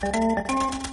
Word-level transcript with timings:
Thank 0.00 0.48
you. 0.50 0.87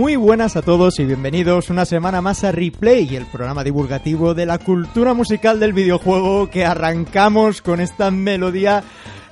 Muy 0.00 0.16
buenas 0.16 0.56
a 0.56 0.62
todos 0.62 0.98
y 0.98 1.04
bienvenidos 1.04 1.68
una 1.68 1.84
semana 1.84 2.22
más 2.22 2.42
a 2.42 2.52
Replay, 2.52 3.16
el 3.16 3.26
programa 3.26 3.62
divulgativo 3.62 4.32
de 4.32 4.46
la 4.46 4.56
cultura 4.56 5.12
musical 5.12 5.60
del 5.60 5.74
videojuego 5.74 6.48
que 6.48 6.64
arrancamos 6.64 7.60
con 7.60 7.80
esta 7.82 8.10
melodía 8.10 8.82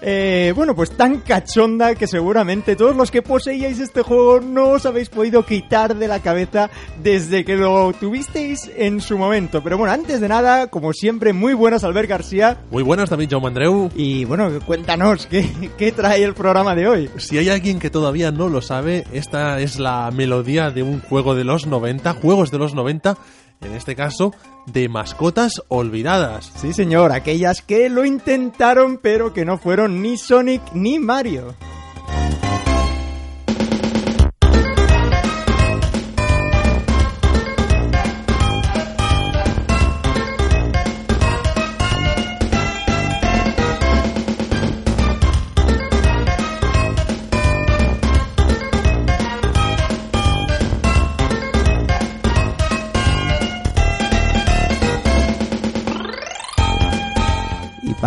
eh, 0.00 0.52
bueno, 0.54 0.74
pues 0.74 0.90
tan 0.90 1.20
cachonda 1.20 1.94
que 1.94 2.06
seguramente 2.06 2.76
todos 2.76 2.94
los 2.94 3.10
que 3.10 3.22
poseíais 3.22 3.80
este 3.80 4.02
juego 4.02 4.40
no 4.40 4.70
os 4.70 4.86
habéis 4.86 5.08
podido 5.08 5.44
quitar 5.44 5.96
de 5.96 6.08
la 6.08 6.20
cabeza 6.20 6.70
desde 7.02 7.44
que 7.44 7.56
lo 7.56 7.92
tuvisteis 7.92 8.70
en 8.76 9.00
su 9.00 9.18
momento. 9.18 9.62
Pero 9.62 9.76
bueno, 9.76 9.92
antes 9.92 10.20
de 10.20 10.28
nada, 10.28 10.68
como 10.68 10.92
siempre, 10.92 11.32
muy 11.32 11.54
buenas 11.54 11.84
Albert 11.84 12.08
García. 12.08 12.58
Muy 12.70 12.82
buenas 12.82 13.10
también, 13.10 13.30
Jaume 13.30 13.48
Andreu. 13.48 13.90
Y 13.96 14.24
bueno, 14.24 14.50
cuéntanos, 14.64 15.26
¿qué, 15.26 15.48
¿qué 15.76 15.92
trae 15.92 16.22
el 16.22 16.34
programa 16.34 16.74
de 16.74 16.88
hoy? 16.88 17.10
Si 17.16 17.38
hay 17.38 17.48
alguien 17.48 17.78
que 17.78 17.90
todavía 17.90 18.30
no 18.30 18.48
lo 18.48 18.62
sabe, 18.62 19.04
esta 19.12 19.60
es 19.60 19.78
la 19.78 20.10
melodía 20.12 20.70
de 20.70 20.82
un 20.82 21.00
juego 21.00 21.34
de 21.34 21.44
los 21.44 21.66
90, 21.66 22.14
juegos 22.14 22.50
de 22.50 22.58
los 22.58 22.74
90, 22.74 23.16
en 23.60 23.74
este 23.74 23.96
caso 23.96 24.34
de 24.66 24.88
mascotas 24.88 25.62
olvidadas. 25.68 26.52
Sí, 26.56 26.72
señor, 26.72 27.12
aquellas 27.12 27.62
que 27.62 27.88
lo 27.88 28.04
intentaron 28.04 28.98
pero 28.98 29.32
que 29.32 29.44
no 29.44 29.58
fueron 29.58 30.02
ni 30.02 30.16
Sonic 30.16 30.62
ni 30.72 30.98
Mario. 30.98 31.54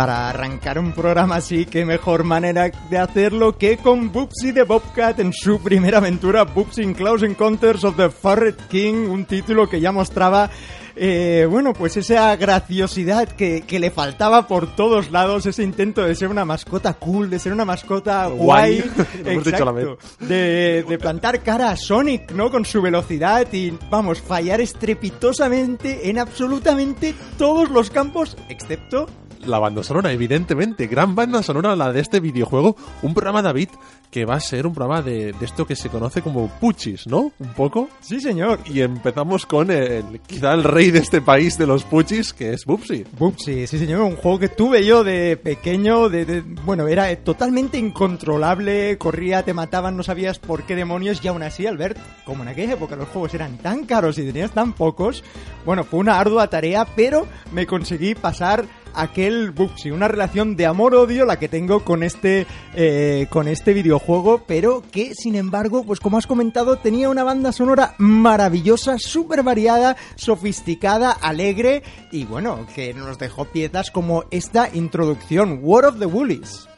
Para 0.02 0.30
arrancar 0.30 0.80
un 0.80 0.90
programa 0.90 1.36
así, 1.36 1.64
qué 1.64 1.84
mejor 1.84 2.24
manera 2.24 2.72
de 2.90 2.98
hacerlo 2.98 3.56
que 3.56 3.76
con 3.76 4.10
Bubsy 4.10 4.50
de 4.50 4.64
Bobcat 4.64 5.20
en 5.20 5.32
su 5.32 5.62
primera 5.62 5.98
aventura, 5.98 6.42
Bubsy 6.42 6.82
in 6.82 6.92
Close 6.92 7.24
Encounters 7.24 7.84
of 7.84 7.96
the 7.96 8.10
Furret 8.10 8.66
King, 8.66 9.08
un 9.08 9.26
título 9.26 9.68
que 9.68 9.80
ya 9.80 9.92
mostraba 9.92 10.50
eh, 10.96 11.46
bueno, 11.48 11.72
pues 11.72 11.96
esa 11.96 12.34
graciosidad 12.36 13.28
que, 13.28 13.62
que, 13.62 13.78
le 13.78 13.90
faltaba 13.90 14.46
por 14.46 14.74
todos 14.74 15.10
lados, 15.10 15.46
ese 15.46 15.62
intento 15.62 16.02
de 16.02 16.14
ser 16.14 16.28
una 16.28 16.44
mascota 16.44 16.94
cool, 16.94 17.30
de 17.30 17.38
ser 17.38 17.52
una 17.52 17.64
mascota 17.64 18.26
guay, 18.26 18.80
guay. 19.24 19.36
exacto, 19.36 19.98
de, 20.20 20.84
de, 20.86 20.98
plantar 20.98 21.42
cara 21.42 21.70
a 21.70 21.76
Sonic, 21.76 22.32
¿no? 22.32 22.50
Con 22.50 22.64
su 22.64 22.82
velocidad 22.82 23.46
y, 23.52 23.72
vamos, 23.88 24.20
fallar 24.20 24.60
estrepitosamente 24.60 26.10
en 26.10 26.18
absolutamente 26.18 27.14
todos 27.38 27.70
los 27.70 27.88
campos, 27.88 28.36
excepto 28.50 29.06
la 29.46 29.58
banda 29.58 29.82
sonora, 29.82 30.12
evidentemente. 30.12 30.86
Gran 30.86 31.14
banda 31.14 31.42
sonora 31.42 31.76
la 31.76 31.92
de 31.92 32.00
este 32.00 32.20
videojuego. 32.20 32.76
Un 33.02 33.14
programa, 33.14 33.42
David, 33.42 33.68
que 34.10 34.24
va 34.24 34.34
a 34.34 34.40
ser 34.40 34.66
un 34.66 34.74
programa 34.74 35.02
de, 35.02 35.32
de 35.32 35.44
esto 35.44 35.66
que 35.66 35.76
se 35.76 35.88
conoce 35.88 36.22
como 36.22 36.48
puchis, 36.48 37.06
¿no? 37.06 37.32
Un 37.38 37.52
poco. 37.54 37.88
Sí, 38.00 38.20
señor. 38.20 38.60
Y 38.66 38.80
empezamos 38.80 39.46
con 39.46 39.70
el, 39.70 40.20
quizá 40.26 40.52
el 40.52 40.64
rey 40.64 40.90
de 40.90 40.98
este 40.98 41.20
país 41.20 41.56
de 41.58 41.66
los 41.66 41.84
puchis, 41.84 42.32
que 42.32 42.52
es 42.52 42.64
Bubsy. 42.64 43.04
Bubsy, 43.18 43.66
sí, 43.66 43.78
señor. 43.78 44.02
Un 44.02 44.16
juego 44.16 44.38
que 44.38 44.48
tuve 44.48 44.84
yo 44.84 45.04
de 45.04 45.36
pequeño, 45.36 46.08
de, 46.08 46.24
de, 46.24 46.40
bueno, 46.40 46.88
era 46.88 47.14
totalmente 47.16 47.78
incontrolable, 47.78 48.98
corría, 48.98 49.42
te 49.44 49.54
mataban, 49.54 49.96
no 49.96 50.02
sabías 50.02 50.38
por 50.38 50.64
qué 50.64 50.76
demonios, 50.76 51.24
y 51.24 51.28
aún 51.28 51.42
así, 51.42 51.66
Albert, 51.66 51.98
como 52.24 52.42
en 52.42 52.48
aquella 52.48 52.74
época 52.74 52.96
los 52.96 53.08
juegos 53.08 53.34
eran 53.34 53.58
tan 53.58 53.84
caros 53.84 54.18
y 54.18 54.26
tenías 54.26 54.52
tan 54.52 54.72
pocos, 54.72 55.24
bueno, 55.64 55.84
fue 55.84 56.00
una 56.00 56.18
ardua 56.18 56.48
tarea, 56.48 56.86
pero 56.96 57.26
me 57.52 57.66
conseguí 57.66 58.14
pasar 58.14 58.64
aquel 58.94 59.50
Bubsy, 59.50 59.90
una 59.90 60.08
relación 60.08 60.56
de 60.56 60.66
amor-odio 60.66 61.24
la 61.24 61.38
que 61.38 61.48
tengo 61.48 61.84
con 61.84 62.02
este, 62.02 62.46
eh, 62.74 63.26
con 63.30 63.48
este 63.48 63.72
videojuego, 63.72 64.42
pero 64.46 64.82
que 64.90 65.14
sin 65.14 65.34
embargo, 65.34 65.84
pues 65.84 66.00
como 66.00 66.18
has 66.18 66.26
comentado, 66.26 66.78
tenía 66.78 67.08
una 67.08 67.24
banda 67.24 67.52
sonora 67.52 67.94
maravillosa, 67.98 68.98
súper 68.98 69.42
variada, 69.42 69.96
sofisticada, 70.16 71.10
alegre 71.10 71.82
y 72.10 72.24
bueno, 72.24 72.66
que 72.74 72.94
nos 72.94 73.18
dejó 73.18 73.44
piezas 73.46 73.90
como 73.90 74.24
esta 74.30 74.68
introducción, 74.72 75.60
War 75.62 75.84
of 75.86 75.98
the 75.98 76.06
Woolies. 76.06 76.68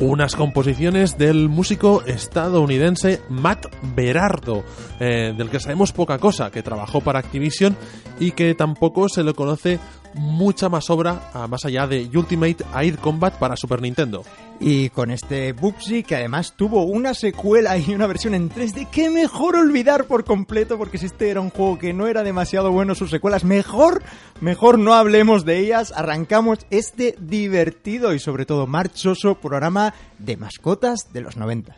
Unas 0.00 0.34
composiciones 0.34 1.18
del 1.18 1.48
músico 1.48 2.02
estadounidense 2.06 3.20
Matt 3.28 3.66
Berardo, 3.94 4.64
eh, 4.98 5.34
del 5.36 5.50
que 5.50 5.60
sabemos 5.60 5.92
poca 5.92 6.18
cosa, 6.18 6.50
que 6.50 6.62
trabajó 6.62 7.00
para 7.02 7.18
Activision 7.18 7.76
y 8.18 8.32
que 8.32 8.54
tampoco 8.54 9.08
se 9.08 9.22
le 9.22 9.34
conoce 9.34 9.78
mucha 10.14 10.68
más 10.68 10.90
obra 10.90 11.30
más 11.48 11.64
allá 11.64 11.86
de 11.86 12.08
Ultimate 12.14 12.64
Air 12.74 12.98
Combat 12.98 13.34
para 13.34 13.56
Super 13.56 13.80
Nintendo. 13.80 14.24
Y 14.62 14.90
con 14.90 15.10
este 15.10 15.52
Bubsy, 15.52 16.02
que 16.02 16.16
además 16.16 16.52
tuvo 16.54 16.84
una 16.84 17.14
secuela 17.14 17.78
y 17.78 17.94
una 17.94 18.06
versión 18.06 18.34
en 18.34 18.50
3D, 18.50 18.88
que 18.90 19.08
mejor 19.08 19.56
olvidar 19.56 20.04
por 20.04 20.24
completo, 20.24 20.76
porque 20.76 20.98
si 20.98 21.06
este 21.06 21.30
era 21.30 21.40
un 21.40 21.48
juego 21.48 21.78
que 21.78 21.94
no 21.94 22.06
era 22.06 22.22
demasiado 22.22 22.70
bueno, 22.70 22.94
sus 22.94 23.08
secuelas, 23.08 23.42
mejor, 23.42 24.02
mejor 24.42 24.78
no 24.78 24.92
hablemos 24.92 25.46
de 25.46 25.60
ellas. 25.60 25.92
Arrancamos 25.96 26.58
este 26.70 27.16
divertido 27.18 28.12
y 28.12 28.18
sobre 28.18 28.44
todo 28.44 28.66
marchoso 28.66 29.36
programa 29.36 29.94
de 30.18 30.36
mascotas 30.36 31.10
de 31.10 31.22
los 31.22 31.38
90. 31.38 31.76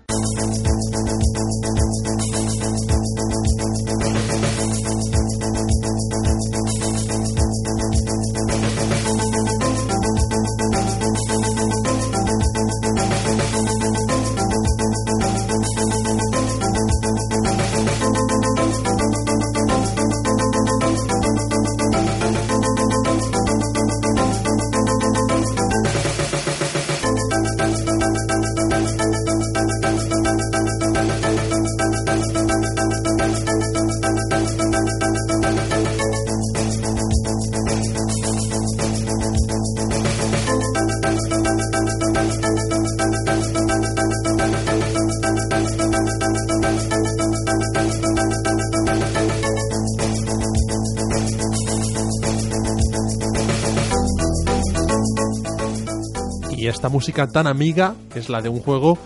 Esta 56.82 56.90
música 56.90 57.28
tan 57.28 57.46
amiga 57.46 57.94
es 58.16 58.28
la 58.28 58.42
de 58.42 58.48
un 58.48 58.58
juego 58.58 58.98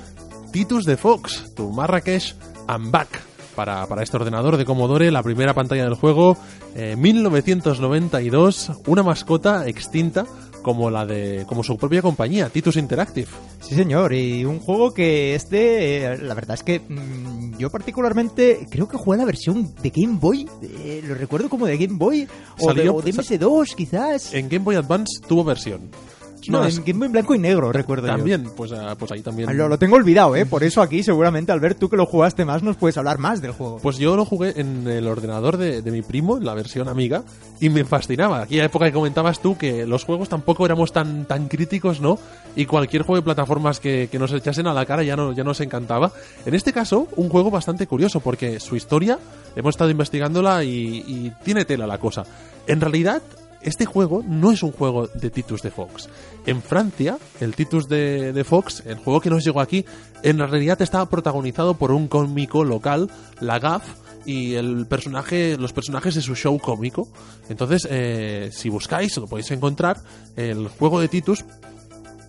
Titus 0.50 0.86
de 0.86 0.96
Fox, 0.96 1.52
tu 1.54 1.72
Marrakech 1.72 2.34
and 2.68 2.90
Back. 2.90 3.20
Para, 3.54 3.86
para 3.86 4.02
este 4.02 4.16
ordenador 4.16 4.56
de 4.56 4.64
Commodore, 4.64 5.10
la 5.10 5.22
primera 5.22 5.52
pantalla 5.52 5.84
del 5.84 5.92
juego, 5.92 6.38
eh, 6.74 6.96
1992, 6.96 8.72
una 8.86 9.02
mascota 9.02 9.68
extinta 9.68 10.24
como 10.62 10.88
la 10.88 11.04
de 11.04 11.44
como 11.46 11.62
su 11.62 11.76
propia 11.76 12.00
compañía, 12.00 12.48
Titus 12.48 12.76
Interactive. 12.76 13.28
Sí, 13.60 13.74
señor, 13.74 14.14
y 14.14 14.46
un 14.46 14.58
juego 14.58 14.94
que 14.94 15.34
este, 15.34 15.98
eh, 15.98 16.16
la 16.16 16.32
verdad 16.32 16.54
es 16.54 16.62
que 16.62 16.80
mm, 16.80 17.58
yo 17.58 17.68
particularmente 17.68 18.66
creo 18.70 18.88
que 18.88 18.96
jugué 18.96 19.18
la 19.18 19.26
versión 19.26 19.74
de 19.82 19.90
Game 19.90 20.16
Boy, 20.18 20.48
eh, 20.62 21.02
lo 21.06 21.14
recuerdo 21.14 21.50
como 21.50 21.66
de 21.66 21.76
Game 21.76 21.98
Boy, 21.98 22.26
o 22.58 22.72
de, 22.72 22.88
o 22.88 23.02
de 23.02 23.12
MS2 23.12 23.74
quizás. 23.74 24.32
En 24.32 24.48
Game 24.48 24.64
Boy 24.64 24.76
Advance 24.76 25.20
tuvo 25.28 25.44
versión. 25.44 25.90
No, 26.52 26.64
es- 26.64 26.78
en 26.78 26.84
Game 26.84 26.98
Boy 26.98 27.08
blanco 27.08 27.34
y 27.34 27.38
negro, 27.38 27.72
recuerdo 27.72 28.06
yo. 28.06 28.14
también, 28.14 28.50
pues, 28.56 28.72
ah, 28.72 28.94
pues 28.98 29.12
ahí 29.12 29.20
también. 29.22 29.56
Lo, 29.56 29.68
lo 29.68 29.78
tengo 29.78 29.96
olvidado, 29.96 30.34
¿eh? 30.36 30.46
Por 30.46 30.62
eso 30.64 30.82
aquí 30.82 31.02
seguramente, 31.02 31.52
Albert, 31.52 31.78
tú 31.78 31.88
que 31.88 31.96
lo 31.96 32.06
jugaste 32.06 32.44
más, 32.44 32.62
nos 32.62 32.76
puedes 32.76 32.96
hablar 32.98 33.18
más 33.18 33.40
del 33.42 33.52
juego. 33.52 33.78
Pues 33.82 33.98
yo 33.98 34.16
lo 34.16 34.24
jugué 34.24 34.54
en 34.60 34.86
el 34.88 35.06
ordenador 35.06 35.56
de, 35.56 35.82
de 35.82 35.90
mi 35.90 36.02
primo, 36.02 36.36
en 36.38 36.44
la 36.44 36.54
versión 36.54 36.88
amiga, 36.88 37.22
y 37.60 37.68
me 37.70 37.84
fascinaba. 37.84 38.42
Aquella 38.42 38.64
época 38.64 38.86
que 38.86 38.92
comentabas 38.92 39.40
tú 39.40 39.56
que 39.56 39.86
los 39.86 40.04
juegos 40.04 40.28
tampoco 40.28 40.64
éramos 40.66 40.92
tan, 40.92 41.24
tan 41.26 41.48
críticos, 41.48 42.00
¿no? 42.00 42.18
Y 42.54 42.66
cualquier 42.66 43.02
juego 43.02 43.16
de 43.20 43.24
plataformas 43.24 43.80
que, 43.80 44.08
que 44.10 44.18
nos 44.18 44.32
echasen 44.32 44.66
a 44.66 44.74
la 44.74 44.86
cara 44.86 45.02
ya, 45.02 45.16
no, 45.16 45.32
ya 45.32 45.44
nos 45.44 45.60
encantaba. 45.60 46.12
En 46.44 46.54
este 46.54 46.72
caso, 46.72 47.08
un 47.16 47.28
juego 47.28 47.50
bastante 47.50 47.86
curioso, 47.86 48.20
porque 48.20 48.60
su 48.60 48.76
historia, 48.76 49.18
hemos 49.56 49.74
estado 49.74 49.90
investigándola 49.90 50.64
y, 50.64 51.04
y 51.06 51.32
tiene 51.44 51.64
tela 51.64 51.86
la 51.86 51.98
cosa. 51.98 52.24
En 52.66 52.80
realidad, 52.80 53.22
este 53.66 53.84
juego 53.84 54.22
no 54.26 54.52
es 54.52 54.62
un 54.62 54.72
juego 54.72 55.08
de 55.08 55.28
Titus 55.28 55.60
de 55.60 55.70
Fox. 55.70 56.08
En 56.46 56.62
Francia, 56.62 57.18
el 57.40 57.54
Titus 57.54 57.88
de, 57.88 58.44
Fox, 58.48 58.82
el 58.86 58.96
juego 58.96 59.20
que 59.20 59.28
nos 59.28 59.44
llegó 59.44 59.60
aquí, 59.60 59.84
en 60.22 60.38
realidad 60.38 60.80
estaba 60.80 61.10
protagonizado 61.10 61.74
por 61.74 61.90
un 61.90 62.08
cómico 62.08 62.64
local, 62.64 63.10
la 63.40 63.58
GAF, 63.58 63.84
y 64.24 64.54
el 64.54 64.86
personaje, 64.86 65.56
los 65.56 65.72
personajes 65.72 66.16
de 66.16 66.20
su 66.20 66.34
show 66.34 66.58
cómico. 66.58 67.08
Entonces, 67.48 67.86
eh, 67.88 68.50
si 68.52 68.68
buscáis, 68.68 69.16
lo 69.18 69.26
podéis 69.26 69.52
encontrar, 69.52 69.98
el 70.36 70.66
juego 70.68 71.00
de 71.00 71.08
Titus 71.08 71.44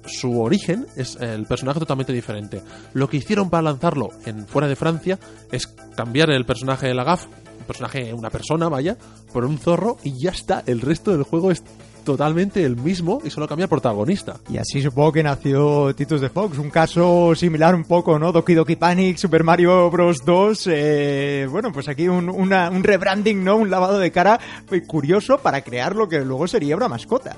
su 0.08 0.42
origen 0.42 0.88
es 0.96 1.18
el 1.18 1.46
personaje 1.46 1.80
totalmente 1.80 2.14
diferente. 2.14 2.62
Lo 2.94 3.10
que 3.10 3.18
hicieron 3.18 3.50
para 3.50 3.64
lanzarlo 3.64 4.10
en 4.26 4.48
fuera 4.48 4.68
de 4.68 4.76
Francia 4.76 5.20
es 5.52 5.68
cambiar 5.68 6.30
el 6.32 6.46
personaje 6.46 6.88
de 6.88 6.94
la 6.94 7.04
GAF, 7.04 7.26
personaje, 7.68 8.14
una 8.14 8.30
persona, 8.30 8.70
vaya, 8.70 8.98
por 9.32 9.46
un 9.46 9.58
zorro 9.60 9.98
y 10.04 10.20
ya 10.20 10.32
está. 10.32 10.64
El 10.66 10.82
resto 10.82 11.12
del 11.12 11.24
juego 11.24 11.52
es 11.52 11.64
totalmente 12.08 12.64
el 12.64 12.78
mismo 12.78 13.20
y 13.26 13.30
solo 13.30 13.50
cambia 13.50 13.68
protagonista. 13.68 14.38
Y 14.50 14.58
así 14.58 14.82
supongo 14.82 15.12
que 15.12 15.24
nació 15.24 15.94
Titus 15.94 16.22
de 16.22 16.30
Fox, 16.30 16.58
un 16.58 16.70
caso 16.70 17.36
similar 17.36 17.76
un 17.76 17.84
poco, 17.84 18.18
¿no? 18.18 18.32
Doki 18.32 18.54
Doki 18.54 18.78
Panic, 18.78 19.18
Super 19.18 19.44
Mario 19.44 19.92
Bros. 19.92 20.24
2, 20.26 20.68
eh, 20.72 21.48
bueno, 21.52 21.74
pues 21.74 21.90
aquí 21.90 22.08
un, 22.08 22.30
un 22.30 22.84
rebranding, 22.84 23.44
¿no? 23.44 23.58
Un 23.58 23.70
lavado 23.70 24.00
de 24.00 24.12
cara 24.12 24.40
curioso 24.88 25.40
para 25.40 25.62
crear 25.62 25.98
lo 25.98 26.08
que 26.08 26.24
luego 26.24 26.48
sería 26.48 26.78
una 26.78 26.88
mascota. 26.88 27.36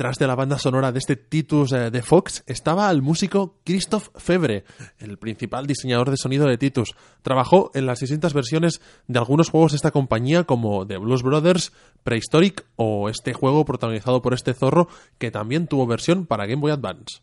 Detrás 0.00 0.16
de 0.16 0.26
la 0.26 0.34
banda 0.34 0.58
sonora 0.58 0.92
de 0.92 0.98
este 0.98 1.14
Titus 1.14 1.72
eh, 1.72 1.90
de 1.90 2.00
Fox 2.00 2.42
estaba 2.46 2.90
el 2.90 3.02
músico 3.02 3.56
Christoph 3.64 4.08
Febre, 4.16 4.64
el 4.98 5.18
principal 5.18 5.66
diseñador 5.66 6.08
de 6.10 6.16
sonido 6.16 6.46
de 6.46 6.56
Titus. 6.56 6.94
Trabajó 7.20 7.70
en 7.74 7.84
las 7.84 8.00
distintas 8.00 8.32
versiones 8.32 8.80
de 9.08 9.18
algunos 9.18 9.50
juegos 9.50 9.72
de 9.72 9.76
esta 9.76 9.90
compañía 9.90 10.44
como 10.44 10.86
The 10.86 10.96
Blues 10.96 11.22
Brothers, 11.22 11.74
Prehistoric 12.02 12.64
o 12.76 13.10
este 13.10 13.34
juego 13.34 13.66
protagonizado 13.66 14.22
por 14.22 14.32
este 14.32 14.54
zorro 14.54 14.88
que 15.18 15.30
también 15.30 15.66
tuvo 15.66 15.86
versión 15.86 16.24
para 16.24 16.46
Game 16.46 16.62
Boy 16.62 16.72
Advance. 16.72 17.20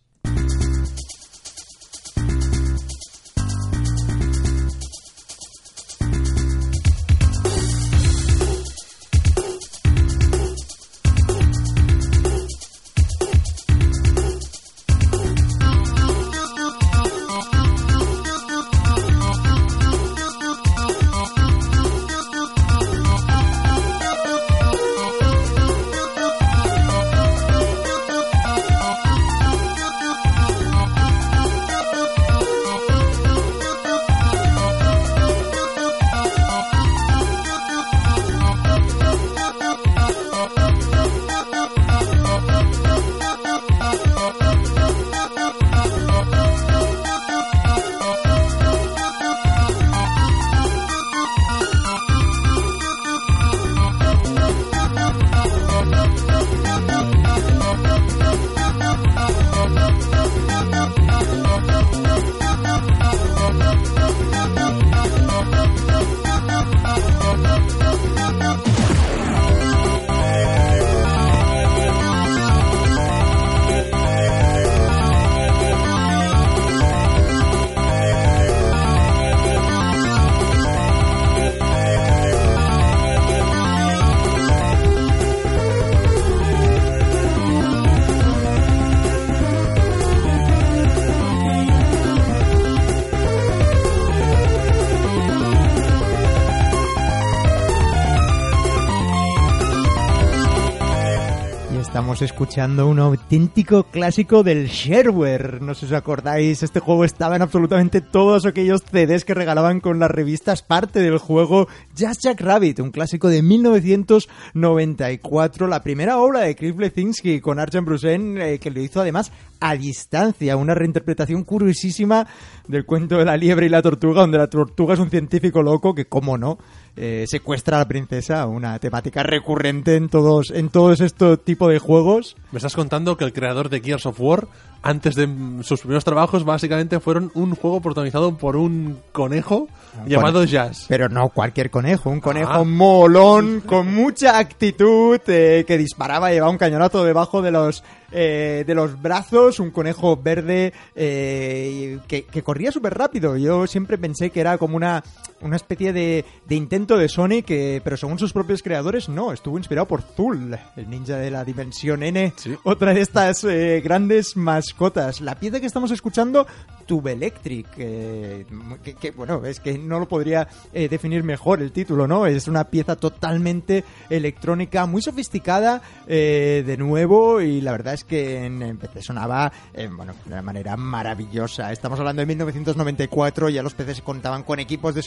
Estamos 101.97 102.21
escuchando 102.21 102.85
un 102.85 102.99
auténtico 102.99 103.85
clásico 103.85 104.43
del 104.43 104.67
shareware. 104.67 105.63
No 105.63 105.73
sé 105.73 105.87
si 105.87 105.87
os 105.87 105.93
acordáis, 105.97 106.61
este 106.61 106.79
juego 106.79 107.03
estaba 107.03 107.35
en 107.35 107.41
absolutamente 107.41 108.01
todos 108.01 108.45
aquellos 108.45 108.83
CDs 108.83 109.25
que 109.25 109.33
regalaban 109.33 109.79
con 109.79 109.97
las 109.97 110.11
revistas 110.11 110.61
parte 110.61 110.99
del 110.99 111.17
juego 111.17 111.67
Just 111.97 112.21
Jack 112.21 112.39
Rabbit, 112.39 112.81
un 112.81 112.91
clásico 112.91 113.29
de 113.29 113.41
1994, 113.41 115.65
la 115.65 115.81
primera 115.81 116.19
obra 116.19 116.41
de 116.41 116.55
Chris 116.55 116.75
Blesinski 116.75 117.41
con 117.41 117.57
Arjen 117.57 117.83
Brusen, 117.83 118.39
eh, 118.39 118.59
que 118.59 118.69
lo 118.69 118.79
hizo 118.79 119.01
además 119.01 119.31
a 119.59 119.75
distancia, 119.75 120.55
una 120.55 120.75
reinterpretación 120.75 121.45
curiosísima 121.45 122.27
del 122.67 122.85
cuento 122.85 123.17
de 123.17 123.25
la 123.25 123.37
liebre 123.37 123.65
y 123.65 123.69
la 123.69 123.81
tortuga, 123.81 124.21
donde 124.21 124.37
la 124.37 124.51
tortuga 124.51 124.93
es 124.93 124.99
un 124.99 125.09
científico 125.09 125.63
loco 125.63 125.95
que, 125.95 126.05
como 126.05 126.37
no, 126.37 126.59
eh, 126.97 127.25
secuestra 127.27 127.77
a 127.77 127.79
la 127.81 127.87
princesa, 127.87 128.45
una 128.47 128.79
temática 128.79 129.23
recurrente 129.23 129.95
en 129.95 130.09
todos, 130.09 130.51
en 130.51 130.69
todos 130.69 130.99
estos 130.99 131.43
tipos 131.43 131.71
de 131.71 131.79
juegos. 131.79 132.35
Me 132.51 132.57
estás 132.57 132.75
contando 132.75 133.15
que 133.17 133.23
el 133.25 133.33
creador 133.33 133.69
de 133.69 133.79
Gears 133.81 134.05
of 134.07 134.19
War, 134.19 134.47
antes 134.81 135.15
de 135.15 135.27
sus 135.63 135.81
primeros 135.81 136.03
trabajos, 136.03 136.43
básicamente 136.43 136.99
fueron 136.99 137.31
un 137.33 137.55
juego 137.55 137.81
protagonizado 137.81 138.37
por 138.37 138.55
un 138.55 138.99
conejo 139.11 139.67
llamado 140.07 140.43
Jazz. 140.43 140.85
Pero 140.87 141.07
no 141.09 141.29
cualquier 141.29 141.69
conejo, 141.69 142.09
un 142.09 142.19
conejo 142.21 142.51
Ah. 142.51 142.63
molón, 142.63 143.61
con 143.61 143.93
mucha 143.93 144.37
actitud, 144.39 145.19
eh, 145.27 145.63
que 145.67 145.77
disparaba, 145.77 146.31
llevaba 146.31 146.51
un 146.51 146.57
cañonazo 146.57 147.03
debajo 147.03 147.41
de 147.41 147.51
los 147.51 147.83
eh, 148.09 148.63
de 148.65 148.73
los 148.73 149.01
brazos, 149.01 149.59
un 149.59 149.69
conejo 149.69 150.15
verde 150.15 150.71
eh, 150.95 151.99
que, 152.07 152.23
que 152.23 152.41
corría 152.41 152.71
súper 152.71 152.93
rápido. 152.97 153.35
Yo 153.35 153.67
siempre 153.67 153.97
pensé 153.97 154.29
que 154.29 154.39
era 154.39 154.57
como 154.57 154.77
una, 154.77 155.03
una 155.41 155.55
especie 155.55 155.93
de, 155.93 156.25
de 156.47 156.55
intento 156.55 156.97
de 156.97 157.07
Sonic, 157.09 157.45
que, 157.45 157.81
pero 157.83 157.97
según 157.97 158.17
sus 158.19 158.33
propios 158.33 158.63
creadores, 158.63 159.07
no, 159.09 159.31
estuvo 159.31 159.57
inspirado 159.57 159.87
por 159.87 160.01
Zul, 160.01 160.57
el 160.75 160.89
ninja 160.89 161.17
de 161.17 161.31
la 161.31 161.43
dimensión 161.45 162.03
N, 162.03 162.33
Sí. 162.37 162.55
otra 162.63 162.93
de 162.93 163.01
estas 163.01 163.43
eh, 163.43 163.81
grandes 163.83 164.35
mascotas. 164.35 165.21
La 165.21 165.35
pieza 165.35 165.59
que 165.59 165.65
estamos 165.67 165.91
escuchando, 165.91 166.47
Tube 166.85 167.11
Electric, 167.13 167.67
eh, 167.77 168.45
que, 168.83 168.95
que, 168.95 169.11
bueno, 169.11 169.45
es 169.45 169.59
que 169.59 169.77
no 169.77 169.99
lo 169.99 170.07
podría 170.07 170.47
eh, 170.73 170.87
definir 170.89 171.23
mejor 171.23 171.61
el 171.61 171.71
título, 171.71 172.07
¿no? 172.07 172.25
Es 172.25 172.47
una 172.47 172.63
pieza 172.65 172.95
totalmente 172.95 173.83
electrónica, 174.09 174.85
muy 174.85 175.01
sofisticada, 175.01 175.81
eh, 176.07 176.63
de 176.65 176.77
nuevo, 176.77 177.41
y 177.41 177.61
la 177.61 177.71
verdad 177.71 177.93
es 177.93 178.03
que 178.03 178.45
en, 178.45 178.61
en 178.61 178.77
PC 178.77 179.01
sonaba, 179.01 179.51
eh, 179.73 179.89
bueno, 179.91 180.13
de 180.25 180.33
una 180.33 180.41
manera 180.41 180.75
maravillosa. 180.77 181.71
Estamos 181.71 181.99
hablando 181.99 182.21
de 182.21 182.25
1994, 182.25 183.49
ya 183.49 183.61
los 183.63 183.73
PCs 183.73 184.01
contaban 184.01 184.43
con 184.43 184.59
equipos 184.59 184.95
de 184.95 185.03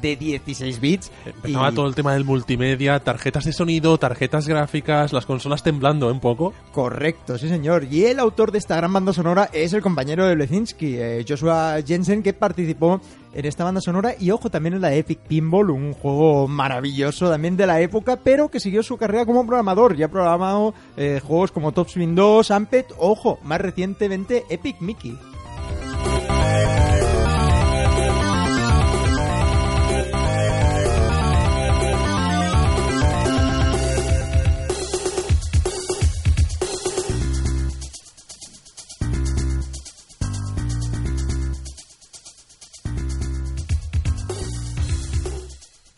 de 0.00 0.16
16 0.16 0.80
bits. 0.80 1.12
Empezaba 1.26 1.70
y- 1.70 1.74
todo 1.74 1.86
el 1.86 1.94
tema 1.94 2.14
del 2.14 2.24
multimedia, 2.24 3.00
tarjetas 3.00 3.44
de 3.44 3.52
sonido, 3.52 3.98
tarjetas 3.98 4.48
gráficas, 4.48 5.12
las 5.12 5.26
consolas 5.26 5.62
temblando 5.62 6.08
¿eh? 6.08 6.12
un 6.12 6.20
poco. 6.20 6.52
Correcto, 6.72 7.36
sí 7.38 7.48
señor. 7.48 7.84
Y 7.90 8.04
el 8.06 8.18
autor 8.18 8.52
de 8.52 8.58
esta 8.58 8.76
gran 8.76 8.92
banda 8.92 9.12
sonora 9.12 9.50
es 9.52 9.72
el 9.72 9.82
compañero 9.82 10.26
de 10.26 10.36
Lezinski, 10.36 10.96
eh, 10.96 11.24
Joshua 11.28 11.76
Jensen, 11.86 12.22
que 12.22 12.32
participó 12.32 13.00
en 13.32 13.44
esta 13.46 13.62
banda 13.64 13.80
sonora 13.80 14.14
y 14.18 14.30
ojo 14.32 14.50
también 14.50 14.74
en 14.74 14.80
la 14.80 14.92
Epic 14.94 15.20
Pinball, 15.20 15.70
un 15.70 15.92
juego 15.92 16.48
maravilloso 16.48 17.30
también 17.30 17.56
de 17.56 17.66
la 17.66 17.80
época, 17.80 18.18
pero 18.22 18.48
que 18.50 18.58
siguió 18.58 18.82
su 18.82 18.96
carrera 18.96 19.24
como 19.26 19.46
programador. 19.46 19.96
Ya 19.96 20.06
ha 20.06 20.10
programado 20.10 20.74
eh, 20.96 21.20
juegos 21.24 21.52
como 21.52 21.72
Top 21.72 21.86
Spin 21.88 22.14
2, 22.14 22.50
Amped, 22.50 22.86
ojo, 22.98 23.38
más 23.44 23.60
recientemente 23.60 24.44
Epic 24.50 24.80
Mickey. 24.80 25.16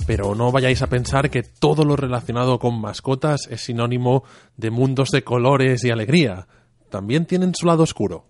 Pero 0.06 0.34
no 0.34 0.50
vayáis 0.50 0.82
a 0.82 0.88
pensar 0.88 1.30
que 1.30 1.42
todo 1.42 1.84
lo 1.84 1.96
relacionado 1.96 2.58
con 2.58 2.80
mascotas 2.80 3.46
es 3.50 3.62
sinónimo 3.62 4.24
de 4.56 4.70
mundos 4.70 5.10
de 5.10 5.22
colores 5.22 5.84
y 5.84 5.90
alegría. 5.90 6.48
También 6.90 7.24
tienen 7.24 7.54
su 7.54 7.66
lado 7.66 7.84
oscuro. 7.84 8.26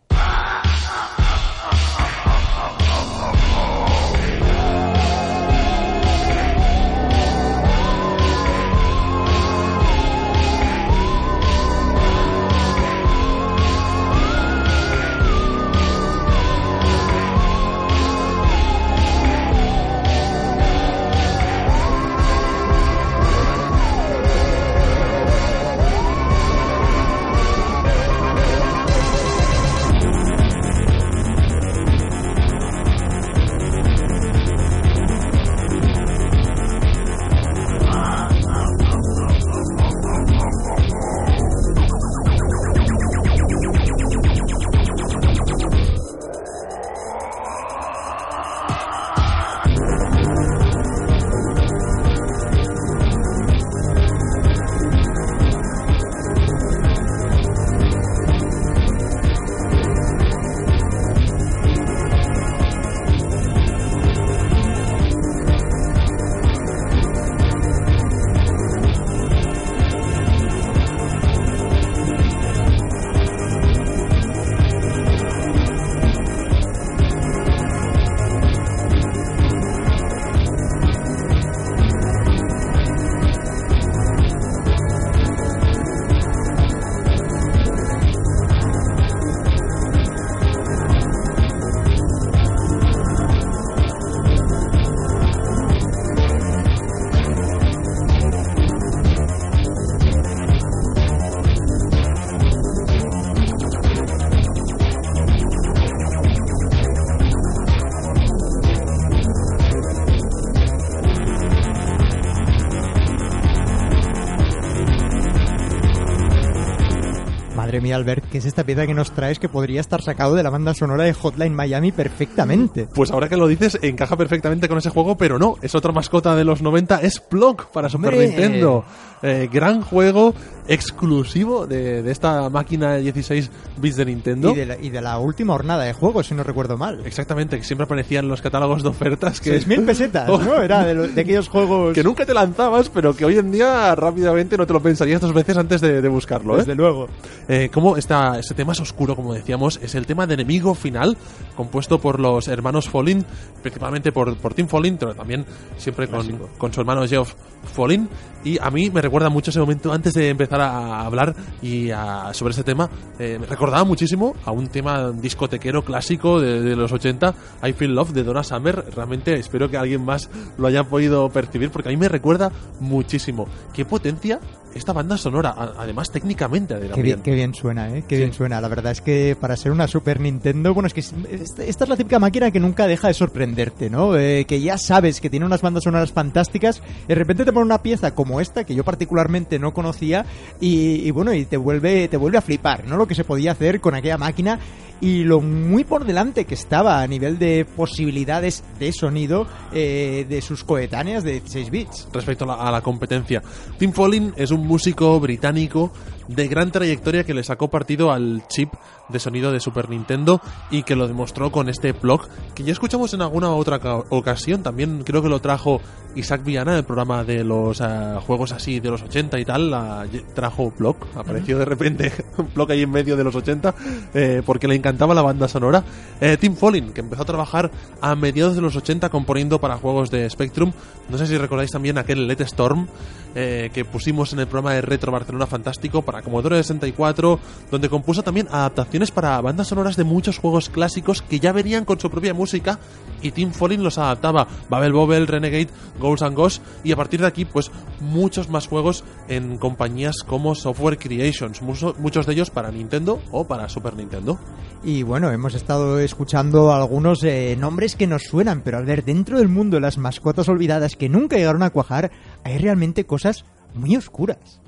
Albert, 118.03 118.25
¿qué 118.31 118.39
es 118.39 118.47
esta 118.47 118.65
pieza 118.65 118.85
que 118.85 118.95
nos 118.95 119.13
traes 119.13 119.39
que 119.39 119.49
podría 119.49 119.81
estar 119.81 120.03
sacado 120.03 120.35
de 120.35 120.43
la 120.43 120.51
banda 120.51 120.75
sonora 120.75 121.05
de 121.05 121.13
Hotline 121.13 121.55
Miami 121.55 121.93
perfectamente? 121.93 122.89
Pues 122.93 123.13
ahora 123.13 123.29
que 123.29 123.37
lo 123.37 123.47
dices, 123.47 123.79
encaja 123.81 124.17
perfectamente 124.17 124.69
con 124.69 124.77
ese 124.77 124.91
juego, 124.91 125.17
pero 125.17 125.39
no, 125.39 125.55
es 125.63 125.77
otra 125.77 125.93
mascota 125.93 126.35
de 126.35 126.43
los 126.43 126.63
90, 126.63 127.01
es 127.01 127.21
Plonk 127.21 127.67
para 127.67 127.89
Super 127.89 128.15
¡Hombre! 128.15 128.27
Nintendo. 128.27 128.85
Eh, 129.23 129.49
gran 129.53 129.83
juego 129.83 130.35
exclusivo 130.67 131.69
de, 131.69 132.03
de 132.03 132.11
esta 132.11 132.51
máquina 132.51 132.95
de 132.95 133.03
16 133.03 133.53
bits 133.77 133.97
de 133.97 134.05
Nintendo. 134.07 134.51
Y, 134.51 134.55
de 134.55 134.67
la, 134.67 134.79
y 134.79 134.91
de 134.91 135.01
la 135.01 135.19
última 135.19 135.53
jornada 135.55 135.85
de 135.85 135.93
juego, 135.93 136.23
si 136.23 136.35
no 136.35 136.43
recuerdo 136.43 136.77
mal. 136.77 137.03
Exactamente, 137.07 137.57
que 137.59 137.65
siempre 137.65 137.85
aparecían 137.85 138.29
los 138.29 138.41
catálogos 138.43 138.83
de 138.83 138.89
ofertas 138.91 139.41
que, 139.41 139.61
6.000 139.61 139.87
pesetas, 139.87 140.29
Oh, 140.29 140.39
¿no? 140.39 140.61
Era 140.63 140.85
de, 140.85 141.09
de 141.09 141.21
aquellos 141.21 141.49
juegos... 141.49 141.95
que 141.95 142.03
nunca 142.05 142.25
te 142.27 142.35
lanzabas, 142.35 142.89
pero 142.89 143.15
que 143.15 143.25
hoy 143.25 143.39
en 143.39 143.51
día 143.53 143.95
rápidamente 143.95 144.57
no 144.57 144.67
te 144.67 144.73
lo 144.73 144.81
pensarías 144.83 145.21
dos 145.21 145.33
veces 145.33 145.57
antes 145.57 145.81
de, 145.81 146.01
de 146.03 146.09
buscarlo. 146.09 146.55
¿eh? 146.55 146.59
Desde 146.59 146.75
luego. 146.75 147.09
Eh, 147.49 147.71
como 147.73 147.97
esta, 147.97 148.39
este 148.39 148.55
tema 148.55 148.73
es 148.73 148.81
oscuro, 148.81 149.17
como 149.17 149.35
decíamos, 149.35 149.79
es 149.83 149.95
el 149.95 150.07
tema 150.07 150.27
de 150.27 150.35
enemigo 150.35 150.75
final, 150.75 151.17
compuesto 151.57 151.99
por 152.01 152.21
los 152.21 152.49
hermanos 152.49 152.89
Follin, 152.89 153.25
principalmente 153.63 154.13
por, 154.13 154.37
por 154.37 154.55
Tim 154.55 154.67
Follin, 154.69 154.97
pero 154.97 155.15
también 155.15 155.45
siempre 155.77 156.09
con, 156.09 156.27
con 156.59 156.73
su 156.73 156.81
hermano 156.81 157.07
Geoff 157.07 157.35
Follin. 157.73 158.09
Y 158.45 158.59
a 158.61 158.71
mí 158.71 158.91
me 158.91 159.01
recuerda 159.01 159.29
mucho 159.29 159.51
ese 159.51 159.61
momento 159.61 159.93
antes 159.93 160.13
de 160.15 160.29
empezar 160.29 160.61
a 160.61 161.03
hablar 161.07 161.35
y 161.63 161.91
a- 161.91 162.31
sobre 162.35 162.53
ese 162.53 162.65
tema. 162.65 162.91
eh, 163.19 163.39
me 163.41 163.47
recordaba 163.63 163.85
muchísimo 163.85 164.35
a 164.45 164.51
un 164.51 164.67
tema 164.67 165.13
discotequero 165.13 165.85
clásico 165.85 166.41
de, 166.41 166.63
de 166.63 166.75
los 166.75 166.91
80, 166.91 167.33
I 167.63 167.73
Feel 167.73 167.95
Love 167.95 168.11
de 168.11 168.25
Donna 168.25 168.43
Summer. 168.43 168.87
Realmente 168.93 169.35
espero 169.35 169.71
que 169.71 169.77
alguien 169.77 170.05
más 170.05 170.29
lo 170.59 170.67
haya 170.67 170.83
podido 170.83 171.31
percibir 171.31 171.71
porque 171.71 171.89
a 171.89 171.93
mí 171.93 171.97
me 171.97 172.09
recuerda 172.09 172.51
muchísimo. 172.81 173.47
Qué 173.73 173.85
potencia 173.85 174.41
esta 174.75 174.93
banda 174.93 175.17
sonora, 175.17 175.55
además 175.79 176.11
técnicamente 176.11 176.75
Adrián, 176.75 176.95
Qué 176.95 177.03
bien, 177.03 177.21
qué 177.23 177.33
bien 177.33 177.55
suena, 177.55 177.89
¿eh? 177.91 178.05
Qué 178.09 178.17
Sí. 178.17 178.23
bien 178.23 178.33
suena. 178.33 178.61
La 178.61 178.69
verdad 178.69 178.93
es 178.93 179.01
que 179.01 179.37
para 179.41 179.57
ser 179.57 179.73
una 179.73 179.87
Super 179.89 180.21
Nintendo, 180.21 180.73
bueno, 180.75 180.87
es 180.87 180.95
que 180.95 181.01
es- 181.01 181.15
esta 181.31 181.65
esta 181.65 181.85
es 181.85 181.91
la 181.91 181.97
típica 181.97 182.19
máquina 182.19 182.51
que 182.51 182.61
nunca 182.61 182.87
deja 182.87 183.09
de 183.09 183.15
sorprenderte, 183.15 183.91
¿no? 183.91 184.17
Eh, 184.17 184.45
que 184.47 184.61
ya 184.61 184.79
sabes 184.79 185.21
que 185.21 185.31
tiene 185.31 185.47
unas 185.47 185.63
bandas 185.63 185.85
sonoras 185.85 186.13
fantásticas 186.13 186.83
de 187.09 187.15
repente 187.15 187.45
te 187.45 187.53
pone 187.53 187.67
una 187.67 187.83
pieza 187.83 188.15
como 188.15 188.41
esta, 188.41 188.65
que 188.65 188.75
yo 188.75 188.85
particularmente 188.85 189.59
no 189.59 189.73
conocía, 189.75 190.25
y, 190.61 191.07
y 191.07 191.11
bueno, 191.11 191.33
y 191.33 191.45
te 191.45 191.57
vuelve, 191.57 192.09
te 192.09 192.17
vuelve 192.17 192.39
a 192.39 192.43
flipar, 192.43 192.87
¿no? 192.87 192.97
Lo 192.97 193.07
que 193.07 193.15
se 193.15 193.25
podía 193.25 193.53
hacer 193.53 193.81
con 193.81 193.95
aquella 193.95 194.19
máquina 194.19 194.59
y 195.03 195.25
lo 195.25 195.41
muy 195.41 195.83
por 195.83 196.05
delante 196.05 196.45
que 196.45 196.55
estaba 196.55 197.03
a 197.03 197.07
nivel 197.09 197.37
de 197.37 197.65
posibilidades 197.65 198.63
de 198.79 198.93
sonido 198.93 199.49
eh, 199.73 200.25
de 200.29 200.41
sus 200.41 200.63
coetáneas 200.63 201.25
de 201.25 201.33
16 201.33 201.71
bits. 201.71 202.09
respecto 202.13 202.45
a 202.45 202.47
la, 202.47 202.55
a 202.55 202.71
la 202.71 202.81
competencia. 202.81 203.43
Tim 203.79 203.93
Follin 203.93 204.33
es 204.37 204.53
un 204.53 204.65
músico 204.65 205.19
británico 205.19 205.93
de 206.29 206.49
gran 206.49 206.71
trayectoria 206.71 207.25
que 207.25 207.35
le 207.35 207.45
sacó 207.45 207.69
partido 207.69 208.13
al 208.13 208.43
chip 208.49 208.73
de 209.09 209.19
sonido 209.19 209.53
de 209.53 209.61
Super 209.61 209.91
Nintendo 209.91 210.41
y 210.71 210.85
que 210.85 210.97
lo 210.97 211.07
demostró 211.09 211.51
con 211.53 211.69
este 211.69 211.93
blog 211.93 212.29
que 212.55 212.63
ya 212.63 212.73
escuchamos 212.73 213.13
en 213.15 213.21
alguna 213.23 213.51
otra 213.51 213.79
ca- 213.79 214.03
ocasión. 214.09 214.63
También 214.63 215.03
creo 215.05 215.21
que 215.23 215.29
lo 215.29 215.41
trajo 215.41 215.81
Isaac 216.15 216.45
Viana, 216.45 216.77
el 216.77 216.85
programa 216.85 217.25
de 217.25 217.43
los 217.45 217.81
eh, 217.81 217.85
juegos 218.27 218.53
así 218.53 218.81
de 218.81 218.91
los 218.91 219.03
80 219.03 219.39
y 219.41 219.45
tal. 219.45 219.71
la- 219.71 220.07
trajo 220.35 220.73
blog, 220.79 220.97
apareció 221.15 221.59
de 221.59 221.65
repente 221.65 222.13
blog 222.55 222.71
ahí 222.71 222.83
en 222.83 222.91
medio 222.91 223.17
de 223.17 223.25
los 223.25 223.35
80 223.35 223.75
eh, 224.15 224.43
porque 224.47 224.69
le 224.69 224.75
encantaba 224.77 225.15
la 225.15 225.23
banda 225.23 225.49
sonora. 225.49 225.83
Eh, 226.21 226.37
Tim 226.41 226.55
Follin, 226.57 226.93
que 226.93 227.01
empezó 227.01 227.23
a 227.23 227.27
trabajar 227.27 227.71
a 228.01 228.15
mediados 228.15 228.55
de 228.55 228.63
los 228.63 228.77
80 228.77 229.09
componiendo 229.11 229.61
para 229.61 229.77
juegos 229.77 230.11
de 230.11 230.29
Spectrum. 230.31 230.73
No 231.11 231.19
sé 231.19 231.27
si 231.27 231.37
recordáis 231.37 231.71
también 231.71 231.99
aquel 231.99 232.27
Let 232.27 232.41
Storm 232.43 232.87
eh, 233.35 233.71
que 233.75 233.85
pusimos 233.85 234.33
en 234.33 234.39
el 234.41 234.47
programa 234.47 234.73
de 234.75 234.81
Retro 234.83 235.13
Barcelona 235.13 235.47
Fantástico 235.47 236.03
Commodore 236.21 236.57
64, 236.57 237.41
donde 237.71 237.89
compuso 237.89 238.23
también 238.23 238.49
adaptaciones 238.51 239.11
para 239.11 239.41
bandas 239.41 239.69
sonoras 239.69 239.97
de 239.97 240.05
muchos 240.05 240.37
juegos 240.39 240.69
clásicos 240.69 241.23
que 241.23 241.41
ya 241.41 241.53
venían 241.53 241.87
con 241.87 241.99
su 241.99 242.11
propia 242.11 242.35
música 242.35 242.79
y 243.23 243.31
Tim 243.31 243.53
Follin 243.53 243.83
los 243.83 243.97
adaptaba. 243.97 244.47
Babel 244.69 244.93
Bobble, 244.93 245.25
Renegade, 245.25 245.69
Ghosts 245.99 246.23
and 246.27 246.37
Ghosts 246.37 246.61
y 246.85 246.93
a 246.93 246.97
partir 246.97 247.21
de 247.21 247.29
aquí 247.29 247.45
pues 247.47 247.71
muchos 248.01 248.51
más 248.51 248.67
juegos 248.67 249.05
en 249.29 249.57
compañías 249.59 250.17
como 250.27 250.55
Software 250.55 250.99
Creations, 250.99 251.63
mucho- 251.63 251.95
muchos 251.99 252.27
de 252.27 252.33
ellos 252.35 252.51
para 252.51 252.71
Nintendo 252.71 253.21
o 253.31 253.45
para 253.47 253.69
Super 253.69 253.95
Nintendo. 253.95 254.39
Y 254.85 255.05
bueno, 255.05 255.31
hemos 255.31 255.55
estado 255.55 256.01
escuchando 256.01 256.73
algunos 256.75 257.23
eh, 257.23 257.57
nombres 257.57 257.95
que 257.95 258.09
nos 258.09 258.23
suenan, 258.25 258.63
pero 258.65 258.79
al 258.79 258.85
ver 258.85 259.05
dentro 259.05 259.39
del 259.39 259.47
mundo 259.47 259.79
las 259.79 259.97
mascotas 259.97 260.49
olvidadas 260.49 260.97
que 260.97 261.09
nunca 261.09 261.37
llegaron 261.37 261.63
a 261.63 261.71
cuajar, 261.71 262.11
hay 262.43 262.59
realmente 262.59 263.05
cosas 263.07 263.45
muy 263.75 263.95
oscuras. 263.95 264.61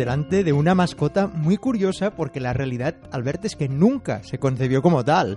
Delante 0.00 0.44
de 0.44 0.54
una 0.54 0.74
mascota 0.74 1.26
muy 1.26 1.58
curiosa 1.58 2.10
porque 2.12 2.40
la 2.40 2.54
realidad, 2.54 2.96
Albert, 3.12 3.44
es 3.44 3.54
que 3.54 3.68
nunca 3.68 4.22
se 4.22 4.38
concebió 4.38 4.80
como 4.80 5.04
tal. 5.04 5.36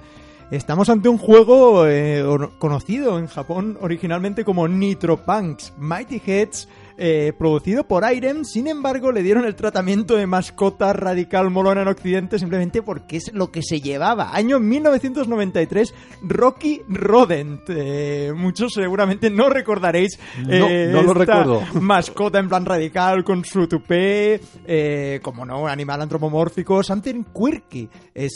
Estamos 0.51 0.89
ante 0.89 1.09
un 1.09 1.17
juego 1.17 1.85
eh, 1.85 2.23
conocido 2.59 3.19
en 3.19 3.27
Japón 3.27 3.77
originalmente 3.81 4.45
como 4.45 4.69
Nitro 4.69 5.17
Punks 5.17 5.73
Mighty 5.77 6.21
Heads, 6.25 6.69
eh, 6.97 7.33
producido 7.37 7.85
por 7.87 8.03
Irem, 8.11 8.43
sin 8.43 8.67
embargo 8.67 9.11
le 9.11 9.23
dieron 9.23 9.45
el 9.45 9.55
tratamiento 9.55 10.15
de 10.15 10.27
mascota 10.27 10.93
radical 10.93 11.49
molona 11.49 11.81
en 11.81 11.87
Occidente 11.87 12.37
simplemente 12.39 12.81
porque 12.81 13.17
es 13.17 13.33
lo 13.33 13.51
que 13.51 13.61
se 13.63 13.81
llevaba. 13.81 14.35
Año 14.35 14.59
1993, 14.59 15.93
Rocky 16.23 16.81
Rodent. 16.87 17.61
Eh, 17.69 18.31
muchos 18.35 18.73
seguramente 18.73 19.29
no 19.29 19.49
recordaréis 19.49 20.19
No, 20.45 20.67
eh, 20.67 20.89
no 20.91 21.01
lo 21.01 21.21
esta 21.21 21.43
recuerdo. 21.43 21.81
mascota 21.81 22.39
en 22.39 22.49
plan 22.49 22.65
radical 22.65 23.23
con 23.23 23.43
su 23.43 23.67
tupé, 23.67 24.39
eh, 24.65 25.19
como 25.21 25.45
no, 25.45 25.61
un 25.63 25.69
animal 25.69 26.01
antropomórfico, 26.01 26.83
something 26.83 27.23
quirky. 27.33 27.89
Es 28.13 28.33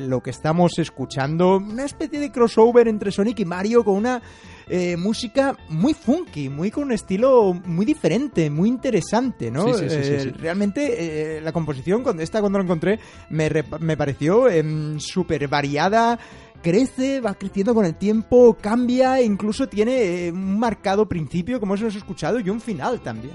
lo 0.00 0.20
que 0.22 0.30
estamos 0.30 0.78
escuchando, 0.78 1.56
una 1.56 1.84
especie 1.84 2.18
de 2.18 2.30
crossover 2.32 2.88
entre 2.88 3.12
Sonic 3.12 3.40
y 3.40 3.44
Mario 3.44 3.84
con 3.84 3.94
una 3.96 4.20
eh, 4.68 4.96
música 4.96 5.56
muy 5.68 5.94
funky, 5.94 6.48
muy 6.48 6.70
con 6.70 6.84
un 6.84 6.92
estilo 6.92 7.54
muy 7.64 7.84
diferente, 7.84 8.50
muy 8.50 8.68
interesante, 8.68 9.50
¿no? 9.50 9.74
Sí, 9.74 9.88
sí, 9.88 9.90
sí, 9.90 10.04
sí, 10.04 10.28
Eh. 10.28 10.34
Realmente 10.38 11.36
eh, 11.36 11.40
la 11.40 11.52
composición, 11.52 12.02
cuando 12.02 12.22
esta 12.22 12.40
cuando 12.40 12.58
lo 12.58 12.64
encontré, 12.64 12.98
me, 13.30 13.50
me 13.80 13.96
pareció 13.96 14.48
em, 14.48 14.98
súper 14.98 15.48
variada. 15.48 16.18
Crece, 16.62 17.20
va 17.20 17.34
creciendo 17.34 17.74
con 17.74 17.84
el 17.84 17.94
tiempo, 17.94 18.56
cambia, 18.58 19.20
e 19.20 19.24
incluso 19.24 19.68
tiene 19.68 20.28
eh, 20.28 20.32
un 20.32 20.58
marcado 20.58 21.06
principio, 21.06 21.60
como 21.60 21.74
hemos 21.74 21.94
escuchado, 21.94 22.40
y 22.40 22.48
un 22.48 22.60
final 22.60 23.00
también. 23.00 23.34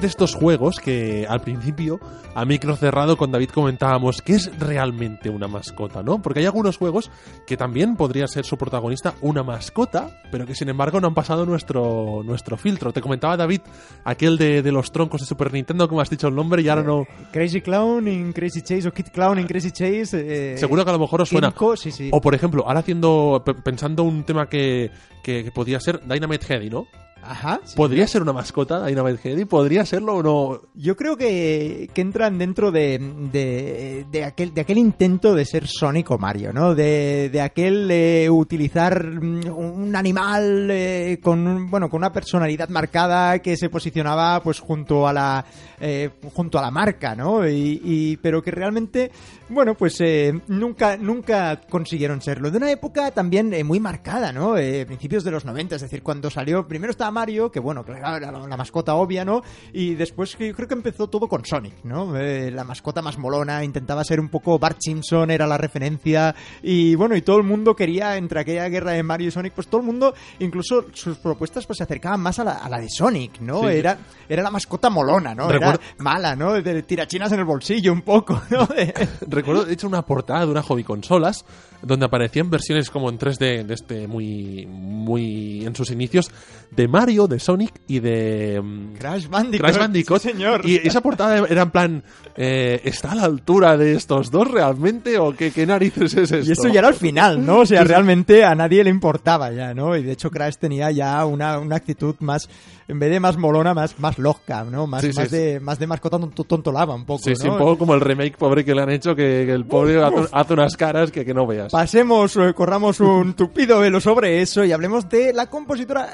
De 0.00 0.06
estos 0.06 0.34
juegos 0.34 0.76
que 0.78 1.26
al 1.28 1.40
principio, 1.40 2.00
a 2.34 2.44
micro 2.44 2.76
cerrado 2.76 3.16
con 3.16 3.30
David 3.30 3.50
comentábamos 3.50 4.22
que 4.22 4.34
es 4.34 4.50
realmente 4.58 5.28
una 5.30 5.48
mascota, 5.48 6.02
¿no? 6.02 6.20
Porque 6.22 6.40
hay 6.40 6.46
algunos 6.46 6.76
juegos 6.76 7.10
que 7.46 7.56
también 7.56 7.96
podría 7.96 8.26
ser 8.26 8.44
su 8.44 8.56
protagonista 8.56 9.14
una 9.20 9.42
mascota, 9.42 10.22
pero 10.30 10.46
que 10.46 10.54
sin 10.54 10.68
embargo 10.68 11.00
no 11.00 11.08
han 11.08 11.14
pasado 11.14 11.44
nuestro, 11.46 12.22
nuestro 12.24 12.56
filtro. 12.56 12.92
Te 12.92 13.00
comentaba 13.00 13.36
David 13.36 13.60
aquel 14.04 14.38
de, 14.38 14.62
de 14.62 14.72
los 14.72 14.90
troncos 14.92 15.20
de 15.20 15.26
Super 15.26 15.52
Nintendo, 15.52 15.88
como 15.88 16.00
has 16.00 16.10
dicho 16.10 16.28
el 16.28 16.34
nombre, 16.34 16.62
y 16.62 16.68
ahora 16.68 16.82
no... 16.82 17.04
Crazy 17.32 17.60
Clown 17.60 18.08
in 18.08 18.32
Crazy 18.32 18.62
Chase 18.62 18.88
o 18.88 18.92
Kid 18.92 19.08
Clown 19.12 19.38
in 19.38 19.46
Crazy 19.46 19.70
Chase. 19.70 20.54
eh, 20.54 20.58
Seguro 20.58 20.84
que 20.84 20.90
a 20.90 20.94
lo 20.94 20.98
mejor 21.00 21.20
os 21.22 21.28
suena. 21.28 21.50
Kinko, 21.50 21.76
sí, 21.76 21.90
sí. 21.90 22.08
O 22.12 22.20
por 22.20 22.34
ejemplo, 22.34 22.64
ahora 22.66 22.80
haciendo, 22.80 23.42
pe- 23.44 23.54
pensando 23.54 24.02
un 24.04 24.24
tema 24.24 24.48
que, 24.48 24.90
que, 25.22 25.44
que 25.44 25.50
podía 25.50 25.78
ser 25.80 26.00
Dynamite 26.06 26.46
Heady, 26.54 26.70
¿no? 26.70 26.86
Ajá. 27.22 27.60
¿Podría 27.76 28.06
ser 28.06 28.22
una 28.22 28.32
mascota 28.32 28.84
Dynamite 28.86 29.18
Kennedy? 29.18 29.44
¿Podría 29.44 29.84
serlo 29.86 30.16
o 30.16 30.22
no? 30.22 30.62
Yo 30.74 30.96
creo 30.96 31.16
que, 31.16 31.88
que 31.94 32.00
entran 32.00 32.38
dentro 32.38 32.72
de, 32.72 32.98
de, 33.30 34.06
de 34.10 34.24
aquel, 34.24 34.52
de 34.54 34.60
aquel 34.62 34.78
intento 34.78 35.34
de 35.34 35.44
ser 35.44 35.66
Sonic 35.66 36.10
o 36.10 36.18
Mario, 36.18 36.52
¿no? 36.52 36.74
De, 36.74 37.28
de 37.30 37.40
aquel 37.40 37.88
eh, 37.90 38.28
utilizar 38.30 39.04
mm, 39.04 39.48
un 39.54 39.94
animal 39.94 40.68
eh, 40.70 41.18
con, 41.22 41.70
bueno, 41.70 41.88
con 41.88 41.98
una 41.98 42.12
personalidad 42.12 42.68
marcada 42.70 43.38
que 43.40 43.56
se 43.56 43.68
posicionaba 43.68 44.42
pues 44.42 44.58
junto 44.58 45.06
a 45.06 45.12
la, 45.12 45.44
eh, 45.80 46.10
junto 46.34 46.58
a 46.58 46.62
la 46.62 46.70
marca, 46.70 47.14
¿no? 47.14 47.46
Y, 47.48 47.80
y- 47.84 48.16
pero 48.16 48.42
que 48.42 48.50
realmente, 48.50 49.10
bueno, 49.50 49.74
pues 49.74 50.00
eh, 50.00 50.40
nunca, 50.48 50.96
nunca 50.96 51.60
consiguieron 51.68 52.22
serlo. 52.22 52.50
De 52.50 52.56
una 52.56 52.70
época 52.70 53.10
también 53.10 53.52
eh, 53.52 53.64
muy 53.64 53.80
marcada, 53.80 54.32
¿no? 54.32 54.56
Eh, 54.56 54.86
principios 54.86 55.24
de 55.24 55.30
los 55.30 55.44
90, 55.44 55.76
es 55.76 55.82
decir, 55.82 56.02
cuando 56.02 56.30
salió, 56.30 56.66
primero 56.66 56.90
estaba 56.90 57.10
Mario, 57.10 57.50
que 57.50 57.60
bueno, 57.60 57.84
que 57.84 57.92
era 57.92 58.18
la, 58.20 58.30
la 58.30 58.56
mascota 58.56 58.94
obvia, 58.94 59.24
¿no? 59.24 59.42
Y 59.72 59.94
después 59.94 60.36
que 60.36 60.48
yo 60.48 60.54
creo 60.54 60.68
que 60.68 60.74
empezó 60.74 61.08
todo 61.08 61.28
con 61.28 61.44
Sonic, 61.44 61.84
¿no? 61.84 62.16
Eh, 62.16 62.50
la 62.50 62.64
mascota 62.64 63.02
más 63.02 63.18
molona, 63.18 63.64
intentaba 63.64 64.04
ser 64.04 64.20
un 64.20 64.28
poco 64.28 64.58
Bart 64.58 64.78
Simpson, 64.80 65.30
era 65.30 65.46
la 65.46 65.58
referencia, 65.58 66.34
y 66.62 66.94
bueno, 66.94 67.16
y 67.16 67.22
todo 67.22 67.38
el 67.38 67.44
mundo 67.44 67.74
quería, 67.74 68.16
entre 68.16 68.40
aquella 68.40 68.68
guerra 68.68 68.92
de 68.92 69.02
Mario 69.02 69.28
y 69.28 69.30
Sonic, 69.32 69.52
pues 69.52 69.66
todo 69.66 69.80
el 69.80 69.86
mundo, 69.86 70.14
incluso 70.38 70.86
sus 70.92 71.18
propuestas 71.18 71.66
pues 71.66 71.78
se 71.78 71.84
acercaban 71.84 72.20
más 72.20 72.38
a 72.38 72.44
la, 72.44 72.52
a 72.52 72.68
la 72.68 72.78
de 72.78 72.88
Sonic, 72.88 73.40
¿no? 73.40 73.62
Sí. 73.62 73.66
Era, 73.68 73.98
era 74.28 74.42
la 74.42 74.50
mascota 74.50 74.90
molona, 74.90 75.34
¿no? 75.34 75.50
Era 75.50 75.78
mala, 75.98 76.36
¿no? 76.36 76.60
De 76.60 76.82
tirachinas 76.82 77.32
en 77.32 77.40
el 77.40 77.44
bolsillo 77.44 77.92
un 77.92 78.02
poco, 78.02 78.40
¿no? 78.50 78.68
Recuerdo, 79.40 79.64
de 79.64 79.72
hecho, 79.72 79.86
una 79.86 80.02
portada 80.02 80.44
de 80.44 80.50
una 80.52 80.62
hobby 80.62 80.84
consolas 80.84 81.46
donde 81.80 82.04
aparecían 82.04 82.50
versiones 82.50 82.90
como 82.90 83.08
en 83.08 83.18
3D 83.18 83.64
de 83.64 83.72
este 83.72 84.06
muy, 84.06 84.66
muy 84.66 85.64
en 85.64 85.74
sus 85.74 85.90
inicios 85.90 86.30
de 86.70 86.88
Mario, 86.88 87.26
de 87.26 87.38
Sonic 87.40 87.72
y 87.88 87.98
de 88.00 88.60
mm, 88.62 88.94
Crash 88.98 89.28
Bandicoot. 89.28 89.60
Crash 89.68 89.78
Bandicoot. 89.78 90.20
Sí, 90.22 90.30
señor. 90.30 90.62
Y 90.64 90.76
esa 90.76 91.00
portada 91.00 91.44
era 91.48 91.62
en 91.62 91.70
plan, 91.70 92.04
eh, 92.36 92.80
¿está 92.84 93.12
a 93.12 93.14
la 93.16 93.24
altura 93.24 93.76
de 93.76 93.94
estos 93.94 94.30
dos 94.30 94.48
realmente 94.50 95.18
o 95.18 95.34
qué, 95.34 95.50
qué 95.50 95.66
narices 95.66 96.14
es 96.14 96.30
esto? 96.32 96.48
Y 96.48 96.52
eso 96.52 96.68
ya 96.68 96.78
era 96.80 96.88
al 96.88 96.94
final, 96.94 97.44
¿no? 97.44 97.58
O 97.60 97.66
sea, 97.66 97.82
realmente 97.84 98.44
a 98.44 98.54
nadie 98.54 98.84
le 98.84 98.90
importaba 98.90 99.50
ya, 99.52 99.74
¿no? 99.74 99.96
Y 99.96 100.02
de 100.02 100.12
hecho 100.12 100.30
Crash 100.30 100.56
tenía 100.56 100.90
ya 100.90 101.24
una, 101.26 101.58
una 101.58 101.76
actitud 101.76 102.14
más, 102.20 102.48
en 102.88 102.98
vez 102.98 103.10
de 103.10 103.20
más 103.20 103.36
molona, 103.36 103.74
más, 103.74 103.98
más 103.98 104.18
loca, 104.18 104.64
¿no? 104.64 104.86
Más, 104.86 105.02
Sí, 105.02 105.12
sí, 105.12 105.18
más, 105.18 105.30
de, 105.30 105.60
más 105.60 105.78
de 105.78 105.86
mascota 105.86 106.18
tonto- 106.18 106.44
tontolaba 106.44 106.94
un 106.94 107.04
poco, 107.04 107.22
Sí, 107.24 107.34
sí, 107.36 107.46
¿no? 107.46 107.54
un 107.54 107.58
poco 107.58 107.78
como 107.78 107.94
el 107.94 108.00
remake 108.00 108.36
pobre 108.36 108.64
que 108.64 108.74
le 108.74 108.82
han 108.82 108.90
hecho, 108.90 109.14
que, 109.16 109.44
que 109.46 109.52
el 109.52 109.64
pobre 109.66 110.02
hace, 110.02 110.28
hace 110.32 110.52
unas 110.52 110.76
caras 110.76 111.10
que, 111.10 111.24
que 111.24 111.34
no 111.34 111.46
veas. 111.46 111.72
Pasemos, 111.72 112.36
eh, 112.36 112.52
corramos 112.54 113.00
un 113.00 113.34
tupido 113.34 113.80
velo 113.80 114.00
sobre 114.00 114.40
eso 114.40 114.64
y 114.64 114.72
hablemos 114.72 115.08
de 115.08 115.32
la 115.32 115.46
compositora 115.50 116.10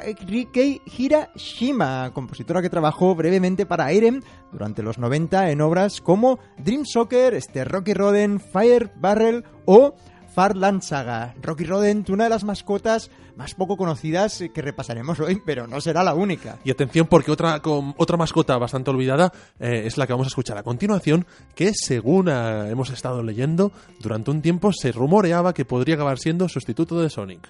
Rikei 0.47 0.81
Hirashima, 0.97 2.11
compositora 2.15 2.63
que 2.63 2.71
trabajó 2.71 3.15
brevemente 3.17 3.67
para 3.67 3.93
Irem 3.93 4.23
durante 4.53 4.83
los 4.83 4.97
90 4.97 5.51
en 5.51 5.61
obras 5.61 6.01
como 6.01 6.39
Dream 6.59 6.85
Soccer, 6.87 7.35
este 7.35 7.65
Rocky 7.65 7.95
Rodent, 7.95 8.41
Fire 8.53 8.93
Barrel 8.97 9.45
o 9.65 9.95
Farland 10.35 10.83
Saga. 10.83 11.35
Rocky 11.43 11.65
Rodent, 11.65 12.09
una 12.11 12.25
de 12.25 12.31
las 12.31 12.45
mascotas 12.45 13.11
más 13.37 13.55
poco 13.55 13.77
conocidas 13.77 14.45
que 14.55 14.63
repasaremos 14.63 15.19
hoy, 15.19 15.43
pero 15.45 15.67
no 15.67 15.81
será 15.81 16.05
la 16.05 16.15
única. 16.15 16.59
Y 16.63 16.71
atención 16.71 17.07
porque 17.09 17.33
otra, 17.33 17.61
com- 17.61 17.95
otra 17.97 18.17
mascota 18.17 18.57
bastante 18.57 18.91
olvidada 18.91 19.33
eh, 19.59 19.83
es 19.85 19.99
la 19.99 20.07
que 20.07 20.13
vamos 20.13 20.27
a 20.27 20.29
escuchar 20.29 20.57
a 20.59 20.63
continuación, 20.63 21.27
que 21.57 21.73
según 21.75 22.29
eh, 22.29 22.69
hemos 22.71 22.91
estado 22.91 23.23
leyendo, 23.23 23.73
durante 23.99 24.31
un 24.31 24.43
tiempo 24.43 24.73
se 24.73 24.93
rumoreaba 24.93 25.53
que 25.55 25.65
podría 25.65 25.97
acabar 25.97 26.19
siendo 26.19 26.49
sustituto 26.49 27.01
de 27.01 27.11
Sonic. 27.11 27.49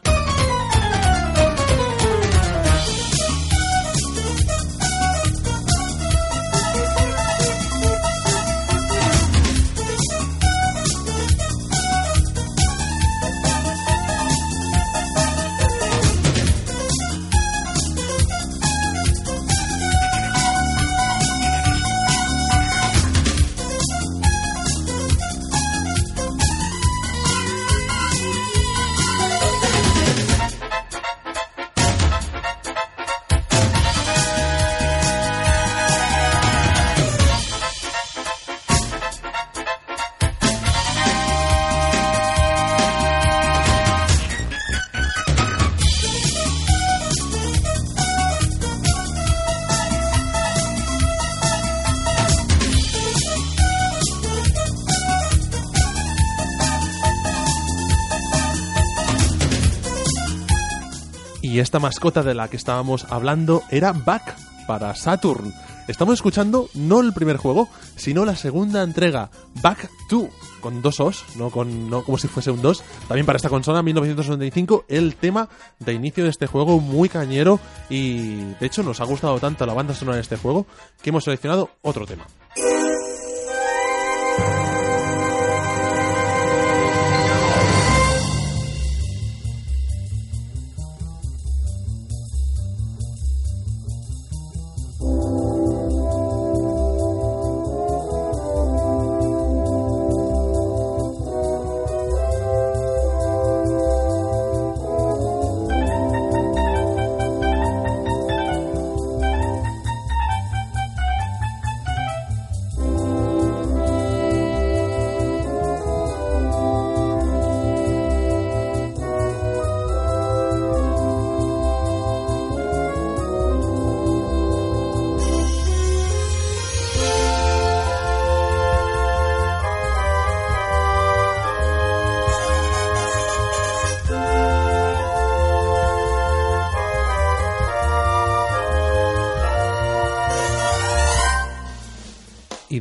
Mascota 61.78 62.22
de 62.22 62.34
la 62.34 62.48
que 62.48 62.56
estábamos 62.56 63.06
hablando 63.10 63.62
era 63.70 63.92
Back 63.92 64.36
para 64.66 64.94
Saturn. 64.94 65.52
Estamos 65.88 66.14
escuchando 66.14 66.68
no 66.74 67.00
el 67.00 67.12
primer 67.12 67.36
juego, 67.36 67.68
sino 67.94 68.24
la 68.24 68.34
segunda 68.34 68.82
entrega, 68.82 69.30
Back 69.62 69.88
2, 70.10 70.28
con 70.60 70.82
dos 70.82 70.98
Os, 70.98 71.24
no, 71.36 71.50
con, 71.50 71.88
no 71.88 72.02
como 72.02 72.18
si 72.18 72.26
fuese 72.26 72.50
un 72.50 72.60
2. 72.60 72.82
También 73.06 73.24
para 73.24 73.36
esta 73.36 73.48
consola, 73.48 73.82
1995, 73.82 74.86
el 74.88 75.14
tema 75.14 75.48
de 75.78 75.92
inicio 75.92 76.24
de 76.24 76.30
este 76.30 76.48
juego 76.48 76.80
muy 76.80 77.08
cañero 77.08 77.60
y 77.88 78.36
de 78.36 78.66
hecho 78.66 78.82
nos 78.82 79.00
ha 79.00 79.04
gustado 79.04 79.38
tanto 79.38 79.64
la 79.64 79.74
banda 79.74 79.94
sonora 79.94 80.16
de 80.16 80.22
este 80.22 80.36
juego 80.36 80.66
que 81.02 81.10
hemos 81.10 81.24
seleccionado 81.24 81.70
otro 81.82 82.04
tema. 82.04 82.26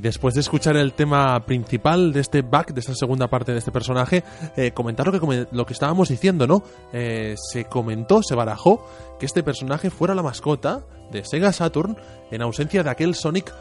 Después 0.05 0.33
de 0.35 0.41
escuchar 0.41 0.77
el 0.77 0.93
tema 0.93 1.45
principal 1.45 2.13
de 2.13 2.21
este 2.21 2.41
back, 2.41 2.73
de 2.73 2.79
esta 2.79 2.93
segunda 2.95 3.27
parte 3.27 3.51
de 3.51 3.57
este 3.59 3.71
personaje, 3.71 4.23
eh, 4.55 4.71
comentar 4.71 5.05
lo 5.07 5.19
que, 5.19 5.47
lo 5.51 5.65
que 5.65 5.73
estábamos 5.73 6.09
diciendo, 6.09 6.47
¿no? 6.47 6.63
Eh, 6.93 7.35
se 7.51 7.65
comentó, 7.65 8.21
se 8.23 8.35
barajó 8.35 8.87
que 9.19 9.25
este 9.25 9.43
personaje 9.43 9.89
fuera 9.89 10.13
la 10.15 10.23
mascota 10.23 10.83
de 11.11 11.25
Sega 11.25 11.51
Saturn 11.51 11.97
en 12.31 12.41
ausencia 12.41 12.83
de 12.83 12.89
aquel 12.89 13.15
Sonic 13.15 13.51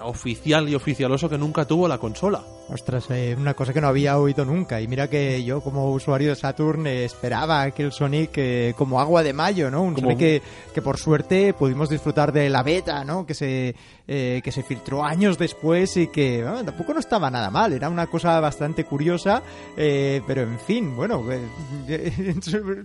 oficial 0.00 0.68
y 0.68 0.76
oficialoso 0.76 1.28
que 1.28 1.36
nunca 1.38 1.64
tuvo 1.64 1.88
la 1.88 1.98
consola. 1.98 2.40
Ostras, 2.68 3.06
eh, 3.10 3.34
una 3.36 3.54
cosa 3.54 3.72
que 3.72 3.80
no 3.80 3.88
había 3.88 4.16
oído 4.18 4.44
nunca. 4.44 4.80
Y 4.80 4.86
mira 4.86 5.08
que 5.08 5.42
yo, 5.42 5.60
como 5.60 5.90
usuario 5.90 6.28
de 6.28 6.36
Saturn, 6.36 6.86
eh, 6.86 7.04
esperaba 7.04 7.62
aquel 7.62 7.90
Sonic 7.90 8.30
eh, 8.36 8.74
como 8.76 9.00
agua 9.00 9.24
de 9.24 9.32
mayo, 9.32 9.70
¿no? 9.72 9.82
Un 9.82 9.94
Como- 9.94 10.08
Sonic 10.10 10.18
que, 10.18 10.42
que 10.72 10.82
por 10.82 10.98
suerte 10.98 11.52
pudimos 11.52 11.88
disfrutar 11.88 12.32
de 12.32 12.48
la 12.48 12.62
beta, 12.62 13.04
¿no? 13.04 13.26
Que 13.26 13.34
se, 13.34 13.74
eh, 14.10 14.40
que 14.42 14.52
se 14.52 14.62
filtró 14.62 15.04
años 15.04 15.36
después 15.36 15.94
y 15.98 16.06
que 16.08 16.42
bueno, 16.42 16.64
tampoco 16.64 16.94
no 16.94 16.98
estaba 17.00 17.30
nada 17.30 17.50
mal. 17.50 17.74
Era 17.74 17.90
una 17.90 18.06
cosa 18.06 18.40
bastante 18.40 18.84
curiosa, 18.84 19.42
eh, 19.76 20.22
pero 20.26 20.40
en 20.40 20.58
fin, 20.58 20.96
bueno, 20.96 21.22
eh, 21.30 22.32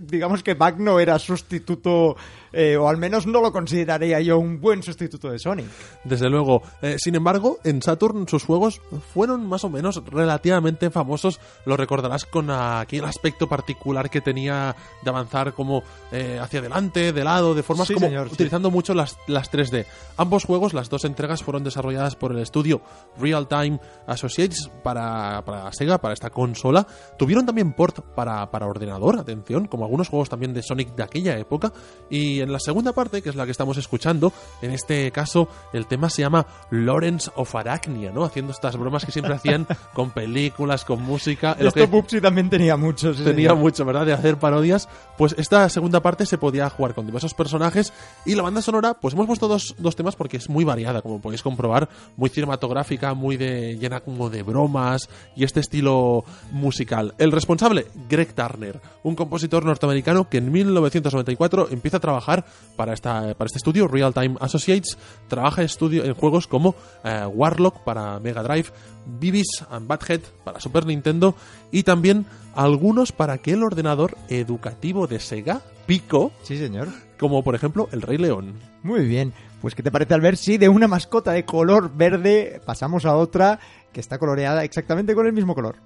digamos 0.02 0.42
que 0.42 0.52
Bug 0.52 0.80
no 0.80 1.00
era 1.00 1.18
sustituto, 1.18 2.14
o 2.78 2.88
al 2.88 2.98
menos 2.98 3.26
no 3.26 3.40
lo 3.40 3.52
consideraría 3.52 4.20
yo 4.20 4.38
un 4.38 4.60
buen 4.60 4.82
sustituto 4.82 5.30
de 5.30 5.38
Sonic. 5.38 5.66
Desde 6.04 6.28
luego. 6.28 6.62
Sin 6.98 7.14
embargo, 7.14 7.58
en 7.64 7.80
Saturn 7.80 8.28
sus 8.28 8.44
juegos 8.44 8.82
fueron 9.14 9.46
más 9.48 9.64
o 9.64 9.70
menos 9.70 10.02
relativamente 10.06 10.90
famosos. 10.90 11.40
Lo 11.64 11.76
recordarás 11.78 12.26
con 12.26 12.50
aquel 12.50 13.06
aspecto 13.06 13.48
particular 13.48 14.10
que 14.10 14.20
tenía 14.20 14.76
de 15.02 15.10
avanzar 15.10 15.54
como 15.54 15.82
hacia 16.12 16.60
adelante, 16.60 17.12
de 17.12 17.24
lado, 17.24 17.54
de 17.54 17.62
formas 17.62 17.88
Sí, 17.88 17.94
como 17.94 18.06
señor, 18.06 18.28
sí. 18.28 18.34
utilizando 18.34 18.70
mucho 18.70 18.92
las, 18.94 19.16
las 19.26 19.50
3D. 19.50 19.86
Ambos 20.16 20.44
juegos, 20.44 20.74
las 20.74 20.88
dos 20.90 21.04
entregas, 21.14 21.42
fueron 21.42 21.64
desarrolladas 21.64 22.16
por 22.16 22.32
el 22.32 22.38
estudio 22.38 22.82
Real 23.18 23.48
Time 23.48 23.80
Associates 24.06 24.70
para, 24.82 25.42
para 25.44 25.72
Sega, 25.72 25.98
para 25.98 26.14
esta 26.14 26.30
consola. 26.30 26.86
Tuvieron 27.18 27.46
también 27.46 27.72
port 27.72 28.00
para, 28.14 28.50
para 28.50 28.66
ordenador, 28.66 29.18
atención, 29.18 29.66
como 29.66 29.84
algunos 29.84 30.08
juegos 30.08 30.28
también 30.28 30.52
de 30.52 30.62
Sonic 30.62 30.94
de 30.94 31.02
aquella 31.02 31.38
época. 31.38 31.72
Y 32.10 32.40
en 32.40 32.52
la 32.52 32.58
segunda 32.58 32.92
parte, 32.92 33.22
que 33.22 33.28
es 33.30 33.36
la 33.36 33.44
que 33.44 33.50
estamos 33.52 33.76
escuchando, 33.78 34.32
en 34.62 34.72
este 34.72 35.10
caso 35.12 35.48
el 35.72 35.86
tema 35.86 36.10
se 36.10 36.22
llama 36.22 36.46
Lawrence 36.70 37.30
of 37.36 37.54
Arachnia, 37.54 38.10
¿no? 38.12 38.24
Haciendo 38.24 38.52
estas 38.52 38.76
bromas 38.76 39.04
que 39.04 39.12
siempre 39.12 39.34
hacían 39.34 39.66
con 39.94 40.10
películas, 40.10 40.84
con 40.84 41.02
música. 41.02 41.52
Esto 41.58 41.72
que- 41.72 41.88
Pupsi 41.88 42.20
también 42.20 42.50
tenía 42.50 42.76
muchos. 42.76 43.16
sí, 43.16 43.22
tenía 43.24 43.50
señor. 43.50 43.56
mucho, 43.62 43.84
¿verdad? 43.84 44.04
De 44.06 44.12
hacer 44.12 44.36
parodias. 44.38 44.88
Pues 45.16 45.34
esta 45.38 45.68
segunda 45.68 46.00
parte 46.00 46.26
se 46.26 46.38
podía 46.38 46.68
jugar 46.70 46.94
con 46.94 47.06
diversos 47.06 47.34
personajes 47.34 47.92
y 48.26 48.34
la 48.34 48.42
banda 48.42 48.60
sonora, 48.62 48.94
pues 48.94 49.14
hemos 49.14 49.26
puesto 49.26 49.46
dos, 49.48 49.74
dos 49.78 49.94
temas 49.96 50.16
porque 50.16 50.38
es 50.38 50.48
muy 50.48 50.64
variada, 50.64 51.02
como 51.04 51.20
podéis 51.20 51.42
comprobar, 51.42 51.90
muy 52.16 52.30
cinematográfica, 52.30 53.12
muy 53.12 53.36
de 53.36 53.76
llena 53.78 54.00
como 54.00 54.30
de 54.30 54.42
bromas 54.42 55.10
y 55.36 55.44
este 55.44 55.60
estilo 55.60 56.24
musical. 56.50 57.14
El 57.18 57.30
responsable, 57.30 57.86
Greg 58.08 58.32
Turner, 58.34 58.80
un 59.02 59.14
compositor 59.14 59.66
norteamericano 59.66 60.30
que 60.30 60.38
en 60.38 60.50
1994 60.50 61.68
empieza 61.70 61.98
a 61.98 62.00
trabajar 62.00 62.46
para, 62.74 62.94
esta, 62.94 63.34
para 63.34 63.46
este 63.46 63.58
estudio, 63.58 63.86
Real 63.86 64.14
Time 64.14 64.36
Associates, 64.40 64.96
trabaja 65.28 65.62
estudio, 65.62 66.04
en 66.04 66.14
juegos 66.14 66.46
como 66.46 66.74
eh, 67.04 67.26
Warlock 67.26 67.84
para 67.84 68.18
Mega 68.18 68.42
Drive, 68.42 68.70
Beavis 69.20 69.62
and 69.70 69.86
Butthead 69.86 70.22
para 70.42 70.58
Super 70.58 70.86
Nintendo 70.86 71.34
y 71.70 71.82
también 71.82 72.24
algunos 72.54 73.12
para 73.12 73.34
aquel 73.34 73.62
ordenador 73.62 74.16
educativo 74.28 75.06
de 75.06 75.20
Sega, 75.20 75.60
Pico, 75.86 76.32
Sí, 76.42 76.56
señor. 76.56 76.88
Como 77.24 77.42
por 77.42 77.54
ejemplo 77.54 77.88
el 77.90 78.02
Rey 78.02 78.18
León. 78.18 78.52
Muy 78.82 79.06
bien. 79.06 79.32
Pues, 79.62 79.74
¿qué 79.74 79.82
te 79.82 79.90
parece, 79.90 80.12
Albert? 80.12 80.36
Si 80.36 80.58
de 80.58 80.68
una 80.68 80.88
mascota 80.88 81.32
de 81.32 81.46
color 81.46 81.90
verde 81.96 82.60
pasamos 82.66 83.06
a 83.06 83.16
otra 83.16 83.58
que 83.94 84.00
está 84.00 84.18
coloreada 84.18 84.62
exactamente 84.62 85.14
con 85.14 85.26
el 85.26 85.32
mismo 85.32 85.54
color. 85.54 85.76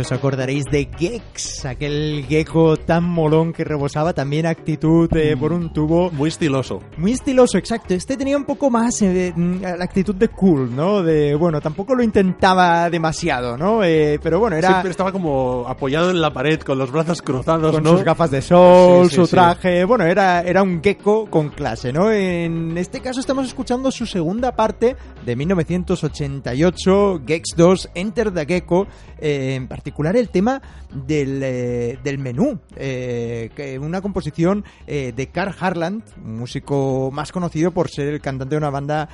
Os 0.00 0.12
acordaréis 0.12 0.64
de 0.64 0.87
Gex, 0.98 1.64
aquel 1.64 2.26
gecko 2.28 2.76
tan 2.76 3.04
molón 3.04 3.52
que 3.52 3.62
rebosaba, 3.62 4.12
también 4.12 4.46
actitud 4.46 5.08
eh, 5.16 5.36
por 5.38 5.52
un 5.52 5.72
tubo. 5.72 6.10
Muy 6.10 6.28
estiloso. 6.28 6.80
Muy 6.96 7.12
estiloso, 7.12 7.56
exacto. 7.56 7.94
Este 7.94 8.16
tenía 8.16 8.36
un 8.36 8.44
poco 8.44 8.68
más 8.68 9.00
eh, 9.02 9.32
mm, 9.34 9.62
la 9.62 9.84
actitud 9.84 10.14
de 10.16 10.28
cool, 10.28 10.74
¿no? 10.74 11.02
De, 11.02 11.36
bueno, 11.36 11.60
tampoco 11.60 11.94
lo 11.94 12.02
intentaba 12.02 12.90
demasiado, 12.90 13.56
¿no? 13.56 13.84
Eh, 13.84 14.18
pero 14.20 14.40
bueno, 14.40 14.56
era 14.56 14.68
Siempre 14.68 14.90
estaba 14.90 15.12
como 15.12 15.66
apoyado 15.68 16.10
en 16.10 16.20
la 16.20 16.32
pared 16.32 16.58
con 16.60 16.78
los 16.78 16.90
brazos 16.90 17.22
cruzados, 17.22 17.72
con 17.72 17.84
¿no? 17.84 17.90
sus 17.92 18.02
gafas 18.02 18.32
de 18.32 18.42
sol, 18.42 19.04
Sí, 19.04 19.10
sí, 19.10 19.16
su 19.16 19.26
sí. 19.26 19.30
traje. 19.30 19.84
Bueno, 19.84 20.04
era, 20.04 20.42
era 20.42 20.64
un 20.64 20.82
gecko 20.82 21.26
con 21.30 21.50
clase, 21.50 21.92
¿no? 21.92 22.10
En 22.10 22.76
este 22.76 23.00
caso 23.00 23.20
estamos 23.20 23.46
escuchando 23.46 23.92
su 23.92 24.04
segunda 24.04 24.56
parte 24.56 24.96
de 25.24 25.36
1988, 25.36 27.22
Gex 27.24 27.54
2, 27.56 27.90
Enter 27.94 28.32
the 28.32 28.46
Gecko. 28.46 28.88
en 29.20 29.68
particular 29.68 30.16
el 30.16 30.28
tema 30.30 30.60
del, 30.92 31.42
eh, 31.42 31.98
del 32.02 32.18
menú. 32.18 32.58
eh, 32.76 33.78
una 33.80 34.00
composición 34.00 34.64
eh, 34.86 35.12
de 35.14 35.26
Carl 35.28 35.54
Harland, 35.58 36.02
músico 36.16 37.10
más 37.12 37.32
conocido 37.32 37.70
por 37.72 37.90
ser 37.90 38.08
el 38.08 38.20
cantante 38.20 38.54
de 38.54 38.58
una 38.58 38.70
banda 38.70 39.08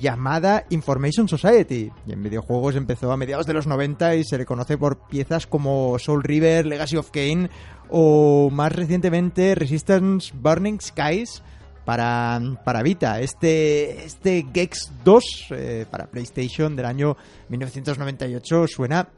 llamada 0.00 0.64
Information 0.70 1.28
Society. 1.28 1.90
Y 2.06 2.12
en 2.12 2.22
videojuegos 2.22 2.76
empezó 2.76 3.12
a 3.12 3.18
mediados 3.18 3.44
de 3.44 3.52
los 3.52 3.66
90 3.66 4.14
y 4.16 4.24
se 4.24 4.38
le 4.38 4.46
conoce 4.46 4.78
por 4.78 5.06
piezas 5.08 5.46
como 5.46 5.98
Soul 5.98 6.22
River, 6.22 6.64
Legacy 6.64 6.96
of 6.96 7.10
Kain 7.10 7.50
o 7.90 8.48
más 8.50 8.72
recientemente 8.72 9.54
Resistance 9.54 10.32
Burning 10.34 10.80
Skies 10.80 11.42
para, 11.84 12.40
para 12.64 12.82
Vita. 12.82 13.20
Este, 13.20 14.04
este 14.04 14.46
Gex 14.52 14.92
2 15.04 15.24
eh, 15.50 15.86
para 15.90 16.06
PlayStation 16.06 16.74
del 16.74 16.86
año 16.86 17.16
1998 17.48 18.66
suena 18.68 19.08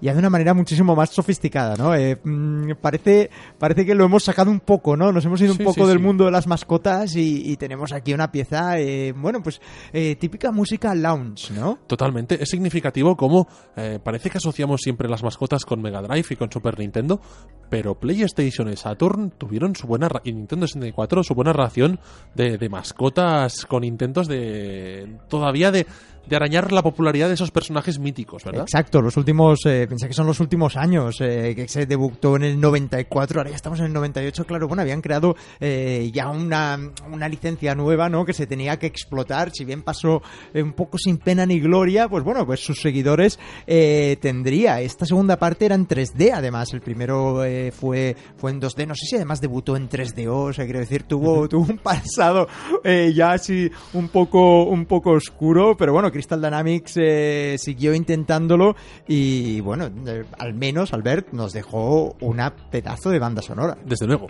ya 0.00 0.12
de 0.12 0.18
una 0.18 0.30
manera 0.30 0.54
muchísimo 0.54 0.94
más 0.94 1.10
sofisticada, 1.10 1.76
¿no? 1.76 1.94
Eh, 1.94 2.18
mm, 2.22 2.72
parece, 2.80 3.30
parece 3.58 3.84
que 3.84 3.94
lo 3.94 4.04
hemos 4.04 4.24
sacado 4.24 4.50
un 4.50 4.60
poco, 4.60 4.96
¿no? 4.96 5.12
Nos 5.12 5.24
hemos 5.24 5.40
ido 5.40 5.54
Sí, 5.54 5.60
un 5.60 5.64
poco 5.64 5.82
sí, 5.82 5.88
del 5.88 5.98
sí. 5.98 6.04
mundo 6.04 6.24
de 6.24 6.30
las 6.30 6.46
mascotas 6.46 7.16
y, 7.16 7.50
y 7.50 7.56
tenemos 7.56 7.92
aquí 7.92 8.12
una 8.14 8.30
pieza, 8.30 8.78
eh, 8.78 9.12
bueno, 9.16 9.42
pues 9.42 9.60
eh, 9.92 10.16
típica 10.16 10.52
música 10.52 10.94
lounge, 10.94 11.52
¿no? 11.52 11.78
Totalmente. 11.86 12.42
Es 12.42 12.48
significativo 12.48 13.16
como 13.16 13.48
eh, 13.76 13.98
parece 14.02 14.30
que 14.30 14.38
asociamos 14.38 14.80
siempre 14.82 15.08
las 15.08 15.22
mascotas 15.22 15.64
con 15.64 15.82
Mega 15.82 16.02
Drive 16.02 16.26
y 16.30 16.36
con 16.36 16.50
Super 16.50 16.78
Nintendo, 16.78 17.20
pero 17.68 17.94
PlayStation 17.98 18.68
y 18.72 18.76
Saturn 18.76 19.30
tuvieron 19.36 19.74
su 19.74 19.86
buena 19.86 20.08
y 20.24 20.32
Nintendo 20.32 20.66
64 20.66 21.22
su 21.22 21.34
buena 21.34 21.52
ración 21.52 21.98
de, 22.34 22.58
de 22.58 22.68
mascotas 22.68 23.66
con 23.66 23.84
intentos 23.84 24.28
de 24.28 25.18
todavía 25.28 25.70
de, 25.70 25.86
de 26.26 26.36
arañar 26.36 26.72
la 26.72 26.82
popularidad 26.82 27.28
de 27.28 27.34
esos 27.34 27.50
personajes 27.50 27.98
míticos, 27.98 28.44
¿verdad? 28.44 28.62
Exacto, 28.62 29.00
los 29.00 29.16
últimos, 29.16 29.60
eh, 29.66 29.86
pensé 29.88 30.08
que 30.08 30.14
son 30.14 30.26
los 30.26 30.40
últimos 30.40 30.76
años, 30.76 31.16
eh, 31.20 31.54
que 31.54 31.68
se 31.68 31.86
debutó 31.86 32.36
en 32.36 32.44
el 32.44 32.60
94, 32.60 33.40
ahora 33.40 33.50
ya 33.50 33.56
estamos 33.56 33.78
en 33.80 33.86
el 33.86 33.92
98, 33.92 34.44
claro, 34.44 34.68
bueno, 34.68 34.82
habían 34.82 35.00
creado 35.00 35.36
eh, 35.60 36.10
ya 36.12 36.28
una, 36.28 36.78
una 37.10 37.28
licencia 37.28 37.74
nueva, 37.74 38.08
¿no? 38.08 38.24
Que 38.24 38.32
se 38.32 38.46
tenía 38.46 38.78
que 38.78 38.86
explotar, 38.86 39.50
si 39.52 39.64
bien 39.64 39.82
pasó 39.82 40.22
eh, 40.52 40.62
un 40.62 40.72
poco 40.72 40.98
sin 40.98 41.18
pena 41.18 41.46
ni 41.46 41.60
gloria, 41.60 42.08
pues 42.08 42.24
bueno, 42.24 42.46
pues 42.46 42.60
sus 42.60 42.80
seguidores 42.80 43.38
eh, 43.66 44.16
tendría. 44.20 44.80
Esta 44.80 45.06
segunda 45.06 45.38
parte 45.38 45.66
era 45.66 45.74
en 45.74 45.86
3D, 45.86 46.32
además, 46.34 46.72
el 46.72 46.80
primero 46.80 47.42
fue, 47.72 48.16
fue 48.36 48.50
en 48.50 48.60
2D, 48.60 48.86
no 48.86 48.94
sé 48.94 49.06
si 49.06 49.16
además 49.16 49.40
debutó 49.40 49.76
en 49.76 49.88
3DO, 49.88 50.50
o 50.50 50.52
sea, 50.52 50.64
quiero 50.64 50.80
decir, 50.80 51.04
tuvo, 51.04 51.48
tuvo 51.48 51.66
un 51.70 51.78
pasado 51.78 52.48
eh, 52.84 53.12
ya 53.14 53.32
así 53.32 53.70
un 53.92 54.08
poco, 54.08 54.64
un 54.64 54.86
poco 54.86 55.12
oscuro, 55.12 55.76
pero 55.76 55.92
bueno, 55.92 56.07
Crystal 56.12 56.40
Dynamics 56.40 56.94
eh, 56.96 57.56
siguió 57.58 57.94
intentándolo 57.94 58.76
y 59.06 59.60
bueno, 59.60 59.90
eh, 60.06 60.24
al 60.38 60.54
menos 60.54 60.92
Albert 60.92 61.32
nos 61.32 61.52
dejó 61.52 62.16
una 62.20 62.54
pedazo 62.54 63.10
de 63.10 63.18
banda 63.18 63.42
sonora. 63.42 63.76
Desde 63.84 64.06
luego. 64.06 64.28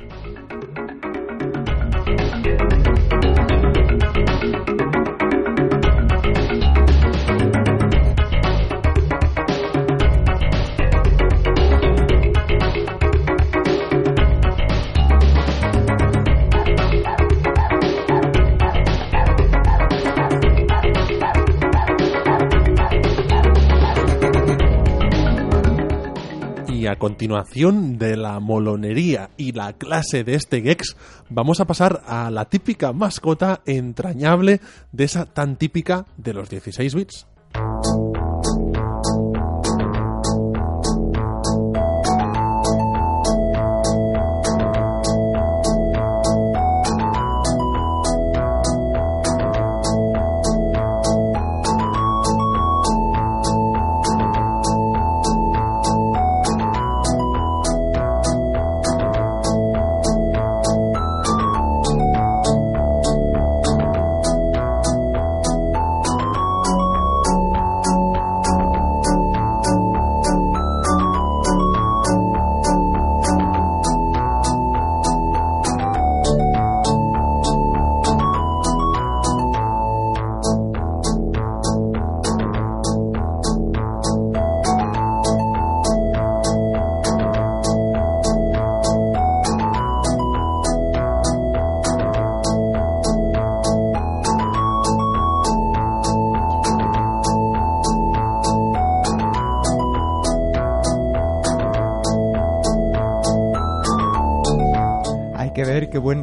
A 26.89 26.97
continuación 26.97 27.99
de 27.99 28.17
la 28.17 28.41
molonería 28.41 29.31
y 29.37 29.53
la 29.53 29.73
clase 29.75 30.25
de 30.25 30.35
este 30.35 30.63
Gex, 30.63 30.97
vamos 31.29 31.61
a 31.61 31.67
pasar 31.67 32.03
a 32.07 32.31
la 32.31 32.47
típica 32.47 32.93
mascota 32.93 33.61
entrañable 33.67 34.61
de 34.93 35.05
esa 35.05 35.27
tan 35.27 35.57
típica 35.57 36.07
de 36.17 36.35
los 36.35 36.49
16 36.49 36.95
bits. 36.95 37.27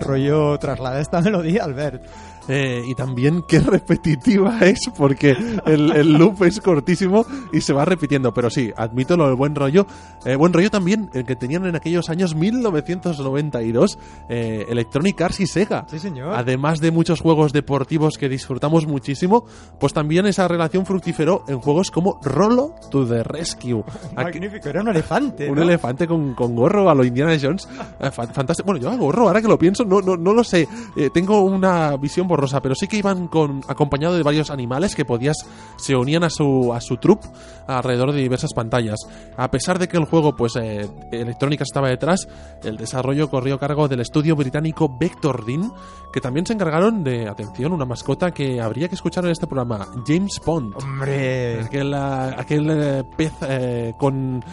Rollo 0.05 0.57
traslada 0.59 0.99
esta 1.01 1.19
melodía, 1.21 1.63
Albert. 1.65 2.03
Eh, 2.47 2.83
y 2.87 2.93
también 2.93 3.41
qué 3.47 3.59
repetitiva 3.59 4.59
es, 4.61 4.77
porque 4.95 5.31
el, 5.65 5.91
el 5.95 6.13
loop 6.13 6.43
es 6.43 6.61
cortísimo 6.61 7.25
y 7.51 7.59
se 7.61 7.73
va 7.73 7.85
repitiendo. 7.85 8.35
Pero 8.35 8.51
sí, 8.51 8.71
admito 8.77 9.17
lo 9.17 9.25
del 9.25 9.35
buen 9.35 9.55
rollo. 9.55 9.87
Eh, 10.25 10.35
buen 10.35 10.53
rollo 10.53 10.69
también 10.69 11.09
el 11.15 11.25
que 11.25 11.35
tenían 11.35 11.65
en 11.65 11.75
aquellos 11.75 12.07
años 12.11 12.35
1992 12.35 13.97
eh, 14.29 14.65
Electronic 14.69 15.19
Arts 15.21 15.39
y 15.39 15.47
Sega. 15.47 15.85
Sí, 15.89 15.97
señor. 15.99 16.33
Además 16.35 16.79
de 16.79 16.91
muchos 16.91 17.21
juegos 17.21 17.51
deportivos 17.53 18.17
que 18.17 18.29
disfrutamos 18.29 18.85
muchísimo, 18.85 19.45
pues 19.79 19.93
también 19.93 20.25
esa 20.27 20.47
relación 20.47 20.85
fructiferó 20.85 21.43
en 21.47 21.59
juegos 21.59 21.89
como 21.91 22.19
Rolo 22.23 22.75
to 22.91 23.05
the 23.07 23.23
Rescue. 23.23 23.83
Magnífico, 24.15 24.69
era 24.69 24.81
un 24.81 24.89
elefante. 24.89 25.49
un 25.49 25.55
¿no? 25.55 25.63
elefante 25.63 26.07
con, 26.07 26.33
con 26.35 26.55
gorro 26.55 26.89
a 26.89 26.95
lo 26.95 27.03
Indiana 27.03 27.35
Jones. 27.41 27.67
Eh, 27.99 28.11
fa- 28.11 28.27
fantástico. 28.27 28.67
Bueno, 28.67 28.81
yo 28.81 28.89
a 28.91 28.95
gorro, 28.95 29.27
ahora 29.27 29.41
que 29.41 29.47
lo 29.47 29.57
pienso, 29.57 29.83
no, 29.83 29.94
no, 30.01 30.17
no 30.17 30.33
lo 30.33 30.43
sé. 30.43 30.67
Eh, 30.95 31.09
tengo 31.13 31.41
una 31.41 31.95
visión 31.97 32.27
borrosa, 32.27 32.61
pero 32.61 32.75
sí 32.75 32.87
que 32.87 32.97
iban 32.97 33.27
con, 33.27 33.61
acompañado 33.67 34.15
de 34.15 34.23
varios 34.23 34.49
animales 34.49 34.95
que 34.95 35.05
podías, 35.05 35.37
se 35.77 35.95
unían 35.95 36.23
a 36.23 36.29
su, 36.29 36.73
a 36.73 36.81
su 36.81 36.97
troupe 36.97 37.27
alrededor 37.67 38.11
de 38.11 38.21
diversas 38.21 38.53
pantallas. 38.53 38.99
A 39.37 39.49
pesar 39.51 39.79
de 39.79 39.87
que 39.87 39.97
el 39.97 40.05
juego, 40.05 40.35
pues, 40.35 40.55
eh, 40.55 40.87
Electrónica 41.11 41.63
estaba 41.63 41.89
detrás, 41.89 42.27
el 42.63 42.77
desarrollo 42.77 43.29
corrió 43.29 43.55
a 43.55 43.59
cargo 43.59 43.87
del 43.87 44.01
estudio 44.01 44.35
británico 44.35 44.95
Vectordin, 44.99 45.71
que 46.13 46.21
también 46.21 46.45
se 46.45 46.53
encargaron 46.53 47.03
de, 47.03 47.27
atención, 47.27 47.73
una 47.73 47.85
mascota 47.85 48.31
que 48.31 48.61
habría 48.61 48.87
que 48.87 48.95
escuchar 48.95 49.25
en 49.25 49.31
este 49.31 49.47
programa, 49.47 49.87
James 50.05 50.41
Bond. 50.45 50.75
Hombre, 50.77 51.61
Aquel, 51.61 51.93
ah, 51.93 52.35
aquel 52.37 52.69
eh, 52.69 53.03
pez 53.17 53.33
eh, 53.41 53.93
con 53.97 54.43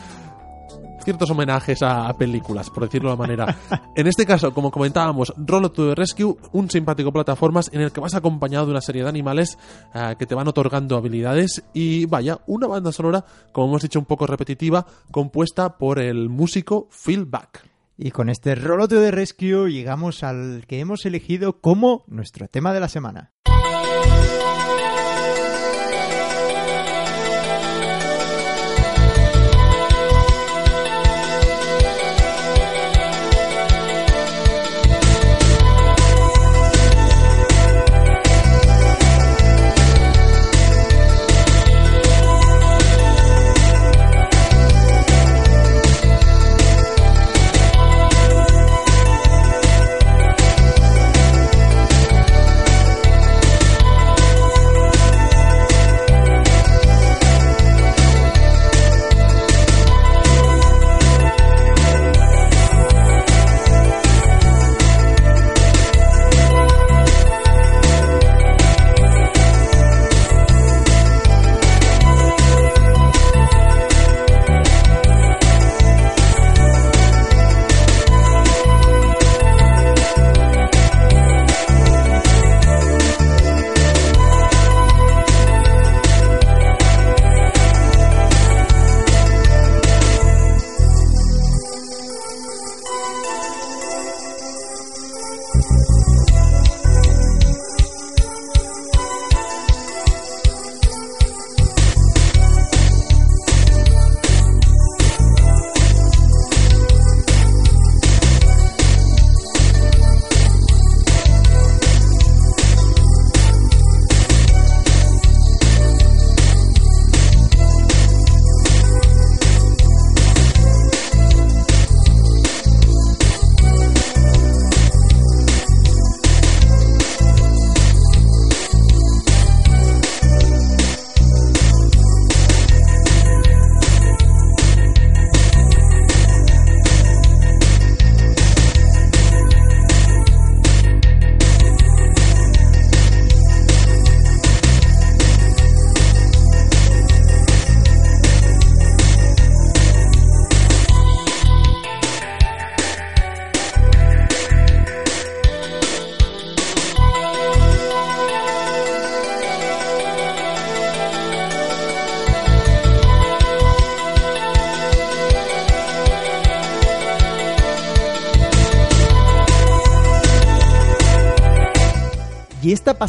ciertos 1.02 1.30
homenajes 1.30 1.82
a, 1.82 2.12
películas, 2.14 2.70
por 2.70 2.84
decirlo 2.84 3.10
de 3.10 3.16
manera. 3.16 3.56
en 3.96 4.06
este 4.06 4.26
caso, 4.26 4.52
como 4.52 4.70
comentábamos, 4.70 5.32
Roll 5.36 5.70
to 5.72 5.88
the 5.88 5.94
Rescue, 5.94 6.36
un 6.52 6.70
simpático 6.70 7.12
plataformas 7.12 7.70
en 7.72 7.80
el 7.80 7.92
que 7.92 8.00
vas 8.00 8.14
acompañado 8.14 8.66
de 8.66 8.72
una 8.72 8.80
serie 8.80 9.02
de 9.02 9.08
animales 9.08 9.58
ah, 9.94 10.14
que 10.18 10.26
te 10.26 10.34
van 10.34 10.48
otorgando 10.48 10.96
habilidades 10.96 11.62
y 11.72 12.06
vaya, 12.06 12.40
una 12.46 12.66
banda 12.66 12.92
sonora, 12.92 13.24
como 13.52 13.68
hemos 13.68 13.82
dicho, 13.82 13.98
un 13.98 14.06
poco 14.06 14.26
repetitiva, 14.26 14.86
compuesta 15.10 15.78
por 15.78 15.98
el 15.98 16.28
músico 16.28 16.88
Phil 16.90 17.24
Back. 17.24 17.68
y 17.96 18.10
con 18.10 18.28
este 18.28 18.54
rolote 18.54 18.96
de 18.96 19.10
rescue 19.10 19.70
llegamos 19.70 20.22
al 20.22 20.64
que 20.66 20.80
hemos 20.80 21.06
elegido 21.06 21.60
como 21.60 22.04
nuestro 22.06 22.48
tema 22.48 22.72
de 22.72 22.80
la 22.80 22.88
semana. 22.88 23.32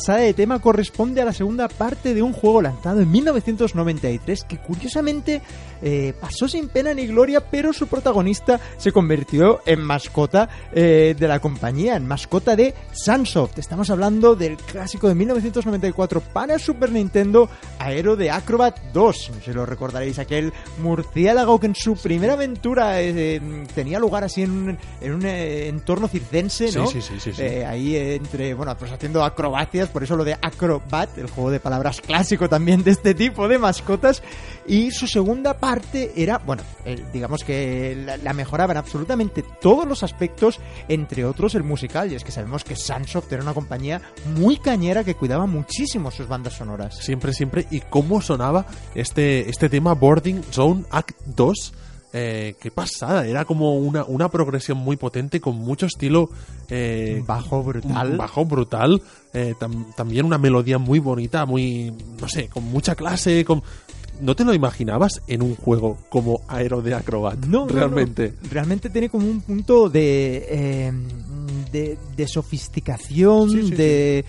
Pasada 0.03 0.19
de 0.19 0.33
tema 0.33 0.59
corresponde 0.59 1.21
a 1.21 1.25
la 1.25 1.31
segunda 1.31 1.69
parte 1.69 2.13
de 2.13 2.21
un 2.21 2.33
juego 2.33 2.61
lanzado 2.61 2.99
en 2.99 3.09
1993 3.09 4.43
que 4.43 4.57
curiosamente 4.57 5.41
eh, 5.81 6.13
pasó 6.19 6.47
sin 6.49 6.67
pena 6.67 6.93
ni 6.93 7.07
gloria, 7.07 7.41
pero 7.49 7.71
su 7.71 7.87
protagonista 7.87 8.59
se 8.77 8.91
convirtió 8.91 9.61
en 9.65 9.81
mascota 9.81 10.49
eh, 10.73 11.15
de 11.17 11.27
la 11.27 11.39
compañía, 11.39 11.95
en 11.95 12.05
mascota 12.05 12.55
de 12.55 12.73
Sunsoft. 12.91 13.59
Estamos 13.59 13.89
hablando 13.89 14.35
del 14.35 14.57
clásico 14.57 15.07
de 15.07 15.15
1994 15.15 16.19
para 16.19 16.59
Super 16.59 16.91
Nintendo, 16.91 17.49
Aero 17.79 18.17
de 18.17 18.29
Acrobat 18.29 18.79
2. 18.91 19.29
No 19.29 19.35
sé 19.35 19.41
si 19.41 19.53
lo 19.53 19.65
recordaréis, 19.65 20.19
aquel 20.19 20.51
murciélago 20.81 21.59
que 21.61 21.67
en 21.67 21.75
su 21.75 21.95
primera 21.95 22.33
aventura 22.33 23.01
eh, 23.01 23.41
tenía 23.73 23.99
lugar 23.99 24.25
así 24.25 24.43
en 24.43 24.51
un, 24.51 24.77
en 24.99 25.13
un 25.13 25.25
eh, 25.25 25.67
entorno 25.67 26.09
circense, 26.09 26.71
¿no? 26.73 26.87
Sí, 26.87 27.01
sí, 27.01 27.13
sí, 27.13 27.19
sí, 27.19 27.33
sí. 27.33 27.41
Eh, 27.41 27.65
ahí 27.65 27.95
entre, 27.95 28.53
bueno, 28.53 28.75
pues 28.77 28.91
haciendo 28.91 29.23
acrobacias, 29.23 29.89
por 29.93 30.03
eso 30.03 30.15
lo 30.17 30.25
de 30.25 30.33
Acrobat, 30.33 31.17
el 31.17 31.29
juego 31.29 31.51
de 31.51 31.59
palabras 31.59 32.01
clásico 32.01 32.49
también 32.49 32.83
de 32.83 32.91
este 32.91 33.13
tipo 33.13 33.47
de 33.47 33.59
mascotas. 33.59 34.21
Y 34.67 34.91
su 34.91 35.07
segunda 35.07 35.57
parte 35.59 36.11
era, 36.15 36.39
bueno, 36.39 36.63
eh, 36.85 37.03
digamos 37.13 37.43
que 37.43 38.01
la, 38.05 38.17
la 38.17 38.33
mejoraba 38.33 38.73
en 38.73 38.77
absolutamente 38.77 39.43
todos 39.61 39.87
los 39.87 40.03
aspectos, 40.03 40.59
entre 40.87 41.25
otros 41.25 41.55
el 41.55 41.63
musical. 41.63 42.11
Y 42.11 42.15
es 42.15 42.23
que 42.23 42.31
sabemos 42.31 42.63
que 42.63 42.75
Sunsoft 42.75 43.31
era 43.31 43.43
una 43.43 43.53
compañía 43.53 44.01
muy 44.35 44.57
cañera 44.57 45.03
que 45.03 45.15
cuidaba 45.15 45.45
muchísimo 45.45 46.11
sus 46.11 46.27
bandas 46.27 46.53
sonoras. 46.53 46.97
Siempre, 46.97 47.33
siempre. 47.33 47.67
¿Y 47.69 47.81
cómo 47.81 48.21
sonaba 48.21 48.65
este, 48.95 49.49
este 49.49 49.69
tema 49.69 49.93
Boarding 49.93 50.43
Zone 50.51 50.85
Act 50.89 51.15
2? 51.27 51.73
Eh, 52.16 52.53
qué 52.61 52.70
pasada, 52.70 53.26
era 53.26 53.43
como 53.43 53.76
una, 53.78 54.03
una 54.05 54.30
progresión 54.30 54.78
muy 54.78 54.97
potente 54.97 55.41
con 55.41 55.55
mucho 55.55 55.88
estilo 55.88 56.30
eh, 56.70 57.24
Bajo 57.26 57.64
brutal. 57.64 58.18
bajo 58.18 58.45
brutal, 58.45 59.01
eh, 59.34 59.55
tam- 59.59 59.95
también 59.95 60.26
una 60.26 60.38
melodía 60.38 60.78
muy 60.78 60.99
bonita, 60.99 61.45
muy, 61.47 61.91
no 62.22 62.28
sé, 62.28 62.49
con 62.49 62.66
mucha 62.66 62.93
clase, 62.95 63.43
con... 63.43 63.64
¿No 64.22 64.36
te 64.36 64.45
lo 64.45 64.53
imaginabas 64.53 65.24
en 65.28 65.41
un 65.41 65.55
juego 65.55 65.97
como 66.09 66.41
Aero 66.47 66.84
de 66.84 66.93
Acrobat? 66.93 67.43
No, 67.47 67.68
realmente. 67.68 68.34
no. 68.43 68.49
Realmente 68.51 68.91
tiene 68.91 69.09
como 69.09 69.28
un 69.28 69.41
punto 69.41 69.89
de, 69.89 70.45
eh, 70.49 70.91
de, 71.72 71.97
de 72.16 72.28
sofisticación, 72.28 73.49
Sí, 73.49 73.64
sí, 73.70 73.76
de... 73.76 74.26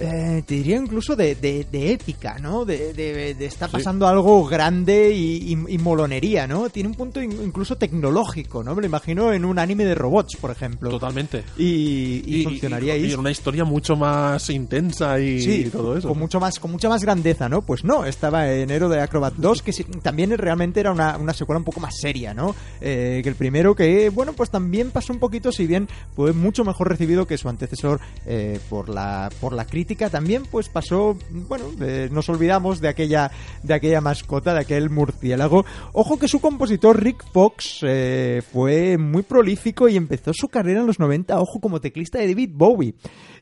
eh, 0.00 0.42
te 0.46 0.54
diría 0.54 0.76
incluso 0.76 1.14
de, 1.16 1.34
de, 1.34 1.66
de 1.70 1.92
épica, 1.92 2.38
¿no? 2.38 2.64
De, 2.64 2.92
de, 2.92 3.34
de 3.34 3.46
estar 3.46 3.68
Sí. 3.68 3.74
pasando 3.76 4.06
algo 4.06 4.44
grande 4.46 5.10
y, 5.14 5.52
y- 5.54 5.74
y 5.74 5.78
molonería, 5.78 6.46
¿no? 6.46 6.68
Tiene 6.70 6.88
un 6.88 6.94
punto 6.94 7.20
in- 7.22 7.32
incluso 7.44 7.76
tecnológico, 7.76 8.62
¿no? 8.62 8.74
Me 8.74 8.82
lo 8.82 8.86
imagino 8.86 9.32
en 9.32 9.44
un 9.44 9.58
anime 9.58 9.84
de 9.84 9.94
robots, 9.94 10.36
por 10.40 10.50
ejemplo. 10.50 10.90
Totalmente. 10.90 11.44
Y, 11.56 12.22
y 12.26 12.44
funcionaría 12.44 12.96
y 12.96 13.04
ahí. 13.04 13.12
en 13.12 13.18
una 13.18 13.30
historia 13.30 13.64
mucho 13.64 13.96
más 13.96 14.48
intensa 14.50 15.18
y, 15.20 15.40
Sí, 15.40 15.70
todo 15.70 15.96
eso. 15.96 16.08
con 16.08 16.18
mucho 16.18 16.40
más 16.40 16.58
con 16.58 16.70
mucha 16.72 16.88
más 16.88 17.02
grandeza, 17.02 17.48
¿no? 17.48 17.62
Pues 17.62 17.84
no, 17.84 18.04
estaba 18.04 18.50
en 18.52 18.60
enero 18.62 18.88
de 18.88 19.00
Acrobat 19.00 19.34
2, 19.36 19.62
que 19.62 19.72
sí- 19.72 19.84
también 20.02 20.36
realmente 20.36 20.80
era 20.80 20.92
una, 20.92 21.16
una 21.16 21.32
secuela 21.32 21.58
un 21.58 21.64
poco 21.64 21.80
más 21.80 21.94
seria, 21.98 22.34
¿no? 22.34 22.54
Eh, 22.80 23.20
que 23.22 23.28
el 23.28 23.34
primero 23.36 23.74
que, 23.74 24.10
bueno, 24.10 24.32
pues 24.32 24.50
también 24.50 24.90
pasó 24.90 25.12
un 25.12 25.18
poquito, 25.18 25.52
si 25.52 25.66
bien 25.66 25.88
fue 26.14 26.32
mucho 26.32 26.64
mejor 26.64 26.88
recibido 26.88 27.26
que 27.26 27.38
su 27.38 27.48
antecesor 27.48 28.00
eh, 28.26 28.58
por 28.68 28.88
la 28.88 29.30
por 29.40 29.52
la 29.52 29.64
crítica, 29.66 29.83
también 30.10 30.42
pues 30.50 30.68
pasó, 30.68 31.16
bueno, 31.30 31.64
nos 32.10 32.28
olvidamos 32.28 32.80
de 32.80 32.88
aquella 32.88 33.30
de 33.62 33.74
aquella 33.74 34.00
mascota, 34.00 34.54
de 34.54 34.60
aquel 34.60 34.90
murciélago. 34.90 35.64
Ojo 35.92 36.18
que 36.18 36.28
su 36.28 36.40
compositor 36.40 37.02
Rick 37.02 37.24
Fox 37.32 37.80
eh, 37.82 38.42
fue 38.52 38.98
muy 38.98 39.22
prolífico 39.22 39.88
y 39.88 39.96
empezó 39.96 40.32
su 40.34 40.48
carrera 40.48 40.80
en 40.80 40.86
los 40.86 40.98
90, 40.98 41.38
ojo, 41.40 41.60
como 41.60 41.80
teclista 41.80 42.18
de 42.18 42.28
David 42.28 42.50
Bowie. 42.54 42.94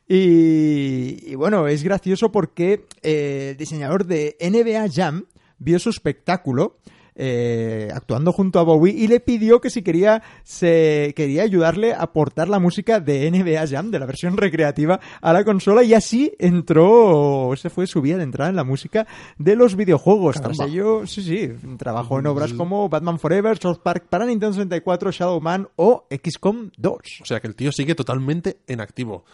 Y, 0.07 1.31
y 1.31 1.35
bueno, 1.35 1.67
es 1.67 1.83
gracioso 1.83 2.31
porque 2.31 2.85
eh, 3.01 3.49
el 3.51 3.57
diseñador 3.57 4.05
de 4.05 4.35
NBA 4.41 4.89
Jam 4.93 5.25
vio 5.57 5.79
su 5.79 5.89
espectáculo 5.89 6.77
eh, 7.15 7.89
actuando 7.93 8.31
junto 8.31 8.59
a 8.59 8.63
Bowie 8.63 8.93
y 8.93 9.07
le 9.07 9.19
pidió 9.19 9.61
que 9.61 9.69
si 9.69 9.81
quería 9.81 10.23
se 10.43 11.13
quería 11.15 11.43
ayudarle 11.43 11.93
a 11.93 12.11
portar 12.13 12.49
la 12.49 12.59
música 12.59 12.99
de 12.99 13.29
NBA 13.29 13.67
Jam 13.67 13.91
de 13.91 13.99
la 13.99 14.05
versión 14.05 14.37
recreativa 14.37 14.99
a 15.21 15.33
la 15.33 15.43
consola 15.43 15.83
y 15.83 15.93
así 15.93 16.33
entró 16.39 17.53
esa 17.53 17.69
fue 17.69 17.87
su 17.87 18.01
vía 18.01 18.17
de 18.17 18.23
entrada 18.23 18.49
en 18.49 18.55
la 18.55 18.63
música 18.63 19.07
de 19.37 19.55
los 19.55 19.75
videojuegos. 19.75 20.41
Tras 20.41 20.59
ello 20.61 21.05
sí 21.05 21.21
sí 21.21 21.49
trabajó 21.77 22.19
en 22.19 22.27
obras 22.27 22.53
como 22.53 22.89
Batman 22.89 23.19
Forever 23.19 23.57
South 23.57 23.79
Park 23.83 24.05
para 24.09 24.25
Nintendo 24.25 24.53
64 24.53 25.11
Shadow 25.11 25.41
Man 25.41 25.67
o 25.75 26.07
XCOM 26.09 26.71
2 26.77 26.97
O 27.21 27.25
sea 27.25 27.39
que 27.39 27.47
el 27.47 27.55
tío 27.55 27.71
sigue 27.71 27.95
totalmente 27.95 28.57
en 28.67 28.81
activo. 28.81 29.25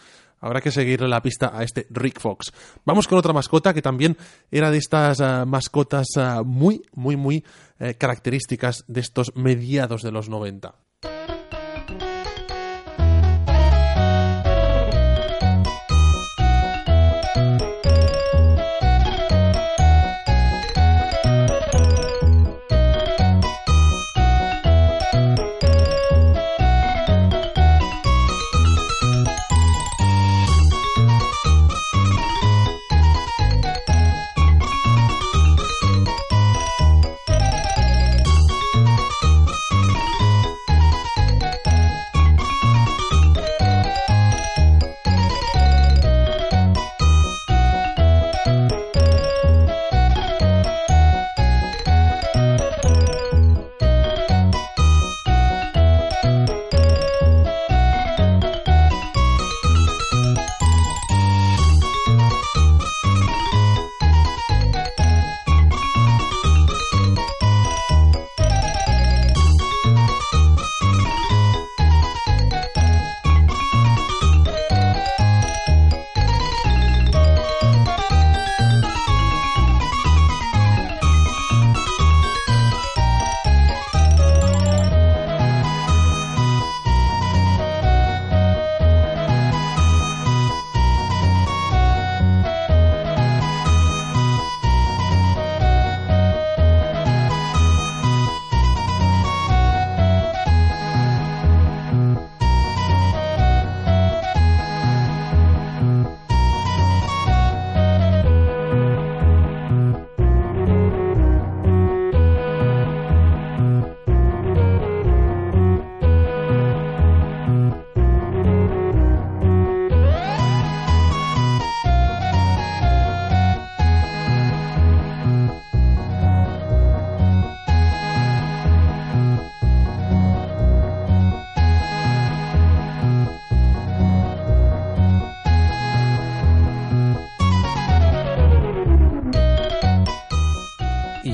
Habrá 0.42 0.62
que 0.62 0.72
seguirle 0.72 1.08
la 1.08 1.22
pista 1.22 1.52
a 1.54 1.64
este 1.64 1.88
Rick 1.90 2.20
Fox. 2.20 2.52
Vamos 2.86 3.08
con 3.08 3.18
otra 3.18 3.34
mascota 3.34 3.74
que 3.74 3.82
también 3.82 4.18
era 4.52 4.72
de 4.72 4.78
estas 4.78 5.22
ah, 5.22 5.46
mascotas 5.46 6.08
ah, 6.18 6.44
muy, 6.46 6.82
muy, 6.94 7.16
muy 7.16 7.44
eh, 7.80 7.96
características 7.96 8.84
de 8.88 9.02
estos 9.02 9.36
mediados 9.36 10.02
de 10.02 10.12
los 10.12 10.30
90. 10.30 10.76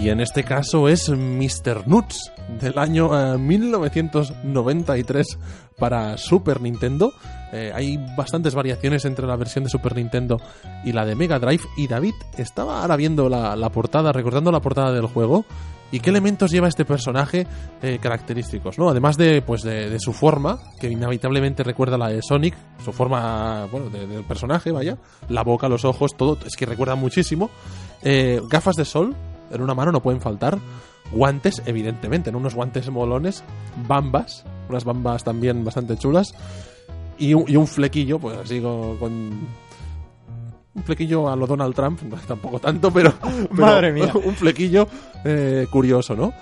Y 0.06 0.10
en 0.12 0.22
este 0.22 0.44
caso 0.44 0.88
es 0.88 1.10
Mr. 1.10 1.88
Nuts 1.88 2.32
del 2.62 2.78
año 2.78 3.34
eh, 3.34 3.40
1993 3.40 5.40
para 5.80 6.16
Super 6.20 6.62
Nintendo. 6.62 7.12
Eh, 7.52 7.72
hay 7.74 7.98
bastantes 8.16 8.54
variaciones 8.54 9.04
entre 9.06 9.26
la 9.26 9.36
versión 9.36 9.64
de 9.64 9.72
Super 9.72 9.96
Nintendo 9.96 10.40
y 10.84 10.92
la 10.92 11.06
de 11.06 11.16
Mega 11.16 11.40
Drive. 11.40 11.64
Y 11.76 11.88
David 11.88 12.14
estaba 12.38 12.84
ahora 12.84 12.98
viendo 12.98 13.30
la, 13.30 13.68
portada, 13.72 14.12
recordando 14.12 14.52
la 14.52 14.62
portada 14.62 14.92
del 14.92 15.08
juego. 15.08 15.44
¿Y 15.92 16.02
qué 16.02 16.12
elementos 16.12 16.52
lleva 16.52 16.68
este 16.68 16.86
personaje 16.86 17.48
eh, 17.82 17.98
característicos? 18.00 18.78
¿no? 18.78 18.90
Además 18.90 19.18
de, 19.18 19.42
pues 19.42 19.64
de, 19.64 20.00
su 20.00 20.14
forma, 20.14 20.60
que 20.80 20.88
inevitablemente 20.88 21.64
recuerda 21.64 21.98
la 21.98 22.10
de 22.10 22.22
Sonic, 22.22 22.54
su 22.84 22.94
forma 22.94 23.66
bueno, 23.72 23.90
de- 23.90 24.06
del 24.06 24.24
personaje, 24.24 24.72
vaya, 24.72 25.00
la 25.30 25.42
boca, 25.42 25.68
los 25.68 25.84
ojos, 25.84 26.16
todo, 26.16 26.38
es 26.46 26.56
que 26.56 26.68
recuerda 26.68 26.94
muchísimo. 26.94 27.50
Eh, 28.04 28.40
gafas 28.48 28.76
de 28.76 28.86
sol, 28.86 29.16
en 29.56 29.62
una 29.64 29.74
mano 29.74 29.92
no 29.92 30.02
pueden 30.02 30.22
faltar. 30.22 30.58
Guantes, 31.12 31.62
evidentemente, 31.66 32.30
en 32.30 32.36
unos 32.36 32.56
guantes 32.56 32.90
molones. 32.90 33.44
Bambas, 33.88 34.44
unas 34.70 34.84
bambas 34.84 35.24
también 35.24 35.64
bastante 35.64 35.98
chulas. 35.98 36.34
Y 37.18 37.34
un, 37.34 37.46
y 37.48 37.56
un 37.56 37.68
flequillo, 37.68 38.20
pues 38.20 38.38
así 38.38 38.60
con, 38.62 38.98
con- 38.98 39.48
Un 40.76 40.84
flequillo 40.84 41.30
a 41.30 41.36
lo 41.36 41.48
Donald 41.48 41.74
Trump, 41.76 42.02
no, 42.10 42.18
tampoco 42.18 42.60
tanto, 42.60 42.92
pero. 42.92 43.14
pero 43.22 43.50
Madre 43.52 43.92
mía. 43.92 44.12
Un 44.26 44.36
flequillo 44.36 44.88
eh, 45.24 45.68
curioso, 45.72 46.16
¿no? 46.16 46.34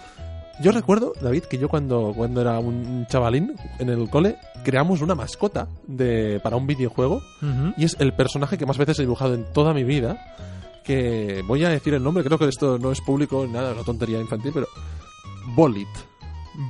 Yo 0.62 0.72
recuerdo, 0.72 1.14
David, 1.20 1.44
que 1.46 1.58
yo 1.58 1.68
cuando, 1.68 2.14
cuando 2.16 2.40
era 2.40 2.60
un 2.60 3.08
chavalín 3.10 3.56
en 3.80 3.90
el 3.90 4.08
cole, 4.10 4.36
creamos 4.64 5.02
una 5.02 5.16
mascota 5.16 5.68
de, 5.88 6.40
para 6.44 6.56
un 6.58 6.68
videojuego 6.68 7.16
Ujú. 7.42 7.74
y 7.76 7.86
es 7.86 7.96
el 8.00 8.14
personaje 8.14 8.56
que 8.56 8.68
más 8.68 8.78
veces 8.78 9.00
he 9.00 9.02
dibujado 9.02 9.34
en 9.34 9.46
toda 9.52 9.74
mi 9.74 9.84
vida. 9.84 10.36
Que 10.84 11.44
voy 11.48 11.64
a 11.64 11.70
decir 11.70 11.94
el 11.94 12.04
nombre, 12.04 12.24
creo 12.24 12.38
que 12.38 12.46
esto 12.48 12.78
no 12.78 12.92
es 12.92 13.02
público, 13.02 13.48
nada, 13.48 13.70
es 13.72 13.76
una 13.78 13.86
tontería 13.86 14.20
infantil, 14.20 14.52
pero. 14.54 14.68
Bolit. 15.56 15.88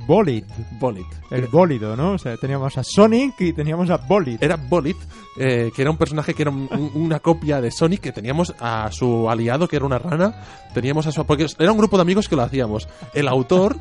Bolid. 0.06 0.44
Bolit. 0.80 1.06
El 1.30 1.46
bólido, 1.48 1.94
¿no? 1.94 2.12
O 2.12 2.18
sea, 2.18 2.36
teníamos 2.38 2.78
a 2.78 2.82
Sonic 2.82 3.38
y 3.40 3.52
teníamos 3.52 3.90
a 3.90 3.98
Bolid. 3.98 4.38
Era 4.42 4.56
Bolit, 4.56 4.96
eh, 5.38 5.70
que 5.76 5.82
era 5.82 5.90
un 5.90 5.98
personaje 5.98 6.32
que 6.32 6.40
era 6.42 6.50
un- 6.50 6.68
un- 6.70 6.90
una 6.94 7.20
copia 7.20 7.60
de 7.60 7.70
Sonic, 7.70 8.00
que 8.00 8.12
teníamos 8.12 8.54
a 8.60 8.90
su 8.92 9.28
aliado, 9.28 9.68
que 9.68 9.76
era 9.76 9.84
una 9.84 9.98
rana, 9.98 10.42
teníamos 10.72 11.06
a 11.06 11.12
su... 11.12 11.24
Porque 11.26 11.46
era 11.58 11.70
un 11.70 11.76
grupo 11.76 11.96
de 11.98 12.02
amigos 12.02 12.28
que 12.30 12.36
lo 12.36 12.42
hacíamos. 12.42 12.88
El 13.12 13.28
autor, 13.28 13.76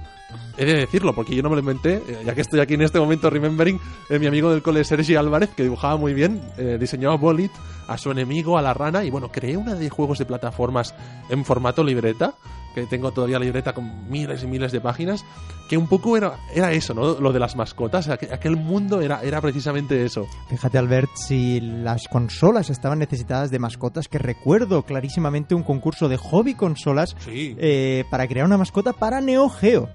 he 0.58 0.66
de 0.66 0.74
decirlo, 0.76 1.14
porque 1.14 1.36
yo 1.36 1.44
no 1.44 1.50
me 1.50 1.56
lo 1.56 1.62
inventé, 1.62 1.96
eh, 2.08 2.24
ya 2.26 2.34
que 2.36 2.42
estoy 2.42 2.60
aquí 2.60 2.74
en 2.76 2.82
este 2.82 3.00
momento 3.00 3.30
remembering, 3.30 3.80
eh, 4.10 4.20
mi 4.20 4.28
amigo 4.28 4.52
del 4.52 4.62
cole 4.62 4.84
Sergi 4.84 5.16
Álvarez, 5.16 5.50
que 5.56 5.64
dibujaba 5.64 5.98
muy 5.98 6.14
bien, 6.14 6.42
eh, 6.58 6.78
diseñaba 6.80 7.16
Bolit 7.16 7.52
a 7.88 7.98
su 7.98 8.12
enemigo, 8.12 8.58
a 8.58 8.62
la 8.62 8.74
rana, 8.74 9.04
y 9.04 9.10
bueno, 9.10 9.30
creé 9.30 9.58
una 9.58 9.76
de 9.76 9.90
juegos 9.90 10.18
de 10.20 10.26
plataformas 10.26 10.94
en 11.30 11.44
formato 11.46 11.84
libreta, 11.84 12.34
que 12.74 12.88
tengo 12.88 13.12
todavía 13.12 13.38
la 13.38 13.46
libreta 13.46 13.74
con 13.74 14.10
miles 14.10 14.42
y 14.44 14.48
miles 14.48 14.72
de 14.72 14.82
páginas, 14.82 15.24
que 15.70 15.78
un 15.78 15.86
poco 15.88 16.18
era, 16.18 16.38
era 16.56 16.72
eso, 16.72 16.96
¿no? 16.96 17.20
Lo 17.20 17.32
de 17.32 17.40
las 17.40 17.56
mascotas, 17.56 18.10
aquel, 18.10 18.34
aquel 18.34 18.56
mundo 18.56 19.00
era, 19.00 19.22
era 19.22 19.42
precisamente 19.42 20.04
eso. 20.04 20.26
Fíjate, 20.50 20.80
Albert, 20.80 21.12
si 21.16 21.60
las 21.62 22.08
consolas 22.08 22.72
estaban 22.72 22.98
necesitadas 22.98 23.52
de 23.52 23.60
mascotas, 23.60 24.08
que 24.08 24.18
recuerdo 24.18 24.82
clarísimamente 24.84 25.54
un 25.54 25.62
concurso 25.62 26.10
de 26.10 26.18
hobby 26.18 26.56
consolas 26.56 27.16
Sí. 27.20 27.56
eh, 27.60 28.06
para 28.10 28.28
crear 28.28 28.46
una 28.48 28.58
mascota 28.58 28.92
para 28.94 29.22
Neo 29.22 29.50
Geo. 29.50 29.88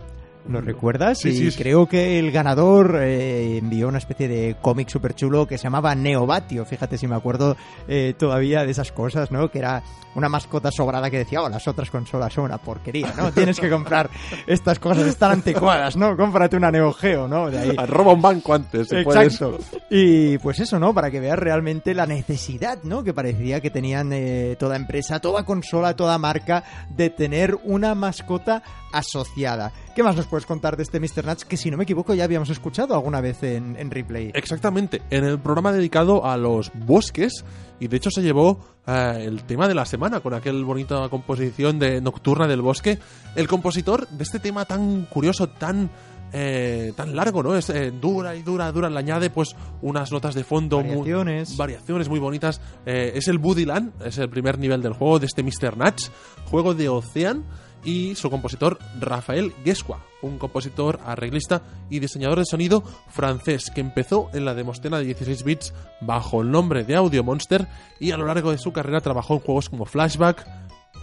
¿Lo 0.48 0.60
recuerdas? 0.60 1.18
Sí, 1.18 1.28
y 1.28 1.36
sí, 1.36 1.50
sí. 1.50 1.58
creo 1.58 1.86
que 1.86 2.18
el 2.18 2.30
ganador 2.30 2.98
eh, 3.02 3.58
envió 3.58 3.88
una 3.88 3.98
especie 3.98 4.28
de 4.28 4.56
cómic 4.60 4.88
súper 4.88 5.14
chulo 5.14 5.46
que 5.46 5.58
se 5.58 5.64
llamaba 5.64 5.94
Neobatio. 5.94 6.64
Fíjate 6.64 6.96
si 6.96 7.06
me 7.06 7.16
acuerdo 7.16 7.56
eh, 7.86 8.14
todavía 8.16 8.64
de 8.64 8.70
esas 8.70 8.90
cosas, 8.92 9.30
¿no? 9.30 9.50
Que 9.50 9.58
era 9.58 9.82
una 10.14 10.28
mascota 10.28 10.70
sobrada 10.70 11.10
que 11.10 11.18
decía, 11.18 11.42
oh, 11.42 11.48
las 11.48 11.68
otras 11.68 11.90
consolas 11.90 12.32
son 12.32 12.44
una 12.44 12.58
porquería, 12.58 13.12
¿no? 13.16 13.30
Tienes 13.34 13.60
que 13.60 13.68
comprar 13.68 14.08
estas 14.46 14.78
cosas, 14.78 15.06
están 15.06 15.32
anticuadas, 15.32 15.96
¿no? 15.96 16.16
Cómprate 16.16 16.56
una 16.56 16.70
Neo 16.70 16.92
Geo, 16.92 17.28
¿no? 17.28 17.50
De 17.50 17.58
ahí. 17.58 17.76
Roba 17.86 18.14
un 18.14 18.22
banco 18.22 18.54
antes. 18.54 18.88
si 18.88 19.02
puedes. 19.02 19.34
Exacto. 19.34 19.58
Y 19.90 20.38
pues 20.38 20.60
eso, 20.60 20.78
¿no? 20.78 20.94
Para 20.94 21.10
que 21.10 21.20
veas 21.20 21.38
realmente 21.38 21.94
la 21.94 22.06
necesidad, 22.06 22.82
¿no? 22.84 23.04
Que 23.04 23.12
parecía 23.12 23.60
que 23.60 23.70
tenían 23.70 24.12
eh, 24.12 24.56
toda 24.58 24.76
empresa, 24.76 25.20
toda 25.20 25.44
consola, 25.44 25.94
toda 25.94 26.18
marca 26.18 26.64
de 26.88 27.10
tener 27.10 27.56
una 27.64 27.94
mascota 27.94 28.62
asociada. 28.92 29.72
¿Qué 29.98 30.04
más 30.04 30.14
nos 30.14 30.28
puedes 30.28 30.46
contar 30.46 30.76
de 30.76 30.84
este 30.84 31.00
Mr. 31.00 31.26
Nuts 31.26 31.44
que 31.44 31.56
si 31.56 31.72
no 31.72 31.76
me 31.76 31.82
equivoco 31.82 32.14
ya 32.14 32.22
habíamos 32.22 32.50
escuchado 32.50 32.94
alguna 32.94 33.20
vez 33.20 33.42
en, 33.42 33.74
en 33.76 33.90
replay? 33.90 34.30
Exactamente, 34.32 35.02
en 35.10 35.24
el 35.24 35.40
programa 35.40 35.72
dedicado 35.72 36.24
a 36.24 36.36
los 36.36 36.70
bosques 36.72 37.44
y 37.80 37.88
de 37.88 37.96
hecho 37.96 38.08
se 38.08 38.22
llevó 38.22 38.60
eh, 38.86 39.24
el 39.26 39.42
tema 39.42 39.66
de 39.66 39.74
la 39.74 39.84
semana 39.84 40.20
con 40.20 40.34
aquel 40.34 40.64
bonita 40.64 41.08
composición 41.08 41.80
de 41.80 42.00
Nocturna 42.00 42.46
del 42.46 42.62
Bosque. 42.62 43.00
El 43.34 43.48
compositor 43.48 44.06
de 44.06 44.22
este 44.22 44.38
tema 44.38 44.64
tan 44.66 45.06
curioso, 45.06 45.48
tan 45.48 45.90
eh, 46.32 46.92
tan 46.94 47.16
largo, 47.16 47.42
¿no? 47.42 47.56
Es 47.56 47.68
eh, 47.70 47.90
dura 47.90 48.36
y 48.36 48.42
dura, 48.42 48.70
dura, 48.70 48.88
le 48.88 48.98
añade 49.00 49.30
pues 49.30 49.56
unas 49.82 50.12
notas 50.12 50.36
de 50.36 50.44
fondo 50.44 50.78
muy- 50.78 50.90
Variaciones. 50.98 51.56
variaciones 51.56 52.08
muy 52.08 52.20
bonitas. 52.20 52.60
Eh, 52.86 53.14
es 53.16 53.26
el 53.26 53.38
Buddy 53.38 53.64
Land, 53.64 54.00
es 54.04 54.18
el 54.18 54.30
primer 54.30 54.60
nivel 54.60 54.80
del 54.80 54.92
juego 54.92 55.18
de 55.18 55.26
este 55.26 55.42
Mr. 55.42 55.76
Nuts, 55.76 56.12
juego 56.48 56.74
de 56.74 56.88
Ocean 56.88 57.44
y 57.84 58.14
su 58.14 58.30
compositor 58.30 58.78
Rafael 59.00 59.52
Guesqua, 59.64 60.04
un 60.22 60.38
compositor, 60.38 61.00
arreglista 61.04 61.62
y 61.90 62.00
diseñador 62.00 62.38
de 62.38 62.44
sonido 62.44 62.82
francés 63.08 63.70
que 63.74 63.80
empezó 63.80 64.28
en 64.32 64.44
la 64.44 64.54
Demostena 64.54 64.98
de 64.98 65.04
16 65.04 65.44
bits 65.44 65.74
bajo 66.00 66.42
el 66.42 66.50
nombre 66.50 66.84
de 66.84 66.96
Audio 66.96 67.22
Monster 67.24 67.68
y 68.00 68.10
a 68.10 68.16
lo 68.16 68.26
largo 68.26 68.50
de 68.50 68.58
su 68.58 68.72
carrera 68.72 69.00
trabajó 69.00 69.34
en 69.34 69.40
juegos 69.40 69.68
como 69.68 69.84
Flashback, 69.84 70.46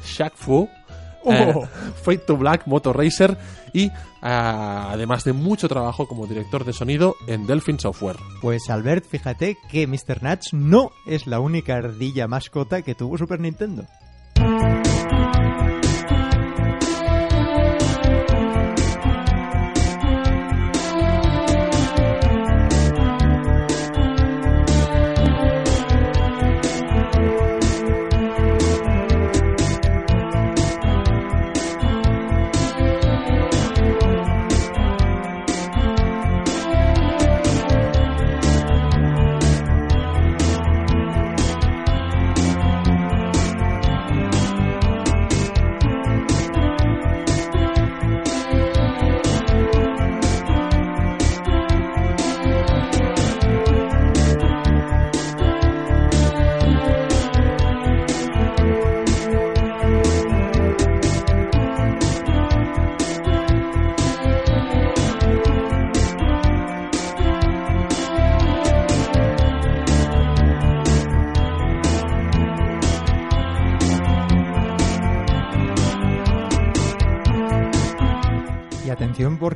Shaq 0.03 0.35
Fu, 0.35 0.69
eh, 1.25 1.53
Oh. 1.55 1.67
Fate 2.03 2.19
to 2.19 2.37
Black, 2.37 2.67
Motor 2.67 2.97
Racer 2.97 3.37
y 3.73 3.91
ah, 4.21 4.89
además 4.91 5.23
de 5.23 5.33
mucho 5.33 5.67
trabajo 5.67 6.07
como 6.07 6.27
director 6.27 6.63
de 6.65 6.73
sonido 6.73 7.15
en 7.27 7.47
Delphin 7.47 7.79
Software. 7.79 8.17
Pues 8.41 8.69
Albert, 8.69 9.05
fíjate 9.05 9.57
que 9.69 9.87
Mr. 9.87 10.21
Nuts 10.21 10.53
no 10.53 10.91
es 11.07 11.27
la 11.27 11.39
única 11.39 11.75
ardilla 11.75 12.27
mascota 12.27 12.81
que 12.81 12.95
tuvo 12.95 13.17
Super 13.17 13.39
Nintendo. 13.39 13.85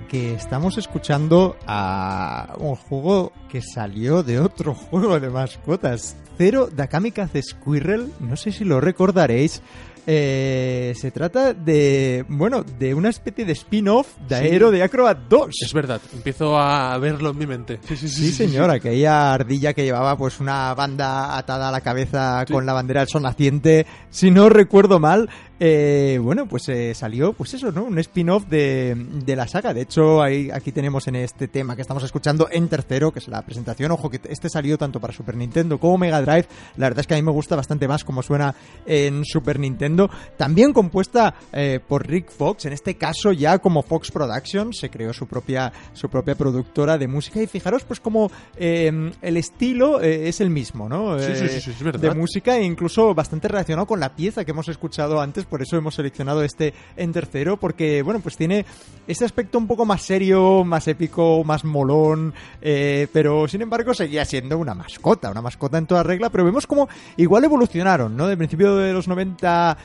Porque 0.09 0.33
estamos 0.33 0.79
escuchando 0.79 1.55
a 1.67 2.55
un 2.57 2.75
juego 2.75 3.31
que 3.47 3.61
salió 3.61 4.23
de 4.23 4.39
otro 4.39 4.73
juego 4.89 5.19
de 5.19 5.29
mascotas. 5.29 6.15
Cero 6.35 6.67
Dakamikaze 6.75 7.43
Squirrel, 7.43 8.11
no 8.19 8.35
sé 8.35 8.51
si 8.51 8.65
lo 8.65 8.81
recordaréis. 8.81 9.61
Eh, 10.11 10.93
se 10.95 11.11
trata 11.11 11.53
de, 11.53 12.25
bueno, 12.29 12.63
de 12.63 12.95
una 12.95 13.09
especie 13.09 13.45
de 13.45 13.51
spin-off 13.51 14.07
de 14.27 14.39
Sí. 14.39 14.45
Aero 14.47 14.71
de 14.71 14.81
Acrobat 14.81 15.19
2. 15.29 15.49
Es 15.61 15.71
verdad, 15.71 16.01
empiezo 16.13 16.57
a 16.57 16.97
verlo 16.97 17.29
en 17.29 17.37
mi 17.37 17.45
mente. 17.45 17.79
Sí, 17.87 17.95
sí, 17.95 18.09
sí. 18.09 18.25
Sí, 18.25 18.31
señor, 18.31 18.71
aquella 18.71 19.33
ardilla 19.33 19.73
que 19.73 19.83
llevaba 19.83 20.17
pues 20.17 20.39
una 20.39 20.73
banda 20.73 21.37
atada 21.37 21.69
a 21.69 21.71
la 21.71 21.81
cabeza 21.81 22.43
Sí. 22.47 22.53
con 22.53 22.65
la 22.65 22.73
bandera 22.73 23.01
del 23.01 23.09
sol 23.09 23.21
naciente, 23.21 23.85
si 24.09 24.31
no 24.31 24.49
recuerdo 24.49 24.99
mal, 24.99 25.29
eh, 25.61 26.17
bueno, 26.23 26.47
pues 26.47 26.69
eh, 26.69 26.93
salió, 26.95 27.33
pues 27.33 27.53
eso, 27.53 27.69
¿no? 27.71 27.83
Un 27.83 27.99
spin-off 27.99 28.45
de, 28.47 28.95
de 28.95 29.35
la 29.35 29.45
saga. 29.47 29.73
De 29.73 29.81
hecho, 29.81 30.21
ahí, 30.23 30.49
aquí 30.51 30.71
tenemos 30.71 31.05
en 31.09 31.17
este 31.17 31.49
tema 31.49 31.75
que 31.75 31.81
estamos 31.81 32.01
escuchando 32.03 32.47
en 32.49 32.69
tercero, 32.69 33.11
que 33.11 33.19
es 33.19 33.27
la 33.27 33.41
presentación. 33.41 33.91
Ojo, 33.91 34.09
que 34.09 34.21
este 34.29 34.49
salió 34.49 34.77
tanto 34.77 34.99
para 35.01 35.11
Super 35.13 35.35
Nintendo 35.35 35.77
como 35.77 35.97
Mega 35.97 36.21
Drive. 36.21 36.47
La 36.77 36.85
verdad 36.87 37.01
es 37.01 37.07
que 37.07 37.13
a 37.15 37.17
mí 37.17 37.23
me 37.23 37.31
gusta 37.33 37.57
bastante 37.57 37.89
más 37.89 38.05
como 38.05 38.23
suena 38.23 38.55
en 38.85 39.25
Super 39.25 39.59
Nintendo. 39.59 39.98
También 40.37 40.71
compuesta 40.71 41.33
eh, 41.51 41.79
por 41.85 42.07
Rick 42.07 42.29
Fox, 42.31 42.65
en 42.65 42.73
este 42.73 42.95
caso 42.95 43.31
ya 43.31 43.57
como 43.59 43.81
Fox 43.81 44.11
Productions, 44.11 44.77
se 44.79 44.89
creó 44.89 45.11
su 45.13 45.27
propia, 45.27 45.73
su 45.93 46.07
propia 46.09 46.35
productora 46.35 46.97
de 46.97 47.07
música 47.07 47.41
y 47.41 47.47
fijaros 47.47 47.83
pues 47.83 47.99
como 47.99 48.31
eh, 48.55 49.11
el 49.21 49.37
estilo 49.37 50.01
eh, 50.01 50.29
es 50.29 50.39
el 50.41 50.49
mismo, 50.49 50.87
¿no? 50.87 51.17
Sí, 51.19 51.25
sí, 51.35 51.45
Eh, 51.45 51.49
sí, 51.49 51.61
sí, 51.61 51.71
es 51.71 51.83
verdad. 51.83 51.99
de 51.99 52.15
música 52.15 52.57
e 52.57 52.63
incluso 52.63 53.13
bastante 53.13 53.47
relacionado 53.47 53.87
con 53.87 53.99
la 53.99 54.15
pieza 54.15 54.45
que 54.45 54.51
hemos 54.51 54.67
escuchado 54.69 55.19
antes, 55.19 55.45
por 55.45 55.61
eso 55.61 55.75
hemos 55.77 55.95
seleccionado 55.95 56.43
este 56.43 56.73
en 56.95 57.11
tercero, 57.11 57.57
porque 57.57 58.01
bueno, 58.01 58.19
pues 58.19 58.37
tiene 58.37 58.65
ese 59.07 59.25
aspecto 59.25 59.57
un 59.57 59.67
poco 59.67 59.85
más 59.85 60.01
serio, 60.03 60.63
más 60.63 60.87
épico, 60.87 61.43
más 61.43 61.63
molón, 61.65 62.33
pero 62.61 63.47
sin 63.47 63.61
embargo 63.61 63.93
seguía 63.93 64.23
siendo 64.25 64.57
una 64.57 64.73
mascota, 64.75 65.31
una 65.31 65.41
mascota 65.41 65.77
en 65.77 65.87
toda 65.87 66.03
regla, 66.03 66.29
pero 66.29 66.45
vemos 66.45 66.67
como 66.67 66.87
igual 67.17 67.43
evolucionaron, 67.43 68.15
¿no? 68.15 68.27
De 68.27 68.37
principio 68.37 68.75
de 68.75 68.93
los 68.93 69.07
90 69.07 69.77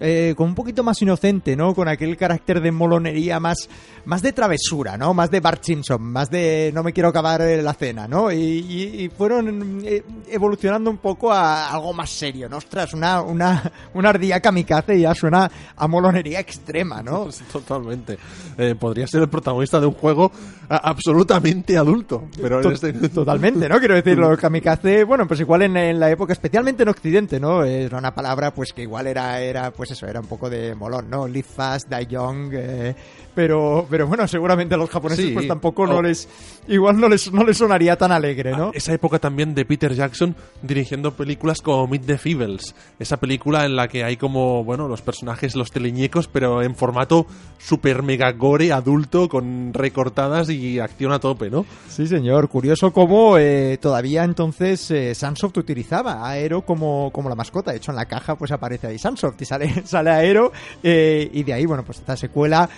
eh, 0.00 0.34
con 0.36 0.48
un 0.48 0.54
poquito 0.54 0.82
más 0.82 1.00
inocente, 1.02 1.56
¿no? 1.56 1.74
Con 1.74 1.88
aquel 1.88 2.16
carácter 2.16 2.60
de 2.60 2.70
molonería 2.72 3.40
más, 3.40 3.68
más 4.04 4.22
de 4.22 4.32
travesura, 4.32 4.96
¿no? 4.96 5.14
Más 5.14 5.30
de 5.30 5.40
Bart 5.40 5.62
Simpson, 5.64 6.02
más 6.02 6.30
de 6.30 6.70
no 6.74 6.82
me 6.82 6.92
quiero 6.92 7.08
acabar 7.08 7.40
la 7.40 7.74
cena, 7.74 8.06
¿no? 8.08 8.30
Y, 8.32 8.36
y- 8.36 9.04
y 9.04 9.08
fueron 9.08 9.80
eh, 9.84 10.02
evolucionando 10.28 10.90
un 10.90 10.98
poco 10.98 11.32
a 11.32 11.70
algo 11.70 11.92
más 11.92 12.10
serio, 12.10 12.48
¿no? 12.48 12.56
Ostras, 12.58 12.94
una, 12.94 13.22
una, 13.22 13.72
una 13.94 14.10
ardilla 14.10 14.40
kamikaze 14.40 15.00
ya 15.00 15.14
suena 15.14 15.50
a 15.76 15.88
molonería 15.88 16.40
extrema, 16.40 17.02
¿no? 17.02 17.28
Totalmente. 17.52 18.18
Eh, 18.58 18.74
podría 18.78 19.06
ser 19.06 19.22
el 19.22 19.28
protagonista 19.28 19.80
de 19.80 19.86
un 19.86 19.94
juego 19.94 20.30
absolutamente 20.68 21.76
adulto. 21.76 22.24
Pero 22.40 22.62
en 22.62 22.72
este... 22.72 22.92
Totalmente, 23.08 23.68
¿no? 23.68 23.78
Quiero 23.78 23.94
decir, 23.94 24.16
los 24.18 24.38
kamikaze, 24.38 25.04
bueno, 25.04 25.26
pues 25.26 25.40
igual 25.40 25.62
en, 25.62 25.76
en 25.76 26.00
la 26.00 26.10
época, 26.10 26.32
especialmente 26.32 26.82
en 26.82 26.88
Occidente, 26.88 27.38
¿no? 27.40 27.64
Era 27.64 27.98
una 27.98 28.14
palabra, 28.14 28.52
pues 28.54 28.72
que 28.72 28.82
igual 28.82 29.06
era, 29.06 29.40
era 29.40 29.70
pues 29.70 29.85
eso, 29.90 30.06
era 30.06 30.20
un 30.20 30.26
poco 30.26 30.48
de 30.50 30.74
molón, 30.74 31.08
¿no? 31.10 31.26
Live 31.26 31.46
fast, 31.54 31.88
die 31.88 32.06
young, 32.06 32.50
eh, 32.52 32.94
pero, 33.34 33.86
pero 33.90 34.06
bueno, 34.06 34.26
seguramente 34.26 34.74
a 34.74 34.78
los 34.78 34.88
japoneses 34.90 35.26
Sí. 35.26 35.32
pues 35.32 35.46
tampoco 35.48 35.86
no 35.86 36.00
les, 36.02 36.28
igual 36.68 36.98
no 36.98 37.08
les, 37.08 37.32
no 37.32 37.44
les 37.44 37.56
sonaría 37.58 37.96
tan 37.96 38.12
alegre, 38.12 38.52
¿no? 38.52 38.70
Esa 38.74 38.92
época 38.92 39.18
también 39.18 39.54
de 39.54 39.64
Peter 39.64 39.94
Jackson 39.94 40.34
dirigiendo 40.62 41.12
películas 41.14 41.60
como 41.60 41.86
Meet 41.86 42.06
the 42.06 42.18
Feebles. 42.18 42.74
Esa 42.98 43.18
película 43.18 43.64
en 43.64 43.76
la 43.76 43.88
que 43.88 44.04
hay 44.04 44.16
como, 44.16 44.64
bueno, 44.64 44.88
los 44.88 45.02
personajes, 45.02 45.54
los 45.56 45.70
teleñecos, 45.70 46.28
pero 46.28 46.62
en 46.62 46.74
formato 46.74 47.26
super 47.58 48.02
mega 48.02 48.32
gore 48.32 48.72
adulto 48.72 49.28
con 49.28 49.72
recortadas 49.74 50.48
y 50.50 50.78
acción 50.78 51.12
a 51.12 51.18
tope, 51.18 51.50
¿no? 51.50 51.66
Sí, 51.88 52.06
señor. 52.06 52.48
Curioso 52.48 52.92
cómo 52.92 53.38
eh, 53.38 53.78
todavía 53.80 54.24
entonces 54.24 54.90
eh, 54.90 55.14
Sunsoft 55.14 55.56
utilizaba 55.58 56.14
a 56.14 56.30
Aero 56.30 56.62
como, 56.62 57.10
como 57.12 57.28
la 57.28 57.34
mascota. 57.34 57.70
De 57.70 57.78
hecho, 57.78 57.90
en 57.92 57.96
la 57.96 58.06
caja 58.06 58.36
pues 58.36 58.50
aparece 58.50 58.86
ahí 58.86 58.98
Sunsoft 58.98 59.40
y 59.40 59.44
sale, 59.44 59.75
sale 59.84 60.10
Aero. 60.10 60.52
eh, 60.82 61.28
y 61.32 61.42
de 61.42 61.52
ahí, 61.52 61.66
bueno, 61.66 61.84
pues 61.84 61.98
esta 61.98 62.16
secuela 62.16 62.68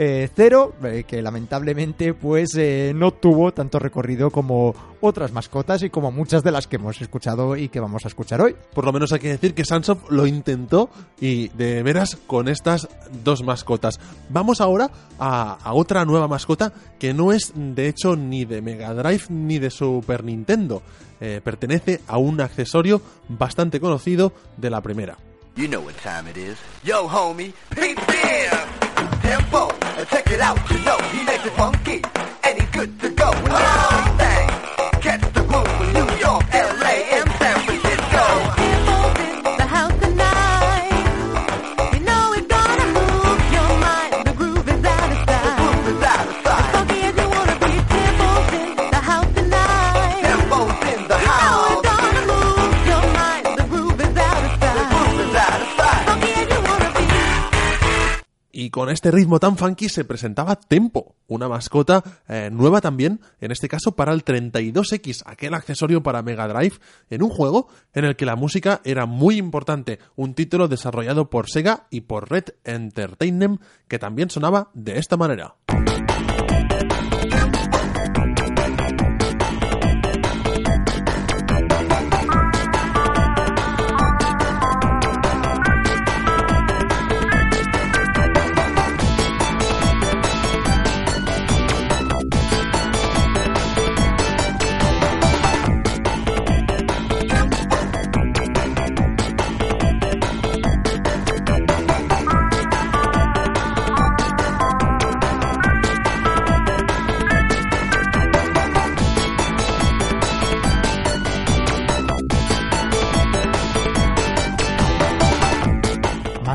eh, 0.00 0.30
cero, 0.32 0.76
eh, 0.84 1.02
que 1.04 1.20
lamentablemente 1.20 2.14
pues 2.14 2.54
eh, 2.54 2.92
no 2.94 3.10
tuvo 3.10 3.52
tanto 3.52 3.80
recorrido 3.80 4.30
como 4.30 4.72
otras 5.00 5.32
mascotas 5.32 5.82
y 5.82 5.90
como 5.90 6.12
muchas 6.12 6.44
de 6.44 6.52
las 6.52 6.68
que 6.68 6.76
hemos 6.76 7.02
escuchado 7.02 7.56
y 7.56 7.68
que 7.68 7.80
vamos 7.80 8.04
a 8.04 8.08
escuchar 8.08 8.40
hoy. 8.40 8.54
Por 8.72 8.84
lo 8.84 8.92
menos 8.92 9.12
hay 9.12 9.18
que 9.18 9.30
decir 9.30 9.54
que 9.54 9.64
Sunsoft 9.64 10.08
lo 10.08 10.28
intentó 10.28 10.88
y 11.20 11.48
de 11.48 11.82
veras 11.82 12.16
con 12.28 12.46
estas 12.46 12.86
dos 13.24 13.42
mascotas. 13.42 13.98
Vamos 14.28 14.60
ahora 14.60 14.88
a, 15.18 15.58
otra 15.72 16.04
nueva 16.04 16.28
mascota 16.28 16.72
que 17.00 17.12
no 17.12 17.32
es 17.32 17.52
de 17.56 17.88
hecho 17.88 18.14
ni 18.14 18.44
de 18.44 18.62
Mega 18.62 18.94
Drive 18.94 19.24
ni 19.30 19.58
de 19.58 19.70
Super 19.70 20.22
Nintendo. 20.22 20.80
Pertenece 21.18 22.02
a 22.06 22.18
un 22.18 22.40
accesorio 22.40 23.02
bastante 23.28 23.80
conocido 23.80 24.32
de 24.56 24.70
la 24.70 24.80
primera. 24.80 25.18
You 25.58 25.66
know 25.66 25.80
what 25.80 25.96
time 25.96 26.28
it 26.28 26.36
is. 26.36 26.56
Yo, 26.84 27.08
homie, 27.08 27.52
peep 27.74 27.98
there. 28.06 28.68
Tempo, 29.22 29.70
check 30.04 30.30
it 30.30 30.38
out. 30.38 30.56
You 30.70 30.78
know 30.84 30.96
he 31.10 31.24
makes 31.24 31.44
it 31.44 31.52
funky 31.54 32.00
and 32.44 32.60
he's 32.60 32.70
good 32.70 33.00
to 33.00 33.10
go. 33.10 33.28
Oh, 33.34 33.97
Y 58.68 58.70
con 58.70 58.90
este 58.90 59.10
ritmo 59.10 59.40
tan 59.40 59.56
funky 59.56 59.88
se 59.88 60.04
presentaba 60.04 60.54
Tempo, 60.54 61.14
una 61.26 61.48
mascota 61.48 62.04
eh, 62.28 62.50
nueva 62.52 62.82
también, 62.82 63.18
en 63.40 63.50
este 63.50 63.66
caso 63.66 63.96
para 63.96 64.12
el 64.12 64.26
32X, 64.26 65.22
aquel 65.24 65.54
accesorio 65.54 66.02
para 66.02 66.20
Mega 66.20 66.46
Drive, 66.46 66.74
en 67.08 67.22
un 67.22 67.30
juego 67.30 67.68
en 67.94 68.04
el 68.04 68.14
que 68.14 68.26
la 68.26 68.36
música 68.36 68.82
era 68.84 69.06
muy 69.06 69.38
importante, 69.38 70.00
un 70.16 70.34
título 70.34 70.68
desarrollado 70.68 71.30
por 71.30 71.48
Sega 71.48 71.86
y 71.88 72.02
por 72.02 72.30
Red 72.30 72.56
Entertainment, 72.64 73.62
que 73.88 73.98
también 73.98 74.28
sonaba 74.28 74.70
de 74.74 74.98
esta 74.98 75.16
manera. 75.16 75.54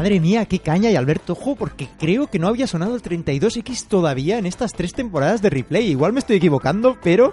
Madre 0.04 0.20
mía, 0.20 0.44
qué 0.44 0.60
caña 0.60 0.92
y 0.92 0.98
Alberto, 0.98 1.32
ojo, 1.32 1.56
porque 1.56 1.88
creo 1.98 2.28
que 2.28 2.38
no 2.38 2.50
había 2.50 2.68
sonado 2.68 2.94
el 2.94 3.02
32X 3.02 3.88
todavía 3.88 4.38
en 4.38 4.46
estas 4.46 4.74
tres 4.74 4.92
temporadas 4.92 5.42
de 5.42 5.50
replay. 5.50 5.90
Igual 5.92 6.12
me 6.12 6.20
estoy 6.20 6.36
equivocando, 6.36 6.98
pero... 7.02 7.32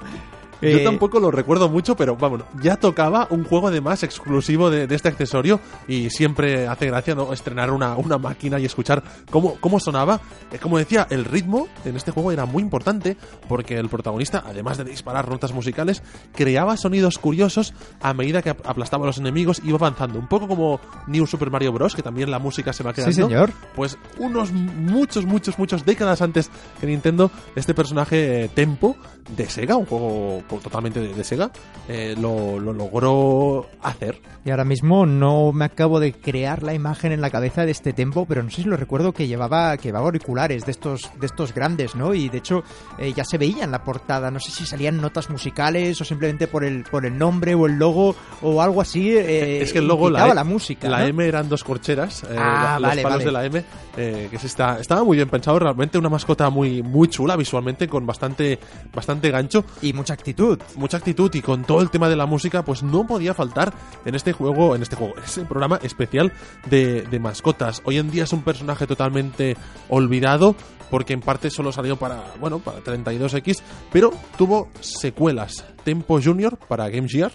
Yo 0.63 0.69
eh, 0.69 0.85
tampoco 0.85 1.21
lo 1.21 1.31
recuerdo 1.31 1.69
mucho, 1.69 1.97
pero 1.97 2.17
vamos, 2.17 2.43
ya 2.63 2.77
tocaba 2.77 3.27
un 3.31 3.45
juego 3.45 3.69
además 3.69 4.03
exclusivo 4.03 4.71
de, 4.71 4.87
de 4.87 4.95
este 4.95 5.09
accesorio 5.09 5.61
y 5.89 6.11
siempre 6.11 6.67
hace 6.69 6.87
gracia 6.87 7.15
¿no? 7.15 7.33
estrenar 7.33 7.71
una, 7.71 7.97
una 7.97 8.19
máquina 8.19 8.59
y 8.59 8.65
escuchar 8.67 9.03
cómo, 9.31 9.57
cómo 9.61 9.81
sonaba. 9.81 10.21
Eh, 10.53 10.59
como 10.59 10.79
decía, 10.79 11.07
el 11.11 11.25
ritmo 11.25 11.69
en 11.85 11.97
este 11.97 12.11
juego 12.11 12.33
era 12.33 12.45
muy 12.47 12.63
importante 12.63 13.17
porque 13.49 13.79
el 13.79 13.89
protagonista, 13.89 14.45
además 14.47 14.79
de 14.79 14.85
disparar 14.85 15.29
notas 15.29 15.53
musicales, 15.53 16.03
creaba 16.35 16.77
sonidos 16.77 17.19
curiosos 17.19 17.73
a 18.03 18.13
medida 18.15 18.43
que 18.43 18.51
ap- 18.51 18.67
aplastaba 18.67 19.05
a 19.05 19.07
los 19.07 19.19
enemigos 19.19 19.61
y 19.65 19.69
iba 19.69 19.79
avanzando. 19.79 20.19
Un 20.19 20.29
poco 20.29 20.47
como 20.47 20.81
New 21.07 21.27
Super 21.27 21.51
Mario 21.51 21.73
Bros., 21.73 21.95
que 21.95 22.03
también 22.03 22.31
la 22.31 22.39
música 22.39 22.73
se 22.73 22.83
va 22.83 22.93
quedando. 22.93 23.13
Sí, 23.15 23.23
señor. 23.23 23.51
Pues 23.75 23.97
unos 24.19 24.53
muchos, 24.53 25.25
muchos, 25.25 25.59
muchos 25.59 25.85
décadas 25.85 26.21
antes 26.23 26.51
que 26.81 26.87
Nintendo, 26.87 27.31
este 27.57 27.73
personaje 27.75 28.45
eh, 28.45 28.49
Tempo 28.49 28.97
de 29.37 29.49
Sega, 29.49 29.77
un 29.77 29.87
juego 29.87 30.43
totalmente 30.59 31.01
de, 31.01 31.15
de 31.15 31.25
Sega, 31.25 31.51
eh, 31.89 32.15
lo, 32.19 32.59
lo 32.59 32.73
logró 32.73 33.67
hacer. 33.83 34.21
Y 34.45 34.51
ahora 34.51 34.65
mismo 34.65 35.05
no 35.07 35.53
me 35.53 35.67
acabo 35.67 36.01
de 36.01 36.13
crear 36.13 36.63
la 36.63 36.73
imagen 36.75 37.13
en 37.13 37.21
la 37.21 37.31
cabeza 37.31 37.65
de 37.67 37.73
este 37.73 37.93
tempo, 37.93 38.25
pero 38.27 38.43
no 38.43 38.51
sé 38.51 38.63
si 38.63 38.69
lo 38.69 38.77
recuerdo 38.77 39.13
que 39.13 39.27
llevaba, 39.27 39.77
que 39.77 39.85
llevaba 39.89 40.07
auriculares 40.07 40.65
de 40.65 40.71
estos, 40.73 41.11
de 41.21 41.27
estos 41.27 41.53
grandes, 41.55 41.95
¿no? 41.95 42.15
Y 42.15 42.29
de 42.29 42.39
hecho 42.39 42.63
eh, 42.99 43.13
ya 43.15 43.25
se 43.25 43.37
veía 43.39 43.65
en 43.65 43.71
la 43.71 43.85
portada, 43.85 44.31
no 44.31 44.41
sé 44.41 44.51
si 44.51 44.65
salían 44.67 45.01
notas 45.01 45.29
musicales 45.31 46.01
o 46.01 46.05
simplemente 46.05 46.47
por 46.47 46.65
el, 46.65 46.85
por 46.85 47.05
el 47.05 47.17
nombre 47.19 47.55
o 47.55 47.67
el 47.67 47.75
logo 47.79 48.15
o 48.43 48.63
algo 48.63 48.81
así. 48.81 49.11
eh, 49.11 49.61
es 49.61 49.73
que 49.73 49.79
el 49.81 49.87
logo, 49.89 50.09
la, 50.09 50.29
E- 50.29 50.35
la 50.35 50.45
música. 50.45 50.89
la 50.89 51.01
¿no? 51.01 51.07
M 51.07 51.27
eran 51.27 51.49
dos 51.49 51.63
corcheras, 51.63 52.25
eh, 52.25 52.37
Ah, 52.39 52.79
los 52.81 52.89
vale, 52.89 53.03
palos 53.03 53.19
vale. 53.19 53.25
de 53.27 53.33
la 53.33 53.45
M, 53.45 53.65
eh, 53.99 54.29
que 54.31 54.39
se 54.39 54.47
está, 54.47 54.79
estaba 54.81 55.05
muy 55.05 55.17
bien 55.19 55.29
pensado, 55.29 55.59
realmente 55.59 55.99
una 55.99 56.09
mascota 56.09 56.49
muy, 56.49 56.83
muy 56.83 57.09
chula 57.09 57.37
visualmente, 57.37 57.89
con 57.89 58.07
bastante, 58.07 58.59
bastante 58.95 59.31
gancho. 59.31 59.65
Y 59.83 59.93
mucha 59.93 60.15
actitud. 60.15 60.40
Mucha 60.77 60.97
actitud 60.97 61.31
y 61.35 61.43
con 61.43 61.65
todo 61.65 61.83
el 61.83 61.91
tema 61.91 62.09
de 62.09 62.17
la 62.17 62.27
música, 62.27 62.65
pues 62.65 62.83
no 62.83 63.07
podía 63.07 63.35
faltar 63.35 63.73
en 64.05 64.15
este 64.15 64.33
juego, 64.33 64.75
en 64.75 64.83
este 64.83 64.97
juego, 64.97 65.17
en 65.17 65.25
ese 65.25 65.45
programa 65.45 65.79
especial 65.83 66.33
de, 66.69 67.03
de 67.03 67.19
mascotas. 67.19 67.83
Hoy 67.85 67.99
en 67.99 68.11
día 68.11 68.25
es 68.25 68.33
un 68.33 68.43
personaje 68.43 68.87
totalmente 68.87 69.57
olvidado, 69.89 70.55
porque 70.91 71.13
en 71.13 71.21
parte 71.21 71.51
solo 71.51 71.73
salió 71.73 71.97
para, 71.97 72.25
bueno, 72.41 72.59
para 72.59 72.83
32X, 72.83 73.61
pero 73.93 74.13
tuvo 74.37 74.69
secuelas. 74.81 75.65
Tempo 75.85 76.21
Junior 76.23 76.59
para 76.69 76.89
Game 76.89 77.09
Gear 77.09 77.33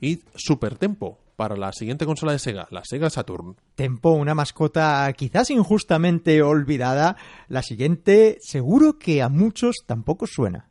y 0.00 0.20
Super 0.34 0.76
Tempo 0.76 1.18
para 1.36 1.56
la 1.56 1.72
siguiente 1.72 2.04
consola 2.04 2.32
de 2.32 2.40
Sega, 2.40 2.66
la 2.70 2.82
Sega 2.84 3.10
Saturn. 3.10 3.54
Tempo, 3.76 4.10
una 4.10 4.34
mascota 4.34 5.12
quizás 5.16 5.50
injustamente 5.50 6.42
olvidada. 6.42 7.16
La 7.46 7.62
siguiente, 7.62 8.38
seguro 8.40 8.98
que 8.98 9.22
a 9.22 9.28
muchos 9.28 9.76
tampoco 9.86 10.26
suena. 10.26 10.68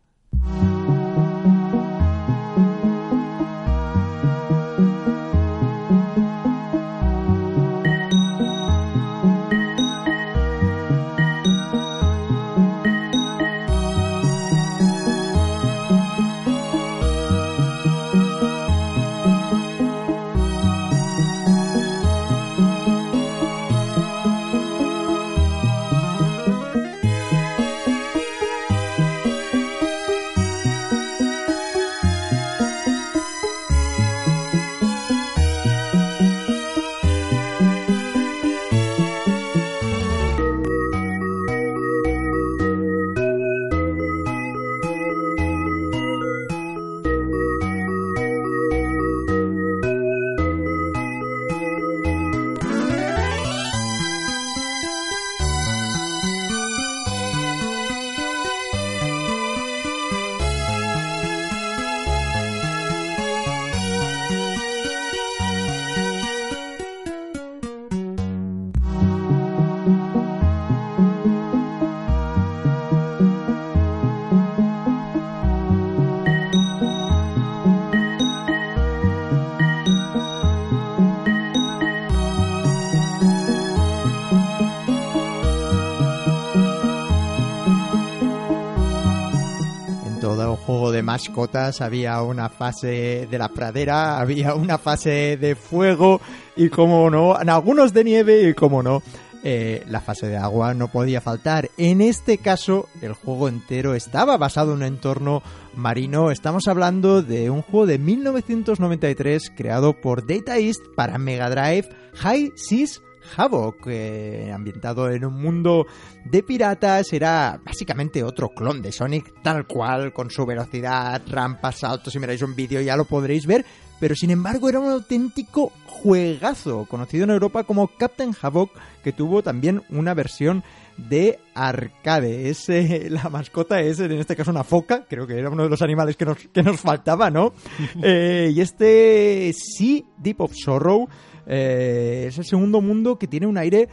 Juego 90.68 90.92
de 90.92 91.02
mascotas 91.02 91.80
había 91.80 92.22
una 92.22 92.50
fase 92.50 93.26
de 93.32 93.38
la 93.38 93.48
pradera, 93.48 94.20
había 94.20 94.54
una 94.54 94.78
fase 94.78 95.38
de 95.38 95.56
fuego 95.56 96.20
y 96.58 96.68
como 96.68 97.10
no, 97.10 97.40
en 97.40 97.48
algunos 97.48 97.94
de 97.94 98.04
nieve 98.04 98.50
y 98.50 98.54
como 98.54 98.84
no, 98.84 99.02
eh, 99.46 99.86
la 99.88 100.02
fase 100.02 100.28
de 100.28 100.36
agua 100.36 100.74
no 100.74 100.90
podía 100.90 101.22
faltar. 101.22 101.70
En 101.78 102.02
este 102.02 102.40
caso, 102.40 102.90
el 103.02 103.14
juego 103.14 103.48
entero 103.48 103.96
estaba 103.96 104.36
basado 104.36 104.72
en 104.72 104.80
un 104.80 104.84
entorno 104.84 105.42
marino. 105.74 106.32
Estamos 106.32 106.68
hablando 106.68 107.22
de 107.22 107.50
un 107.50 107.62
juego 107.62 107.86
de 107.86 107.98
1993 108.00 109.54
creado 109.56 109.94
por 109.94 110.28
Data 110.28 110.58
East 110.58 110.82
para 110.98 111.18
Mega 111.18 111.50
Drive, 111.50 111.88
High 112.16 112.52
Seas 112.58 113.02
Havoc, 113.36 113.88
eh, 113.88 114.52
ambientado 114.54 115.10
en 115.10 115.26
un 115.26 115.42
mundo 115.42 115.86
de 116.26 116.44
piratas, 116.44 117.12
era 117.14 117.60
básicamente 117.64 118.24
otro 118.24 118.50
clon 118.50 118.82
de 118.82 118.92
Sonic, 118.92 119.42
tal 119.42 119.66
cual, 119.66 120.14
con 120.14 120.30
su 120.30 120.46
velocidad, 120.46 121.22
rampas, 121.28 121.80
saltos, 121.80 122.14
si 122.14 122.20
miráis 122.20 122.42
un 122.42 122.56
vídeo 122.56 122.82
ya 122.82 122.96
lo 122.96 123.06
podréis 123.06 123.46
ver, 123.46 123.66
pero 124.00 124.16
sin 124.16 124.32
embargo 124.32 124.70
era 124.70 124.80
un 124.80 124.92
auténtico 124.92 125.72
juegazo, 125.86 126.86
conocido 126.86 127.24
en 127.24 127.32
Europa 127.32 127.64
como 127.64 127.88
Captain 127.88 128.36
Havoc, 128.40 128.72
que 129.04 129.12
tuvo 129.12 129.42
también 129.42 129.84
una 129.90 130.14
versión 130.14 130.64
de 130.98 131.40
arcade. 131.54 132.50
Es, 132.50 132.70
eh, 132.70 133.08
la 133.10 133.30
mascota 133.30 133.80
es, 133.82 134.00
en 134.00 134.12
este 134.14 134.36
caso, 134.36 134.52
una 134.52 134.64
foca. 134.64 135.06
Creo 135.08 135.26
que 135.26 135.38
era 135.38 135.50
uno 135.50 135.64
de 135.64 135.70
los 135.70 135.82
animales 135.82 136.16
que 136.16 136.26
nos, 136.26 136.38
que 136.38 136.64
nos 136.64 136.80
faltaba, 136.80 137.30
¿no? 137.30 137.54
Eh, 138.04 138.52
y 138.54 138.62
este 138.62 139.52
Sea 139.54 140.02
Deep 140.18 140.42
of 140.42 140.54
Sorrow 140.54 141.08
eh, 141.48 142.26
es 142.28 142.38
el 142.38 142.46
segundo 142.46 142.82
mundo 142.82 143.18
que 143.18 143.28
tiene 143.28 143.48
un 143.48 143.58
aire 143.58 143.90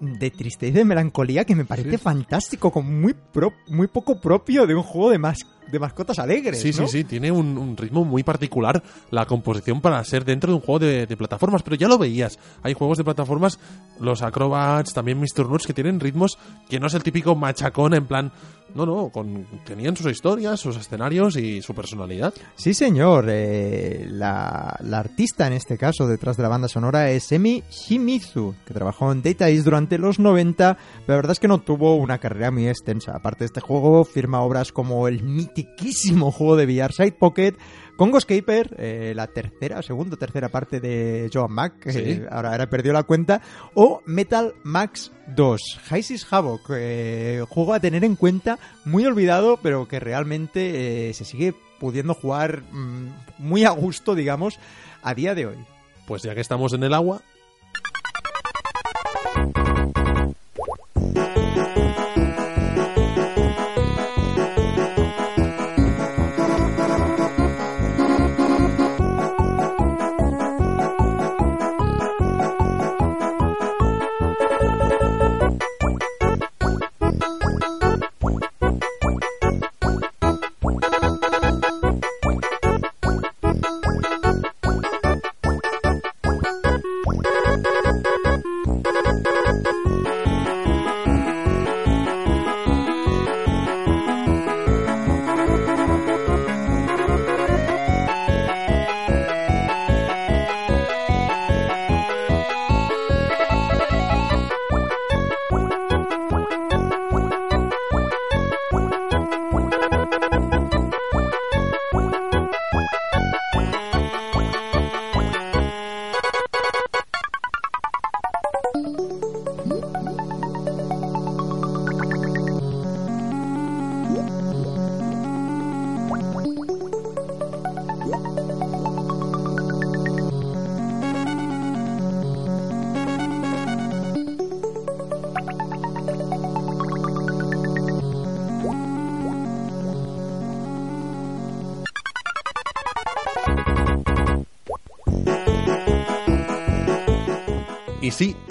de 0.00 0.30
tristeza 0.30 0.68
y 0.70 0.72
de 0.72 0.84
melancolía 0.84 1.44
que 1.46 1.54
me 1.54 1.64
parece 1.64 1.96
fantástico, 1.96 2.70
con 2.70 3.00
muy, 3.00 3.14
pro- 3.14 3.54
muy 3.68 3.86
poco 3.86 4.20
propio 4.20 4.66
de 4.66 4.74
un 4.74 4.82
juego 4.82 5.10
de, 5.10 5.18
mas- 5.18 5.46
de 5.72 5.78
mascotas 5.78 6.18
alegres. 6.18 6.60
Sí, 6.60 6.68
¿no? 6.78 6.86
sí, 6.86 6.98
sí, 6.98 7.04
tiene 7.04 7.32
un, 7.32 7.56
un 7.56 7.74
ritmo 7.78 8.04
muy 8.04 8.22
particular 8.22 8.82
la 9.10 9.24
composición 9.24 9.80
para 9.80 10.04
ser 10.04 10.26
dentro 10.26 10.50
de 10.52 10.56
un 10.56 10.60
juego 10.62 10.80
de, 10.80 11.06
de 11.06 11.16
plataformas, 11.16 11.62
pero 11.62 11.76
ya 11.76 11.88
lo 11.88 11.96
veías. 11.96 12.38
Hay 12.62 12.74
juegos 12.74 12.98
de 12.98 13.04
plataformas, 13.04 13.58
los 13.98 14.20
Acrobats, 14.20 14.92
también 14.92 15.18
Mr. 15.18 15.48
Nuts, 15.48 15.66
que 15.66 15.72
tienen 15.72 15.98
ritmos 15.98 16.38
que 16.68 16.78
no 16.78 16.88
es 16.88 16.94
el 16.94 17.02
típico 17.02 17.34
machacón 17.34 17.94
en 17.94 18.06
plan... 18.06 18.32
No, 18.76 18.84
no, 18.84 19.08
con, 19.08 19.46
tenían 19.64 19.96
sus 19.96 20.12
historias, 20.12 20.60
sus 20.60 20.76
escenarios 20.76 21.36
y 21.36 21.62
su 21.62 21.74
personalidad. 21.74 22.34
Sí, 22.56 22.74
señor. 22.74 23.24
eh, 23.30 24.06
la, 24.10 24.78
artista 24.92 25.46
en 25.46 25.54
este 25.54 25.78
caso 25.78 26.06
detrás 26.06 26.36
de 26.36 26.42
la 26.42 26.50
banda 26.50 26.68
sonora 26.68 27.10
es 27.10 27.32
Emi 27.32 27.62
Shimizu, 27.70 28.54
que 28.66 28.74
trabajó 28.74 29.12
en 29.12 29.22
Data 29.22 29.48
East 29.48 29.64
durante 29.64 29.96
los 29.96 30.18
90, 30.18 30.76
pero 30.76 31.06
la 31.06 31.16
verdad 31.16 31.32
es 31.32 31.40
que 31.40 31.48
no 31.48 31.62
tuvo 31.62 31.96
una 31.96 32.18
carrera 32.18 32.50
muy 32.50 32.68
extensa. 32.68 33.12
Aparte 33.16 33.40
de 33.40 33.46
este 33.46 33.60
juego, 33.62 34.04
firma 34.04 34.42
obras 34.42 34.72
como 34.72 35.08
el 35.08 35.22
mitiquísimo 35.22 36.30
juego 36.30 36.56
de 36.56 36.66
VR 36.66 36.92
Side 36.92 37.12
Pocket, 37.12 37.54
Congo 37.96 38.18
Escaper, 38.18 38.76
eh, 38.78 39.12
la 39.16 39.26
tercera, 39.28 39.82
segunda 39.82 40.14
o 40.14 40.18
tercera 40.18 40.50
parte 40.50 40.80
de 40.80 41.30
Joan 41.32 41.52
Mac, 41.52 41.78
que 41.80 41.92
Sí. 41.92 42.22
ahora, 42.30 42.52
ahora 42.52 42.68
perdió 42.68 42.92
la 42.92 43.04
cuenta, 43.04 43.40
o 43.74 44.02
Metal 44.04 44.54
Max 44.64 45.12
2, 45.34 45.80
Hysis 45.90 46.26
Havoc, 46.30 46.60
eh, 46.76 47.42
juego 47.48 47.72
a 47.74 47.80
tener 47.80 48.04
en 48.04 48.16
cuenta, 48.16 48.58
muy 48.84 49.06
olvidado, 49.06 49.58
pero 49.62 49.88
que 49.88 49.98
realmente 49.98 51.08
eh, 51.10 51.14
se 51.14 51.24
sigue 51.24 51.54
pudiendo 51.80 52.12
jugar 52.14 52.62
mm, 52.70 53.08
muy 53.38 53.64
a 53.64 53.70
gusto, 53.70 54.14
digamos, 54.14 54.58
a 55.02 55.14
día 55.14 55.34
de 55.34 55.46
hoy. 55.46 55.56
Pues 56.06 56.22
ya 56.22 56.34
que 56.34 56.40
estamos 56.40 56.72
en 56.74 56.82
el 56.84 56.92
agua, 56.94 57.22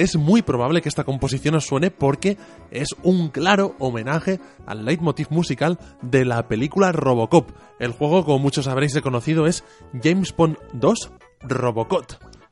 es 0.05 0.15
muy 0.15 0.41
probable 0.41 0.81
que 0.81 0.89
esta 0.89 1.03
composición 1.03 1.55
os 1.55 1.65
suene 1.65 1.91
porque 1.91 2.37
es 2.71 2.95
un 3.03 3.29
claro 3.29 3.75
homenaje 3.79 4.39
al 4.65 4.85
leitmotiv 4.85 5.27
musical 5.31 5.79
de 6.01 6.25
la 6.25 6.47
película 6.47 6.91
Robocop. 6.91 7.51
El 7.79 7.91
juego, 7.91 8.23
como 8.23 8.39
muchos 8.39 8.67
habréis 8.67 8.93
reconocido, 8.93 9.47
es 9.47 9.63
James 10.01 10.33
Bond 10.35 10.57
2 10.73 11.11
Robocop. 11.41 12.05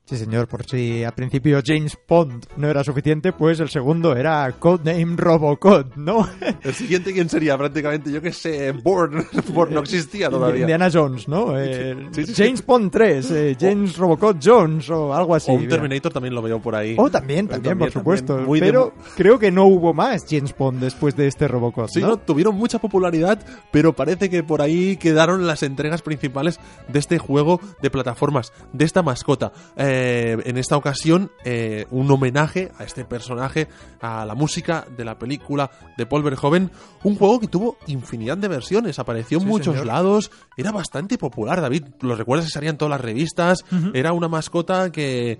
Sí, 0.06 0.18
señor, 0.18 0.50
por 0.50 0.66
si 0.66 1.02
al 1.06 1.14
principio 1.14 1.62
James 1.66 1.98
Bond 2.10 2.46
no 2.58 2.68
era 2.70 2.84
suficiente, 2.84 3.32
pues 3.32 3.62
el 3.62 3.70
segundo 3.70 4.14
era 4.18 4.52
Codename 4.60 5.16
Robocop, 5.16 5.96
¿no? 5.96 6.28
El 6.62 6.74
siguiente, 6.74 7.14
¿quién 7.14 7.30
sería? 7.30 7.58
Prácticamente, 7.58 8.12
yo 8.12 8.22
que 8.22 8.34
sé, 8.34 8.74
Bourne. 8.74 9.24
Bourne 9.54 9.76
no 9.76 9.80
existía 9.80 10.30
todavía. 10.30 10.62
Indiana 10.62 10.90
Jones, 10.92 11.30
¿no? 11.30 11.58
Eh, 11.58 11.96
Sí, 12.12 12.26
sí, 12.26 12.34
sí. 12.36 12.44
James 12.44 12.66
Bond 12.66 12.92
3, 12.92 13.32
eh, 13.32 13.58
James 13.58 13.96
Robocop 13.98 14.38
Jones 14.44 14.90
o 14.90 15.14
algo 15.14 15.36
así. 15.36 15.50
o 15.50 15.54
un 15.54 15.62
mira. 15.62 15.78
Terminator 15.78 16.12
también 16.12 16.36
lo 16.36 16.42
veo 16.42 16.62
por 16.62 16.76
ahí. 16.76 16.96
Oh, 16.98 17.10
también, 17.10 17.48
también, 17.48 17.78
por 17.80 17.90
supuesto. 17.92 18.38
de- 18.38 18.60
Pero 18.60 18.94
creo 19.16 19.40
que 19.40 19.52
no 19.52 19.66
hubo 19.68 19.94
más 19.94 20.26
James 20.30 20.54
Bond 20.58 20.82
después 20.82 21.16
de 21.16 21.28
este 21.28 21.48
Robocop, 21.48 21.88
Sí, 21.88 22.02
¿no? 22.02 22.08
¿no? 22.10 22.18
tuvieron 22.18 22.56
mucha 22.56 22.78
popularidad, 22.78 23.40
pero 23.72 23.94
parece 23.94 24.30
que 24.30 24.44
por 24.44 24.62
ahí 24.62 24.98
quedaron 24.98 25.48
las 25.48 25.64
entregas 25.64 26.02
principales 26.02 26.60
de 26.90 27.00
este 27.00 27.20
juego 27.20 27.62
de 27.82 27.90
plataformas, 27.90 28.52
de 28.74 28.84
esta 28.84 29.02
mascota. 29.02 29.54
Eh, 29.78 29.93
en 29.94 30.58
esta 30.58 30.78
ocasión, 30.78 31.32
eh, 31.46 31.86
un 31.92 32.10
homenaje 32.10 32.72
a 32.78 32.84
este 32.84 33.06
personaje, 33.06 33.68
a 34.02 34.26
la 34.26 34.36
música 34.36 34.86
de 34.96 35.06
la 35.06 35.18
película 35.20 35.70
de 35.98 36.06
Paul 36.06 36.24
Verhoeven, 36.24 36.72
un 37.04 37.16
juego 37.16 37.40
que 37.40 37.48
tuvo 37.48 37.78
infinidad 37.88 38.38
de 38.38 38.48
versiones, 38.48 39.00
apareció 39.00 39.38
en 39.38 39.44
Sí, 39.44 39.50
muchos 39.50 39.74
señor. 39.74 39.86
lados, 39.88 40.32
era 40.58 40.72
bastante 40.72 41.18
popular, 41.18 41.62
David. 41.62 41.84
¿Lo 42.02 42.16
recuerdas 42.16 42.46
que 42.48 42.52
salían 42.52 42.78
todas 42.78 42.92
las 42.92 43.02
revistas? 43.02 43.66
Era 43.94 44.14
una 44.14 44.28
mascota 44.28 44.92
que 44.92 45.38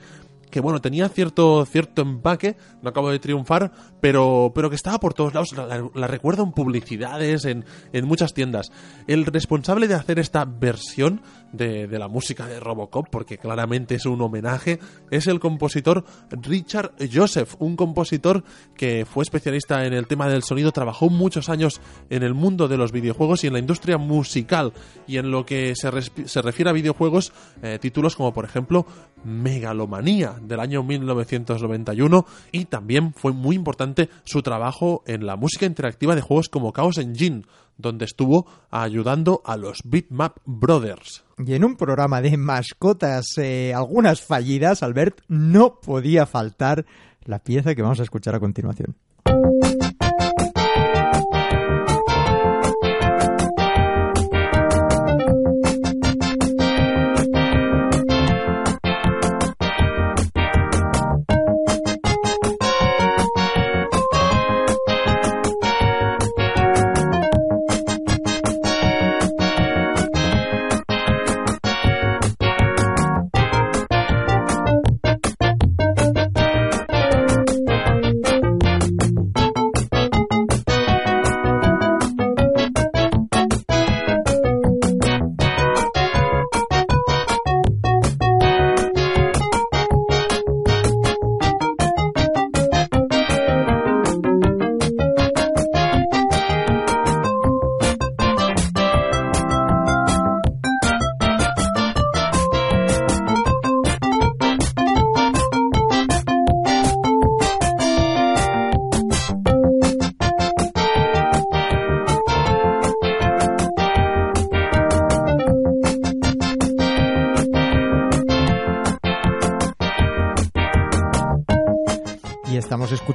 que 0.54 0.62
bueno, 0.62 0.82
tenía 0.82 1.10
cierto, 1.10 1.66
cierto 1.66 2.04
empaque, 2.04 2.56
no 2.84 2.92
acabo 2.92 3.10
de 3.10 3.18
triunfar, 3.18 3.72
pero, 4.00 4.52
pero 4.54 4.70
que 4.70 4.76
estaba 4.76 5.00
por 5.00 5.16
todos 5.16 5.34
lados, 5.34 5.56
la, 5.96 6.06
recuerdo 6.06 6.44
en 6.44 6.52
publicidades, 6.52 7.46
en, 7.46 7.66
en 7.92 8.06
muchas 8.06 8.36
tiendas. 8.36 8.72
El 9.08 9.26
responsable 9.26 9.88
de 9.88 9.96
hacer 9.96 10.20
esta 10.20 10.46
versión 10.46 11.22
de, 11.54 11.88
de 11.88 11.98
la 11.98 12.08
música 12.08 12.46
de 12.46 12.60
Robocop, 12.60 13.08
porque 13.10 13.40
claramente 13.40 13.96
es 13.96 14.06
un 14.06 14.22
homenaje, 14.22 14.78
es 15.10 15.26
el 15.26 15.40
compositor 15.40 16.06
Richard 16.30 16.92
Joseph, 17.12 17.56
un 17.58 17.76
compositor 17.76 18.44
que 18.78 19.08
fue 19.12 19.24
especialista 19.24 19.88
en 19.88 19.94
el 19.94 20.06
tema 20.06 20.30
del 20.30 20.44
sonido, 20.44 20.72
trabajó 20.72 21.10
muchos 21.10 21.50
años 21.50 21.82
en 22.12 22.22
el 22.22 22.36
mundo 22.36 22.68
de 22.68 22.78
los 22.78 22.92
videojuegos 22.92 23.44
y 23.44 23.48
en 23.48 23.54
la 23.54 23.60
industria 23.60 23.98
musical, 23.98 24.72
y 25.08 25.18
en 25.18 25.32
lo 25.32 25.48
que 25.48 25.74
se, 25.76 25.90
se 26.28 26.42
refiere 26.44 26.70
a 26.70 26.74
videojuegos, 26.74 27.34
eh, 27.64 27.80
títulos 27.82 28.16
como 28.16 28.36
por 28.36 28.46
ejemplo 28.46 28.86
Megalomanía 29.24 30.36
del 30.48 30.60
año 30.60 30.84
1991 30.84 32.26
y 32.52 32.66
también 32.66 33.14
fue 33.14 33.32
muy 33.34 33.56
importante 33.56 34.10
su 34.24 34.42
trabajo 34.42 35.04
en 35.08 35.26
la 35.26 35.36
música 35.36 35.66
interactiva 35.66 36.16
de 36.16 36.22
juegos 36.22 36.50
como 36.50 36.72
Chaos 36.72 36.98
Engine, 36.98 37.44
donde 37.78 38.06
estuvo 38.06 38.46
ayudando 38.70 39.42
a 39.46 39.58
los 39.58 39.80
Bitmap 39.84 40.38
Brothers. 40.46 41.24
Y 41.38 41.54
en 41.54 41.66
un 41.66 41.76
programa 41.76 42.22
de 42.22 42.38
mascotas, 42.38 43.38
eh, 43.38 43.74
algunas 43.74 44.22
fallidas, 44.22 44.84
Albert, 44.84 45.22
no 45.28 45.80
podía 45.80 46.26
faltar 46.26 46.86
la 47.26 47.40
pieza 47.40 47.74
que 47.74 47.82
vamos 47.82 48.00
a 48.00 48.04
escuchar 48.04 48.36
a 48.36 48.40
continuación. 48.40 48.96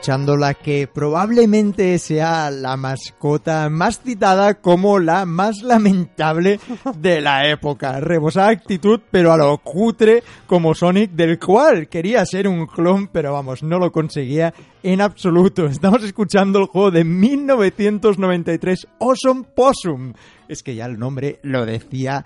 Escuchando 0.09 0.39
la 0.39 0.55
que 0.55 0.87
probablemente 0.87 1.99
sea 1.99 2.51
la 2.51 2.79
mascota 2.79 3.69
más 3.69 4.01
citada 4.01 4.55
como 4.55 4.99
la 4.99 5.27
más 5.27 5.61
lamentable 5.61 6.59
de 6.97 7.21
la 7.21 7.47
época. 7.51 8.01
Rebosada 8.01 8.49
actitud, 8.49 9.01
pero 9.11 9.35
a 9.35 9.37
lo 9.37 9.59
cutre 9.59 10.23
como 10.47 10.75
Sonic, 10.75 11.11
del 11.11 11.39
cual 11.39 11.89
quería 11.89 12.25
ser 12.25 12.49
un 12.49 12.67
clon, 12.67 13.09
pero 13.09 13.35
vamos, 13.35 13.63
no 13.63 13.79
lo 13.79 13.93
conseguía 13.93 14.55
en 14.83 15.03
absoluto. 15.03 15.67
Estamos 15.67 16.03
escuchando 16.03 16.61
el 16.61 16.69
juego 16.69 16.91
de 16.91 17.05
1993, 17.05 18.89
Awesome 19.01 19.45
Possum. 19.55 20.15
Es 20.49 20.63
que 20.63 20.75
ya 20.75 20.87
el 20.87 20.99
nombre 20.99 21.39
lo 21.43 21.67
decía 21.67 22.25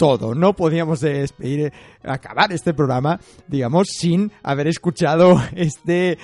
todo. 0.00 0.34
No 0.34 0.56
podíamos 0.56 1.00
despedir, 1.00 1.74
acabar 2.02 2.50
este 2.54 2.72
programa, 2.72 3.20
digamos, 3.46 3.88
sin 3.90 4.32
haber 4.42 4.66
escuchado 4.66 5.38
este 5.54 6.16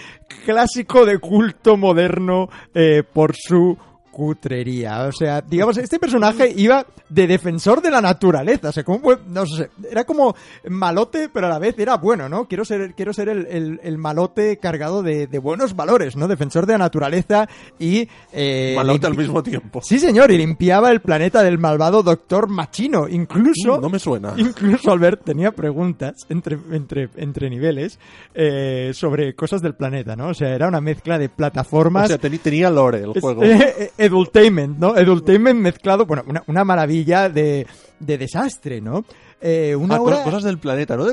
clásico 0.47 1.05
de 1.05 1.19
culto 1.19 1.77
moderno 1.77 2.49
eh, 2.73 3.03
por 3.03 3.35
su 3.37 3.77
cutrería. 4.17 5.03
O 5.05 5.13
sea, 5.13 5.43
digamos, 5.43 5.77
este 5.77 5.99
personaje 5.99 6.51
iba 6.57 6.87
de 7.11 7.27
defensor 7.27 7.83
de 7.83 7.91
la 7.91 8.01
naturaleza. 8.01 8.71
O 8.71 8.73
sea, 8.73 8.83
como, 8.83 9.01
fue- 9.01 9.19
no 9.29 9.45
sé, 9.47 9.69
era 9.91 10.05
como 10.05 10.35
malote, 10.71 11.29
pero 11.31 11.49
a 11.49 11.51
la 11.51 11.59
vez 11.59 11.79
era 11.79 11.99
bueno, 11.99 12.27
¿no? 12.27 12.49
Quiero 12.49 12.65
ser, 12.65 12.95
quiero 12.95 13.13
ser 13.13 13.29
el, 13.29 13.47
el- 13.47 13.81
el 13.83 13.99
malote 13.99 14.57
cargado 14.57 15.03
de, 15.03 15.27
de 15.27 15.39
buenos 15.39 15.77
valores, 15.77 16.17
¿no? 16.17 16.29
Defensor 16.29 16.65
de 16.65 16.73
la 16.73 16.79
naturaleza 16.79 17.47
y... 17.79 18.09
eh, 18.33 18.73
Malote 18.75 19.07
al 19.07 19.17
mismo 19.19 19.43
tiempo. 19.43 19.81
Sí, 19.83 19.99
señor, 19.99 20.31
y 20.31 20.39
limpiaba 20.39 20.91
el 20.91 21.01
planeta 21.01 21.43
del 21.43 21.59
malvado 21.59 22.03
Doctor 22.03 22.49
Machino. 22.49 23.09
Incluso... 23.09 23.77
Mm, 23.79 23.83
no 23.83 23.91
me 23.91 23.99
suena. 23.99 24.33
Incluso 24.39 24.91
Albert 24.93 25.25
tenía 25.25 25.53
preguntas 25.53 26.15
entre, 26.31 26.59
entre, 26.73 27.11
entre 27.17 27.51
niveles 27.51 27.99
eh, 28.35 28.93
sobre 28.95 29.35
cosas 29.35 29.61
del 29.61 29.75
planeta, 29.75 30.17
¿no? 30.17 30.29
O 30.29 30.35
sea, 30.35 30.55
era 30.55 30.69
una 30.69 30.81
mezcla 30.81 31.19
de 31.19 31.29
plataformas. 31.29 32.05
O 32.07 32.09
sea, 32.09 32.19
tenía 32.19 32.71
lore 32.71 33.03
el 33.03 33.21
juego. 33.21 33.43
eh, 33.45 33.91
edutainment, 34.07 34.79
¿no? 34.79 34.97
Edutainment 34.97 35.61
mezclado, 35.61 36.07
bueno, 36.07 36.25
una, 36.27 36.43
una 36.47 36.65
maravilla 36.65 37.29
de, 37.29 37.67
de 38.01 38.19
desastre, 38.19 38.81
¿no? 38.81 39.05
Eh, 39.41 39.77
una 39.77 39.97
Ah, 39.97 40.25
cosas 40.25 40.43
del 40.45 40.59
planeta, 40.59 40.97
¿no? 40.97 41.07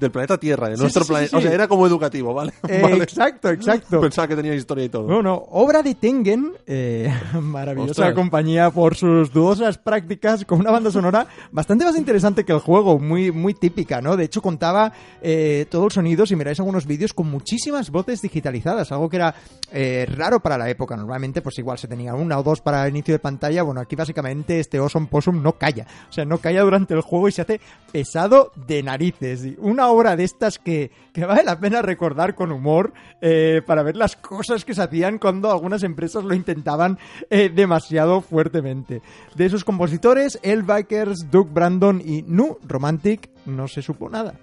De- 0.00 0.06
del 0.06 0.10
planeta 0.10 0.38
Tierra, 0.38 0.68
de 0.68 0.76
Sí, 0.76 0.82
nuestro 0.82 1.04
sí, 1.04 1.08
planeta. 1.08 1.30
sí, 1.30 1.36
O 1.36 1.40
sea, 1.40 1.52
era 1.52 1.68
como 1.68 1.86
educativo, 1.86 2.34
¿vale? 2.34 2.52
Eh, 2.68 2.80
Vale. 2.82 3.02
Exacto, 3.04 3.50
exacto. 3.50 4.00
Pensaba 4.00 4.26
que 4.28 4.36
tenía 4.36 4.54
historia 4.54 4.84
y 4.84 4.88
todo. 4.88 5.06
No, 5.06 5.22
no, 5.22 5.34
obra 5.50 5.82
de 5.82 5.94
Tengen, 5.94 6.52
eh, 6.66 7.12
maravillosa 7.40 7.90
Ostras. 7.90 8.14
compañía 8.14 8.70
por 8.70 8.96
sus 8.96 9.32
dudosas 9.32 9.78
prácticas 9.78 10.44
con 10.44 10.60
una 10.60 10.70
banda 10.70 10.90
sonora 10.90 11.26
bastante 11.52 11.84
más 11.84 11.96
interesante 11.96 12.44
que 12.44 12.52
el 12.52 12.58
juego, 12.60 12.98
muy, 12.98 13.30
muy 13.30 13.54
típica, 13.54 14.00
¿no? 14.00 14.16
De 14.16 14.24
hecho, 14.24 14.42
contaba 14.42 14.92
eh, 15.22 15.66
todo 15.70 15.84
el 15.86 15.92
sonido, 15.92 16.26
si 16.26 16.34
miráis 16.36 16.58
algunos 16.60 16.86
vídeos, 16.86 17.12
con 17.12 17.30
muchísimas 17.30 17.90
voces 17.90 18.22
digitalizadas, 18.22 18.90
algo 18.92 19.08
que 19.08 19.16
era 19.16 19.34
eh, 19.72 20.06
raro 20.16 20.40
para 20.40 20.58
la 20.58 20.68
época. 20.70 20.96
Normalmente, 20.96 21.42
pues 21.42 21.58
igual 21.58 21.78
se 21.78 21.88
tenía 21.88 22.14
una 22.14 22.38
o 22.38 22.42
dos 22.42 22.60
para 22.60 22.84
el 22.84 22.90
inicio 22.90 23.14
de 23.14 23.18
pantalla. 23.18 23.62
Bueno, 23.62 23.80
aquí 23.80 23.96
básicamente 23.96 24.58
este 24.60 24.78
Awesome 24.78 25.06
Possum 25.06 25.42
no 25.42 25.52
calla. 25.52 25.86
O 26.08 26.12
sea, 26.12 26.24
no 26.24 26.38
calla 26.38 26.62
durante 26.62 26.94
el 26.94 27.00
juego 27.02 27.28
y 27.28 27.32
se 27.32 27.42
hace 27.42 27.60
pesado 27.92 28.52
de 28.66 28.82
narices. 28.82 29.46
Una 29.58 29.89
obra 29.90 30.16
de 30.16 30.24
estas 30.24 30.58
que, 30.58 30.90
que 31.12 31.24
vale 31.24 31.44
la 31.44 31.58
pena 31.58 31.82
recordar 31.82 32.34
con 32.34 32.52
humor 32.52 32.92
eh, 33.20 33.62
para 33.66 33.82
ver 33.82 33.96
las 33.96 34.16
cosas 34.16 34.64
que 34.64 34.74
se 34.74 34.82
hacían 34.82 35.18
cuando 35.18 35.50
algunas 35.50 35.82
empresas 35.82 36.24
lo 36.24 36.34
intentaban 36.34 36.98
eh, 37.28 37.50
demasiado 37.54 38.20
fuertemente. 38.20 39.02
De 39.34 39.46
esos 39.46 39.64
compositores, 39.64 40.38
El 40.42 40.62
Bikers, 40.62 41.30
Doug 41.30 41.50
Brandon 41.50 42.00
y 42.04 42.22
Nu 42.22 42.58
Romantic, 42.66 43.30
no 43.46 43.68
se 43.68 43.82
supo 43.82 44.08
nada. 44.08 44.34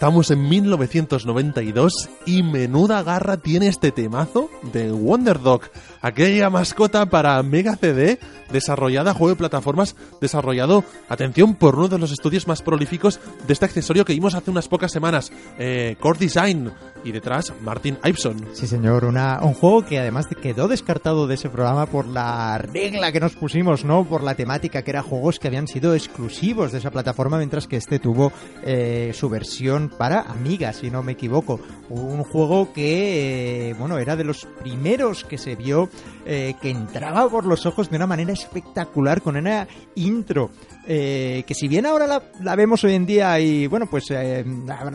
Estamos 0.00 0.30
en 0.30 0.48
1992 0.48 2.08
y 2.24 2.42
menuda 2.42 3.02
garra 3.02 3.36
tiene 3.36 3.68
este 3.68 3.92
temazo 3.92 4.48
de 4.72 4.90
Wonder 4.90 5.38
Dog, 5.42 5.64
aquella 6.00 6.48
mascota 6.48 7.04
para 7.04 7.42
Mega 7.42 7.76
CD 7.76 8.18
desarrollada, 8.50 9.12
juego 9.12 9.34
de 9.34 9.36
plataformas 9.36 9.96
desarrollado, 10.22 10.84
atención, 11.10 11.54
por 11.54 11.76
uno 11.76 11.88
de 11.88 11.98
los 11.98 12.12
estudios 12.12 12.48
más 12.48 12.62
prolíficos 12.62 13.20
de 13.50 13.54
este 13.54 13.64
accesorio 13.64 14.04
que 14.04 14.12
vimos 14.12 14.36
hace 14.36 14.48
unas 14.48 14.68
pocas 14.68 14.92
semanas, 14.92 15.32
eh, 15.58 15.96
Core 15.98 16.20
Design, 16.20 16.70
y 17.04 17.12
detrás 17.12 17.52
Martin 17.62 17.98
Ipson. 18.04 18.36
Sí, 18.52 18.66
señor, 18.66 19.04
una, 19.04 19.40
un 19.42 19.54
juego 19.54 19.84
que 19.84 19.98
además 19.98 20.28
quedó 20.40 20.68
descartado 20.68 21.26
de 21.26 21.34
ese 21.34 21.48
programa 21.48 21.86
por 21.86 22.06
la 22.06 22.58
regla 22.58 23.12
que 23.12 23.20
nos 23.20 23.34
pusimos, 23.34 23.84
¿no? 23.84 24.04
Por 24.04 24.22
la 24.22 24.34
temática, 24.34 24.82
que 24.82 24.90
era 24.90 25.02
juegos 25.02 25.38
que 25.38 25.48
habían 25.48 25.66
sido 25.66 25.94
exclusivos 25.94 26.72
de 26.72 26.78
esa 26.78 26.90
plataforma, 26.90 27.38
mientras 27.38 27.66
que 27.66 27.76
este 27.76 27.98
tuvo 27.98 28.32
eh, 28.62 29.12
su 29.14 29.28
versión 29.28 29.90
para 29.96 30.20
Amiga, 30.20 30.72
si 30.72 30.90
no 30.90 31.02
me 31.02 31.12
equivoco. 31.12 31.60
Un 31.88 32.22
juego 32.22 32.72
que, 32.72 33.70
eh, 33.70 33.74
bueno, 33.74 33.98
era 33.98 34.16
de 34.16 34.24
los 34.24 34.46
primeros 34.60 35.24
que 35.24 35.38
se 35.38 35.56
vio 35.56 35.88
eh, 36.24 36.54
que 36.62 36.70
entraba 36.70 37.28
por 37.28 37.46
los 37.46 37.66
ojos 37.66 37.90
de 37.90 37.96
una 37.96 38.06
manera 38.06 38.32
espectacular, 38.32 39.22
con 39.22 39.36
una 39.36 39.66
intro 39.96 40.50
eh, 40.86 41.44
que 41.46 41.54
si 41.54 41.68
bien 41.68 41.86
ahora 41.86 42.22
la, 42.40 42.56
vemos 42.56 42.82
hoy 42.84 42.94
en 42.94 43.06
día 43.06 43.38
y 43.40 43.66
bueno 43.66 43.86
pues 43.86 44.04
eh, 44.10 44.44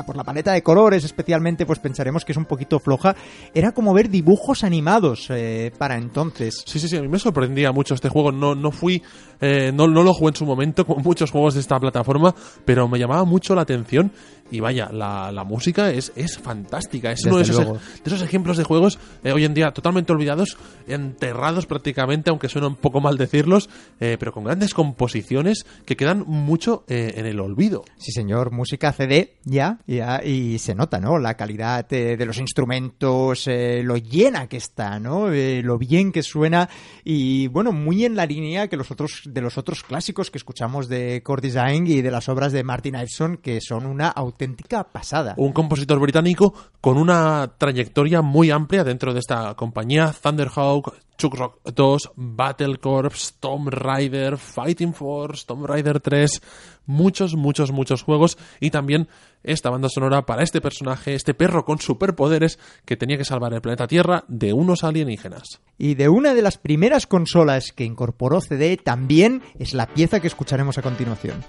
por 0.05 0.15
la 0.15 0.23
paleta 0.23 0.51
de 0.51 0.61
colores 0.61 1.03
especialmente 1.03 1.65
pues 1.65 1.79
pensaremos 1.79 2.25
que 2.25 2.31
es 2.31 2.38
un 2.38 2.45
poquito 2.45 2.79
floja 2.79 3.15
era 3.53 3.71
como 3.71 3.93
ver 3.93 4.09
dibujos 4.09 4.63
animados 4.63 5.27
eh, 5.29 5.71
para 5.77 5.95
entonces 5.95 6.63
Sí, 6.65 6.79
sí, 6.79 6.88
sí, 6.88 6.97
a 6.97 7.01
mí 7.01 7.07
me 7.07 7.19
sorprendía 7.19 7.71
mucho 7.71 7.93
este 7.93 8.09
juego. 8.09 8.31
No, 8.31 8.55
no 8.55 8.71
fui, 8.71 9.01
eh, 9.41 9.71
no, 9.73 9.88
no 9.88 10.03
lo 10.03 10.13
jugué 10.13 10.29
en 10.29 10.36
su 10.36 10.45
momento 10.45 10.86
como 10.86 11.01
muchos 11.01 11.31
juegos 11.31 11.55
de 11.55 11.59
esta 11.59 11.79
plataforma, 11.79 12.33
pero 12.65 12.88
me 12.88 12.99
llamaba 12.99 13.25
mucho 13.25 13.55
la 13.55 13.61
atención. 13.61 14.11
Y 14.51 14.59
vaya, 14.59 14.89
la, 14.93 15.31
la 15.31 15.43
música 15.43 15.89
es, 15.89 16.13
es 16.15 16.38
fantástica. 16.38 17.11
Es 17.11 17.25
uno 17.25 17.38
de 17.38 17.43
esos, 17.43 17.55
luego. 17.55 17.73
de 17.73 18.03
esos 18.05 18.21
ejemplos 18.21 18.57
de 18.57 18.63
juegos 18.63 18.99
eh, 19.23 19.31
hoy 19.31 19.43
en 19.43 19.55
día 19.55 19.71
totalmente 19.71 20.13
olvidados, 20.13 20.55
enterrados 20.88 21.65
prácticamente, 21.65 22.29
aunque 22.29 22.47
suena 22.47 22.67
un 22.67 22.75
poco 22.75 23.01
mal 23.01 23.17
decirlos, 23.17 23.69
eh, 23.99 24.17
pero 24.19 24.31
con 24.31 24.43
grandes 24.43 24.75
composiciones 24.75 25.65
que 25.86 25.95
quedan 25.95 26.25
mucho 26.27 26.83
en 26.88 27.25
el 27.25 27.39
olvido. 27.39 27.86
Sí, 27.97 28.11
señor, 28.11 28.51
música 28.51 28.91
CD 28.91 29.38
ya, 29.45 29.79
ya, 29.88 30.21
y 30.23 30.59
se 30.59 30.75
nota, 30.75 30.99
¿no? 30.99 31.17
La 31.17 31.33
calidad 31.33 31.88
de 31.88 32.23
los 32.25 32.38
instrumentos, 32.38 33.47
lo 33.47 33.97
llena 33.97 34.47
que 34.47 34.57
está, 34.57 34.99
¿no? 34.99 35.27
Lo 35.29 35.77
bien 35.79 36.11
que 36.11 36.21
suena 36.21 36.69
y, 37.03 37.47
bueno, 37.47 37.71
muy 37.71 38.05
en 38.05 38.15
la 38.15 38.25
línea 38.25 38.67
que 38.67 38.77
los 38.77 38.91
otros, 38.91 39.21
de 39.36 39.41
los 39.41 39.59
otros 39.59 39.83
clásicos 39.83 40.31
que 40.31 40.39
escuchamos 40.39 40.88
de 40.88 41.21
Core 41.21 41.41
Design 41.41 41.86
y 41.86 42.01
de 42.01 42.09
las 42.09 42.29
obras 42.29 42.53
de 42.53 42.63
Martin 42.63 42.95
Iveson, 42.95 43.38
que 43.38 43.59
son 43.61 43.86
una 43.86 44.07
auténtica 44.07 44.86
pasada. 44.86 45.36
un 45.38 45.51
compositor 45.51 45.99
británico 45.99 46.53
con 46.81 46.97
una 46.97 47.53
trayectoria 47.57 48.21
muy 48.21 48.49
amplia 48.49 48.83
dentro 48.83 49.13
de 49.13 49.19
esta 49.19 49.53
compañía. 49.55 50.15
Thunderhawk, 50.19 50.93
Chuck 51.18 51.36
Rock 51.36 51.59
2, 51.63 52.11
Battle 52.16 52.78
Corps, 52.78 53.36
Tomb 53.39 53.70
Raider, 53.70 54.38
Fighting 54.38 54.93
Force, 54.93 55.45
Tomb 55.45 55.66
Raider 55.66 55.99
3, 55.99 56.41
muchos, 56.86 57.36
muchos, 57.36 57.72
muchos 57.72 58.03
juegos 58.03 58.38
y 58.59 58.72
también 58.72 59.07
esta 59.43 59.70
banda 59.70 59.89
sonora 59.89 60.26
para 60.26 60.43
este 60.43 60.61
personaje, 60.61 61.13
este 61.13 61.34
perro 61.34 61.66
con 61.66 61.80
superpoderes 61.80 62.59
que 62.86 62.97
tenía 62.97 63.18
que 63.18 63.26
salvar 63.26 63.53
el 63.53 63.61
planeta 63.61 63.88
Tierra 63.88 64.24
de 64.28 64.53
unos 64.53 64.84
alienígenas. 64.84 65.61
Y 65.78 65.95
de 65.95 66.09
una 66.09 66.34
de 66.34 66.41
las 66.41 66.57
primeras 66.57 67.05
consolas 67.07 67.72
que 67.72 67.84
incorporó 67.84 68.41
CD 68.41 68.78
también 68.78 69.43
es 69.59 69.74
la 69.74 69.88
pieza 69.88 70.20
que 70.20 70.28
escucharemos 70.28 70.78
a 70.78 70.82
continuación. 70.82 71.43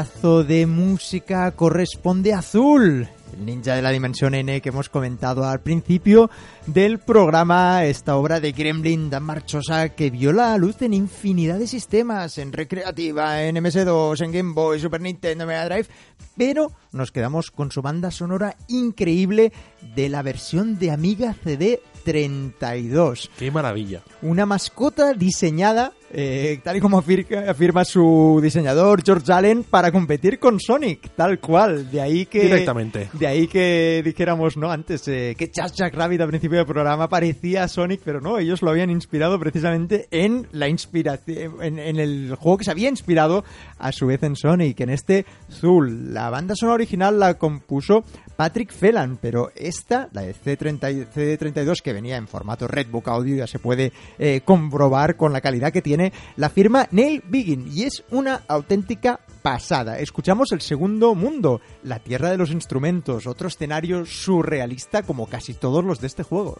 De 0.00 0.66
música 0.66 1.50
corresponde 1.52 2.32
a 2.32 2.38
Azul, 2.38 3.06
el 3.34 3.44
ninja 3.44 3.74
de 3.74 3.82
la 3.82 3.90
dimensión 3.90 4.34
N 4.34 4.62
que 4.62 4.70
hemos 4.70 4.88
comentado 4.88 5.44
al 5.44 5.60
principio 5.60 6.30
del 6.66 6.98
programa, 6.98 7.84
esta 7.84 8.16
obra 8.16 8.40
de 8.40 8.52
Gremlin 8.52 9.10
tan 9.10 9.24
marchosa 9.24 9.90
que 9.90 10.08
vio 10.08 10.32
la 10.32 10.56
luz 10.56 10.80
en 10.80 10.94
infinidad 10.94 11.58
de 11.58 11.66
sistemas, 11.66 12.38
en 12.38 12.52
Recreativa, 12.52 13.42
en 13.42 13.56
MS2, 13.56 14.24
en 14.24 14.32
Game 14.32 14.54
Boy, 14.54 14.80
Super 14.80 15.02
Nintendo, 15.02 15.44
Mega 15.44 15.66
Drive, 15.66 15.88
pero 16.34 16.72
nos 16.92 17.12
quedamos 17.12 17.50
con 17.50 17.70
su 17.70 17.82
banda 17.82 18.10
sonora 18.10 18.56
increíble 18.68 19.52
de 19.94 20.08
la 20.08 20.22
versión 20.22 20.78
de 20.78 20.92
Amiga 20.92 21.34
CD 21.44 21.82
32 22.04 23.30
¡Qué 23.38 23.50
maravilla! 23.50 24.02
una 24.22 24.46
mascota 24.46 25.14
diseñada, 25.14 25.92
eh, 26.12 26.60
tal 26.62 26.76
y 26.76 26.80
como 26.80 26.98
afirma, 26.98 27.50
afirma 27.50 27.84
su 27.84 28.40
diseñador 28.42 29.02
George 29.04 29.32
Allen, 29.32 29.64
para 29.64 29.90
competir 29.92 30.38
con 30.38 30.60
Sonic, 30.60 31.10
tal 31.16 31.38
cual. 31.38 31.90
De 31.90 32.00
ahí 32.00 32.26
que 32.26 32.42
Directamente. 32.42 33.08
De 33.12 33.26
ahí 33.26 33.46
que 33.46 34.02
dijéramos, 34.04 34.56
no, 34.56 34.70
antes 34.70 35.06
eh, 35.08 35.34
que 35.38 35.50
Jack 35.52 35.72
Jack 35.72 35.94
Rabbit 35.94 36.20
al 36.20 36.28
principio 36.28 36.58
del 36.58 36.66
programa 36.66 37.08
parecía 37.08 37.66
Sonic, 37.68 38.02
pero 38.04 38.20
no, 38.20 38.38
ellos 38.38 38.62
lo 38.62 38.70
habían 38.70 38.90
inspirado 38.90 39.38
precisamente 39.38 40.06
en 40.10 40.46
la 40.52 40.68
inspiración, 40.68 41.62
en, 41.62 41.78
en 41.78 41.98
el 41.98 42.34
juego 42.38 42.58
que 42.58 42.64
se 42.64 42.70
había 42.70 42.88
inspirado 42.88 43.44
a 43.78 43.92
su 43.92 44.06
vez 44.06 44.22
en 44.22 44.36
Sonic, 44.36 44.80
en 44.80 44.90
este 44.90 45.24
Zul. 45.50 46.12
La 46.12 46.30
banda 46.30 46.54
sonora 46.56 46.74
original 46.74 47.18
la 47.18 47.34
compuso 47.34 48.04
Patrick 48.40 48.72
Phelan, 48.72 49.18
pero 49.20 49.52
esta, 49.54 50.08
la 50.12 50.22
de 50.22 50.34
C30 50.34 51.12
CD32, 51.12 51.82
que 51.82 51.92
venía 51.92 52.16
en 52.16 52.26
formato 52.26 52.66
Redbook 52.66 53.06
Audio, 53.08 53.36
ya 53.36 53.46
se 53.46 53.58
puede 53.58 53.92
eh, 54.18 54.40
comprobar 54.42 55.18
con 55.18 55.34
la 55.34 55.42
calidad 55.42 55.74
que 55.74 55.82
tiene, 55.82 56.10
la 56.36 56.48
firma 56.48 56.88
Neil 56.90 57.22
Biggin, 57.28 57.70
y 57.70 57.82
es 57.82 58.02
una 58.10 58.40
auténtica 58.48 59.20
pasada. 59.42 59.98
Escuchamos 59.98 60.52
el 60.52 60.62
segundo 60.62 61.14
mundo, 61.14 61.60
la 61.82 61.98
tierra 61.98 62.30
de 62.30 62.38
los 62.38 62.50
instrumentos, 62.50 63.26
otro 63.26 63.48
escenario 63.48 64.06
surrealista 64.06 65.02
como 65.02 65.26
casi 65.26 65.52
todos 65.52 65.84
los 65.84 66.00
de 66.00 66.06
este 66.06 66.22
juego. 66.22 66.56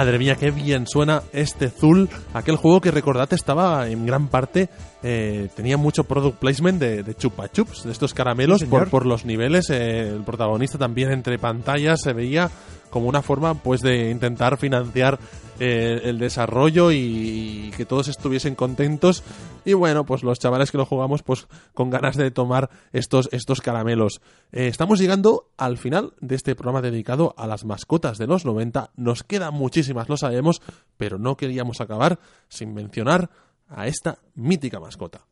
Madre 0.00 0.18
mía, 0.18 0.34
qué 0.36 0.50
bien 0.50 0.86
suena 0.86 1.22
este 1.30 1.68
Zul. 1.68 2.08
Aquel 2.32 2.56
juego 2.56 2.80
que 2.80 2.90
recordad 2.90 3.30
estaba 3.34 3.86
en 3.86 4.06
gran 4.06 4.28
parte, 4.28 4.70
eh, 5.02 5.50
tenía 5.54 5.76
mucho 5.76 6.04
product 6.04 6.38
placement 6.38 6.80
de, 6.80 7.02
de 7.02 7.14
chupa 7.14 7.50
chups, 7.52 7.84
de 7.84 7.92
estos 7.92 8.14
caramelos 8.14 8.60
Sí, 8.60 8.64
señor. 8.64 8.84
por, 8.84 8.90
por 9.02 9.06
los 9.06 9.26
niveles. 9.26 9.68
eh, 9.68 10.08
el 10.08 10.22
protagonista 10.24 10.78
también 10.78 11.12
entre 11.12 11.38
pantallas 11.38 12.00
se 12.00 12.14
veía 12.14 12.50
como 12.88 13.08
una 13.10 13.20
forma 13.20 13.52
pues 13.52 13.82
de 13.82 14.10
intentar 14.10 14.56
financiar 14.56 15.18
eh, 15.60 16.00
el 16.04 16.18
desarrollo 16.18 16.90
y, 16.90 17.70
que 17.76 17.84
todos 17.84 18.08
estuviesen 18.08 18.54
contentos. 18.54 19.22
Y 19.64 19.74
bueno 19.74 20.04
pues 20.04 20.22
los 20.22 20.38
chavales 20.38 20.70
que 20.70 20.78
lo 20.78 20.86
jugamos 20.86 21.22
pues 21.22 21.46
con 21.74 21.90
ganas 21.90 22.16
de 22.16 22.30
tomar 22.30 22.70
estos 22.92 23.28
estos 23.30 23.60
caramelos. 23.60 24.22
Eh, 24.52 24.68
estamos 24.68 24.98
llegando 24.98 25.50
al 25.58 25.76
final 25.76 26.14
de 26.20 26.34
este 26.34 26.54
programa 26.54 26.80
dedicado 26.80 27.34
a 27.36 27.46
las 27.46 27.64
mascotas 27.64 28.16
de 28.16 28.26
los 28.26 28.44
90 28.44 28.90
nos 28.96 29.22
quedan 29.22 29.54
muchísimas 29.54 30.08
lo 30.08 30.16
sabemos 30.16 30.62
pero 30.96 31.18
no 31.18 31.36
queríamos 31.36 31.80
acabar 31.80 32.18
sin 32.48 32.74
mencionar 32.74 33.30
a 33.68 33.86
esta 33.86 34.18
mítica 34.34 34.80
mascota 34.80 35.26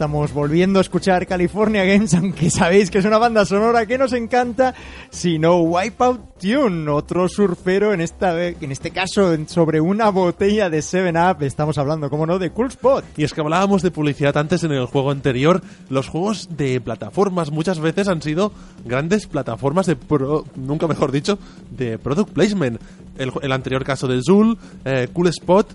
estamos 0.00 0.32
volviendo 0.32 0.78
a 0.78 0.80
escuchar 0.80 1.26
California 1.26 1.84
Games, 1.84 2.14
aunque 2.14 2.48
sabéis 2.48 2.90
que 2.90 3.00
es 3.00 3.04
una 3.04 3.18
banda 3.18 3.44
sonora 3.44 3.84
que 3.84 3.98
nos 3.98 4.14
encanta, 4.14 4.74
sino 5.10 5.58
Wipeout 5.58 6.38
Tune, 6.40 6.90
otro 6.90 7.28
surfero 7.28 7.92
en 7.92 8.00
esta 8.00 8.42
en 8.42 8.72
este 8.72 8.92
caso 8.92 9.36
sobre 9.46 9.78
una 9.82 10.08
botella 10.08 10.70
de 10.70 10.78
7-Up. 10.78 11.42
Estamos 11.42 11.76
hablando, 11.76 12.08
como 12.08 12.24
no, 12.24 12.38
de 12.38 12.48
Cool 12.48 12.68
Spot. 12.68 13.04
Y 13.18 13.24
es 13.24 13.34
que 13.34 13.42
hablábamos 13.42 13.82
de 13.82 13.90
publicidad 13.90 14.38
antes 14.38 14.64
en 14.64 14.72
el 14.72 14.86
juego 14.86 15.10
anterior. 15.10 15.60
Los 15.90 16.08
juegos 16.08 16.48
de 16.56 16.80
plataformas 16.80 17.50
muchas 17.50 17.78
veces 17.78 18.08
han 18.08 18.22
sido 18.22 18.52
grandes 18.86 19.26
plataformas 19.26 19.84
de 19.84 19.96
pro, 19.96 20.46
nunca 20.56 20.88
mejor 20.88 21.12
dicho, 21.12 21.38
de 21.70 21.98
product 21.98 22.30
placement. 22.30 22.80
El, 23.18 23.32
el 23.42 23.52
anterior 23.52 23.84
caso 23.84 24.08
de 24.08 24.22
Zul, 24.22 24.56
eh, 24.86 25.08
Cool 25.12 25.26
Spot, 25.28 25.70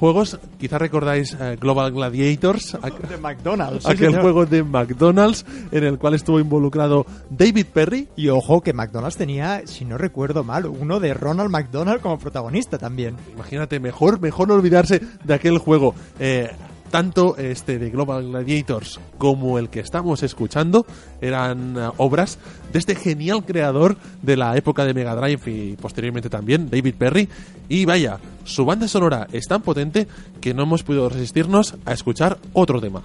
juegos, 0.00 0.38
quizá 0.58 0.78
recordáis 0.78 1.36
eh, 1.38 1.56
Global 1.60 1.92
Gladiators, 1.92 2.76
De 3.08 3.16
McDonald's. 3.18 3.84
sí, 3.84 3.90
aquel 3.92 4.06
señor. 4.08 4.22
juego 4.22 4.46
de 4.46 4.62
McDonald's 4.64 5.44
en 5.70 5.84
el 5.84 5.98
cual 5.98 6.14
estuvo 6.14 6.40
involucrado 6.40 7.04
David 7.28 7.66
Perry. 7.72 8.08
Y 8.16 8.28
ojo 8.28 8.62
que 8.62 8.72
McDonald's 8.72 9.18
tenía, 9.18 9.62
si 9.66 9.84
no 9.84 9.98
recuerdo 9.98 10.42
mal, 10.42 10.64
uno 10.66 10.98
de 11.00 11.12
Ronald 11.14 11.50
McDonald 11.50 12.00
como 12.00 12.18
protagonista 12.18 12.78
también. 12.78 13.14
Imagínate, 13.34 13.78
mejor, 13.78 14.20
mejor 14.20 14.48
no 14.48 14.54
olvidarse 14.54 15.00
de 15.22 15.34
aquel 15.34 15.58
juego. 15.58 15.94
Eh, 16.18 16.50
tanto 16.90 17.36
este 17.36 17.78
de 17.78 17.90
Global 17.90 18.28
Gladiators 18.28 19.00
como 19.18 19.58
el 19.58 19.68
que 19.68 19.80
estamos 19.80 20.22
escuchando 20.22 20.84
eran 21.20 21.76
eh, 21.76 21.88
obras 21.96 22.38
de 22.72 22.78
este 22.78 22.94
genial 22.94 23.44
creador 23.44 23.96
de 24.22 24.36
la 24.36 24.56
época 24.56 24.84
de 24.84 24.94
Mega 24.94 25.14
Drive 25.14 25.50
y 25.50 25.76
posteriormente 25.76 26.28
también, 26.28 26.68
David 26.68 26.94
Perry. 26.98 27.28
Y 27.68 27.84
vaya, 27.84 28.18
su 28.44 28.64
banda 28.64 28.88
sonora 28.88 29.26
es 29.32 29.46
tan 29.46 29.62
potente 29.62 30.08
que 30.40 30.54
no 30.54 30.64
hemos 30.64 30.82
podido 30.82 31.08
resistirnos 31.08 31.74
a 31.84 31.92
escuchar 31.92 32.38
otro 32.52 32.80
tema. 32.80 33.02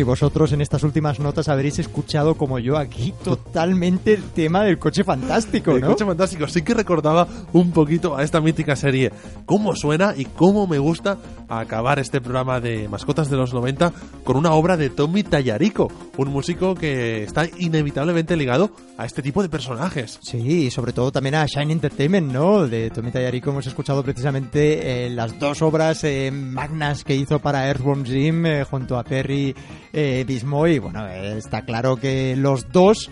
Si 0.00 0.04
vosotros 0.04 0.50
en 0.52 0.62
estas 0.62 0.82
últimas 0.82 1.20
notas 1.20 1.50
habréis 1.50 1.78
escuchado 1.78 2.34
como 2.34 2.58
yo 2.58 2.78
aquí 2.78 3.12
totalmente 3.22 4.14
el 4.14 4.22
tema 4.30 4.64
del 4.64 4.78
coche 4.78 5.04
fantástico, 5.04 5.72
El 5.72 5.84
coche 5.84 6.06
fantástico 6.06 6.48
sí 6.48 6.62
que 6.62 6.72
recordaba 6.72 7.28
un 7.52 7.70
poquito 7.70 8.16
a 8.16 8.22
esta 8.22 8.40
mítica 8.40 8.76
serie. 8.76 9.12
Cómo 9.44 9.76
suena 9.76 10.14
y 10.16 10.24
cómo 10.24 10.66
me 10.66 10.78
gusta 10.78 11.18
acabar 11.50 11.98
este 11.98 12.20
programa 12.20 12.60
de 12.60 12.88
mascotas 12.88 13.28
de 13.30 13.36
los 13.36 13.52
90 13.52 13.92
con 14.24 14.36
una 14.36 14.52
obra 14.52 14.76
de 14.76 14.90
Tommy 14.90 15.22
Tallarico, 15.22 15.90
un 16.16 16.28
músico 16.28 16.74
que 16.74 17.24
está 17.24 17.46
inevitablemente 17.58 18.36
ligado 18.36 18.70
a 18.96 19.04
este 19.04 19.22
tipo 19.22 19.42
de 19.42 19.48
personajes. 19.48 20.18
Sí, 20.22 20.66
y 20.66 20.70
sobre 20.70 20.92
todo 20.92 21.12
también 21.12 21.34
a 21.34 21.46
Shine 21.46 21.72
Entertainment, 21.72 22.32
¿no? 22.32 22.66
De 22.66 22.90
Tommy 22.90 23.10
Tallarico 23.10 23.50
hemos 23.50 23.66
escuchado 23.66 24.02
precisamente 24.02 25.06
eh, 25.06 25.10
las 25.10 25.38
dos 25.38 25.62
obras 25.62 26.04
eh, 26.04 26.30
magnas 26.30 27.04
que 27.04 27.14
hizo 27.14 27.38
para 27.38 27.66
Earthworm 27.66 28.04
Jim 28.04 28.46
eh, 28.46 28.64
junto 28.64 28.98
a 28.98 29.04
Perry 29.04 29.54
eh, 29.92 30.24
Bismoy. 30.26 30.78
Bueno, 30.78 31.06
está 31.08 31.62
claro 31.62 31.96
que 31.96 32.36
los 32.36 32.70
dos 32.70 33.10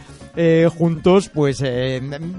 juntos 0.77 1.31
pues 1.35 1.61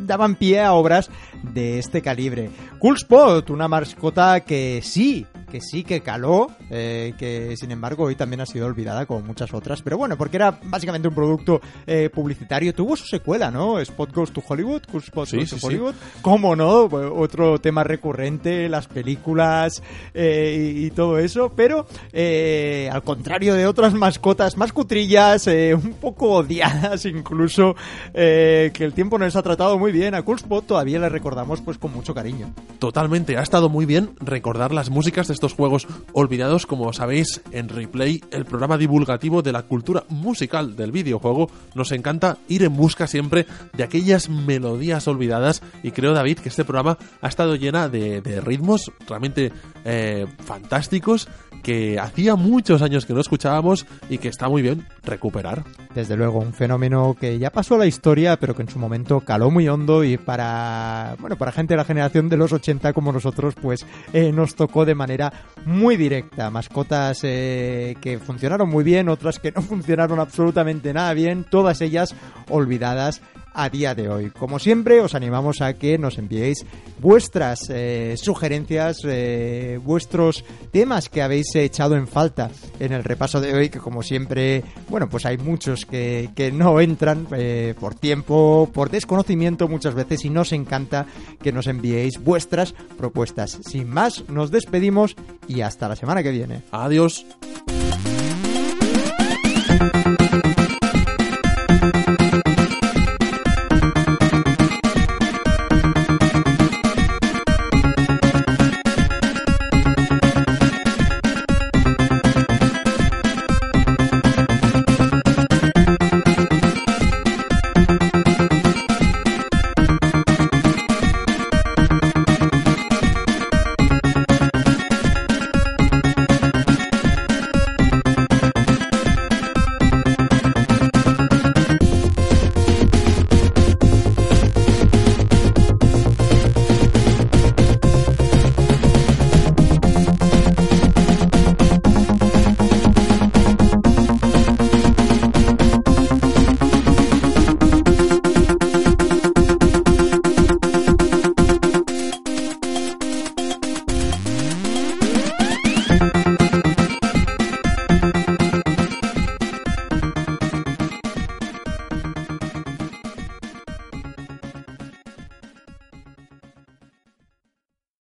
daban 0.05 0.35
pie 0.35 0.61
a 0.61 0.71
obras 0.71 1.09
de 1.43 1.80
este 1.80 2.01
calibre. 2.01 2.49
Cool 2.80 2.95
Spot, 2.95 3.49
una 3.49 3.67
mascota 3.67 4.39
que 4.39 4.80
sí, 4.81 5.26
que 5.49 5.61
sí 5.61 5.84
que 5.84 6.01
caló, 6.01 6.47
eh, 6.69 7.13
que 7.17 7.55
sin 7.57 7.71
embargo 7.71 8.05
hoy 8.05 8.15
también 8.15 8.41
ha 8.41 8.45
sido 8.45 8.65
olvidada 8.65 9.05
como 9.05 9.21
muchas 9.21 9.53
otras. 9.53 9.81
Pero 9.81 9.97
bueno, 9.97 10.17
porque 10.17 10.38
era 10.38 10.57
básicamente 10.63 11.07
un 11.07 11.15
producto 11.15 11.61
eh, 11.85 12.09
publicitario. 12.09 12.73
Tuvo 12.73 12.95
su 12.95 13.05
secuela, 13.05 13.51
¿no? 13.51 13.80
Spot 13.80 14.13
Goes 14.13 14.31
to 14.31 14.43
Hollywood, 14.47 14.84
Spot 14.93 15.27
Sí, 15.27 15.38
Goes 15.38 15.49
sí, 15.49 15.55
to 15.55 15.59
sí. 15.59 15.65
Hollywood. 15.67 15.95
¿Cómo 16.21 16.55
no? 16.55 16.84
Otro 16.84 17.59
tema 17.59 17.84
recurrente, 17.84 18.69
las 18.69 18.88
películas 18.88 19.81
eh, 20.13 20.73
y, 20.76 20.85
y 20.85 20.91
todo 20.91 21.17
eso. 21.17 21.51
Pero 21.55 21.88
al 22.13 23.03
contrario 23.03 23.55
de 23.55 23.65
otras 23.65 23.93
mascotas 23.93 24.57
más 24.57 24.71
cutrillas, 24.71 25.47
un 25.47 25.95
poco 25.99 26.31
odiadas 26.31 27.05
incluso, 27.05 27.76
que 28.13 28.71
el 28.80 28.93
tiempo 28.93 29.17
nos 29.17 29.35
ha 29.35 29.41
tratado 29.43 29.77
muy 29.77 29.91
bien. 29.91 30.15
A 30.15 30.21
Cool 30.21 30.38
Spot 30.38 30.65
todavía 30.65 30.99
le 30.99 31.09
recordamos 31.09 31.61
pues 31.61 31.77
con 31.77 31.93
mucho 31.93 32.13
cariño. 32.13 32.53
Totalmente, 32.80 33.38
ha 33.38 33.41
estado 33.41 33.69
muy 33.69 33.85
bien 33.85 34.11
recordar 34.19 34.73
las 34.73 34.89
músicas 34.89 35.27
de 35.27 35.34
estos 35.40 35.53
juegos 35.53 35.88
olvidados, 36.11 36.66
como 36.66 36.91
sabéis, 36.91 37.41
en 37.53 37.70
Replay, 37.70 38.22
el 38.32 38.44
programa 38.44 38.78
divulgativo 38.78 39.41
de 39.41 39.53
la 39.53 39.61
cultura 39.61 40.03
musical 40.10 40.76
del 40.76 40.91
videojuego, 40.91 41.49
nos 41.76 41.94
encanta 41.94 42.38
ir 42.49 42.64
en 42.64 42.76
busca 42.76 43.07
siempre 43.07 43.45
de 43.72 43.84
aquellas 43.84 44.28
melodías 44.28 45.07
olvidadas 45.07 45.61
y 45.82 45.91
creo, 45.91 46.14
David, 46.14 46.40
que 46.40 46.49
este 46.49 46.66
programa 46.66 46.98
ha 47.22 47.30
estado 47.30 47.56
llena 47.56 47.88
de, 47.88 48.41
ritmos 48.41 48.91
realmente 49.07 49.53
eh, 49.86 50.28
fantásticos 50.44 51.30
que 51.60 51.99
hacía 51.99 52.36
muchos 52.36 52.81
años 52.81 53.06
que 53.06 53.14
no 53.14 53.22
escuchábamos 53.22 53.86
y 54.10 54.18
que 54.18 54.27
está 54.27 54.49
muy 54.49 54.61
bien 54.61 54.86
recuperar. 55.03 55.64
Desde 55.94 56.15
luego, 56.15 56.40
un 56.40 56.53
fenómeno 56.53 57.15
que 57.19 57.40
ya 57.40 57.52
pasó 57.52 57.76
a 57.76 57.80
la 57.80 57.86
historia, 57.86 58.38
pero 58.38 58.56
que 58.56 58.61
en 58.61 58.69
su 58.69 58.80
momento 58.80 59.22
caló 59.22 59.52
muy 59.52 59.68
hondo 59.68 60.03
y 60.03 60.18
para, 60.18 61.15
bueno, 61.19 61.36
para 61.36 61.52
gente 61.52 61.73
de 61.73 61.77
la 61.77 61.86
generación 61.86 62.30
de 62.30 62.38
los 62.38 62.53
80 62.53 62.94
como 62.94 63.11
nosotros, 63.11 63.56
pues 63.61 63.86
eh, 64.14 64.31
nos 64.31 64.56
tocó 64.56 64.86
de 64.86 64.95
manera 64.95 65.31
muy 65.65 65.98
directa. 65.98 66.49
Mascotas 66.49 67.19
eh, 67.23 67.95
que 68.02 68.19
funcionaron 68.19 68.69
muy 68.69 68.84
bien, 68.84 69.10
otras 69.10 69.40
que 69.40 69.52
no 69.52 69.61
funcionaron 69.61 70.19
absolutamente 70.19 70.94
nada 70.94 71.14
bien, 71.14 71.45
todas 71.49 71.81
ellas 71.81 72.15
olvidadas 72.49 73.22
a 73.53 73.69
día 73.69 73.95
de 73.95 74.09
hoy. 74.09 74.30
Como 74.31 74.59
siempre, 74.59 75.01
os 75.01 75.15
animamos 75.15 75.61
a 75.61 75.73
que 75.73 75.97
nos 75.97 76.17
enviéis 76.17 76.65
vuestras 76.99 77.69
eh, 77.69 78.15
sugerencias, 78.17 78.99
eh, 79.05 79.80
vuestros 79.84 80.43
temas 80.71 81.09
que 81.09 81.21
habéis 81.21 81.55
echado 81.55 81.95
en 81.95 82.07
falta 82.07 82.51
en 82.80 82.93
el 82.93 83.03
repaso 83.03 83.41
de 83.41 83.53
hoy, 83.53 83.69
que 83.69 83.80
como 83.80 84.03
siempre, 84.03 84.63
bueno, 84.89 85.09
pues 85.09 85.26
hay 85.26 85.38
muchos 85.38 85.85
que, 85.85 86.30
que 86.35 86.51
no 86.51 86.80
entran 86.80 87.27
eh, 87.31 87.73
por 87.80 87.95
tiempo, 87.95 88.69
por 88.73 88.89
desconocimiento 88.89 89.67
muchas 89.67 89.95
veces 89.95 90.26
y 90.26 90.30
nos 90.30 90.51
encanta 90.51 91.05
que 91.41 91.51
nos 91.51 91.67
enviéis 91.67 92.21
vuestras 92.23 92.73
propuestas. 92.97 93.59
Sin 93.61 93.89
más, 93.89 94.27
nos 94.30 94.51
despedimos 94.51 95.15
y 95.47 95.61
hasta 95.61 95.88
la 95.88 95.95
semana 95.95 96.23
que 96.23 96.31
viene. 96.31 96.63
Adiós. 96.71 97.26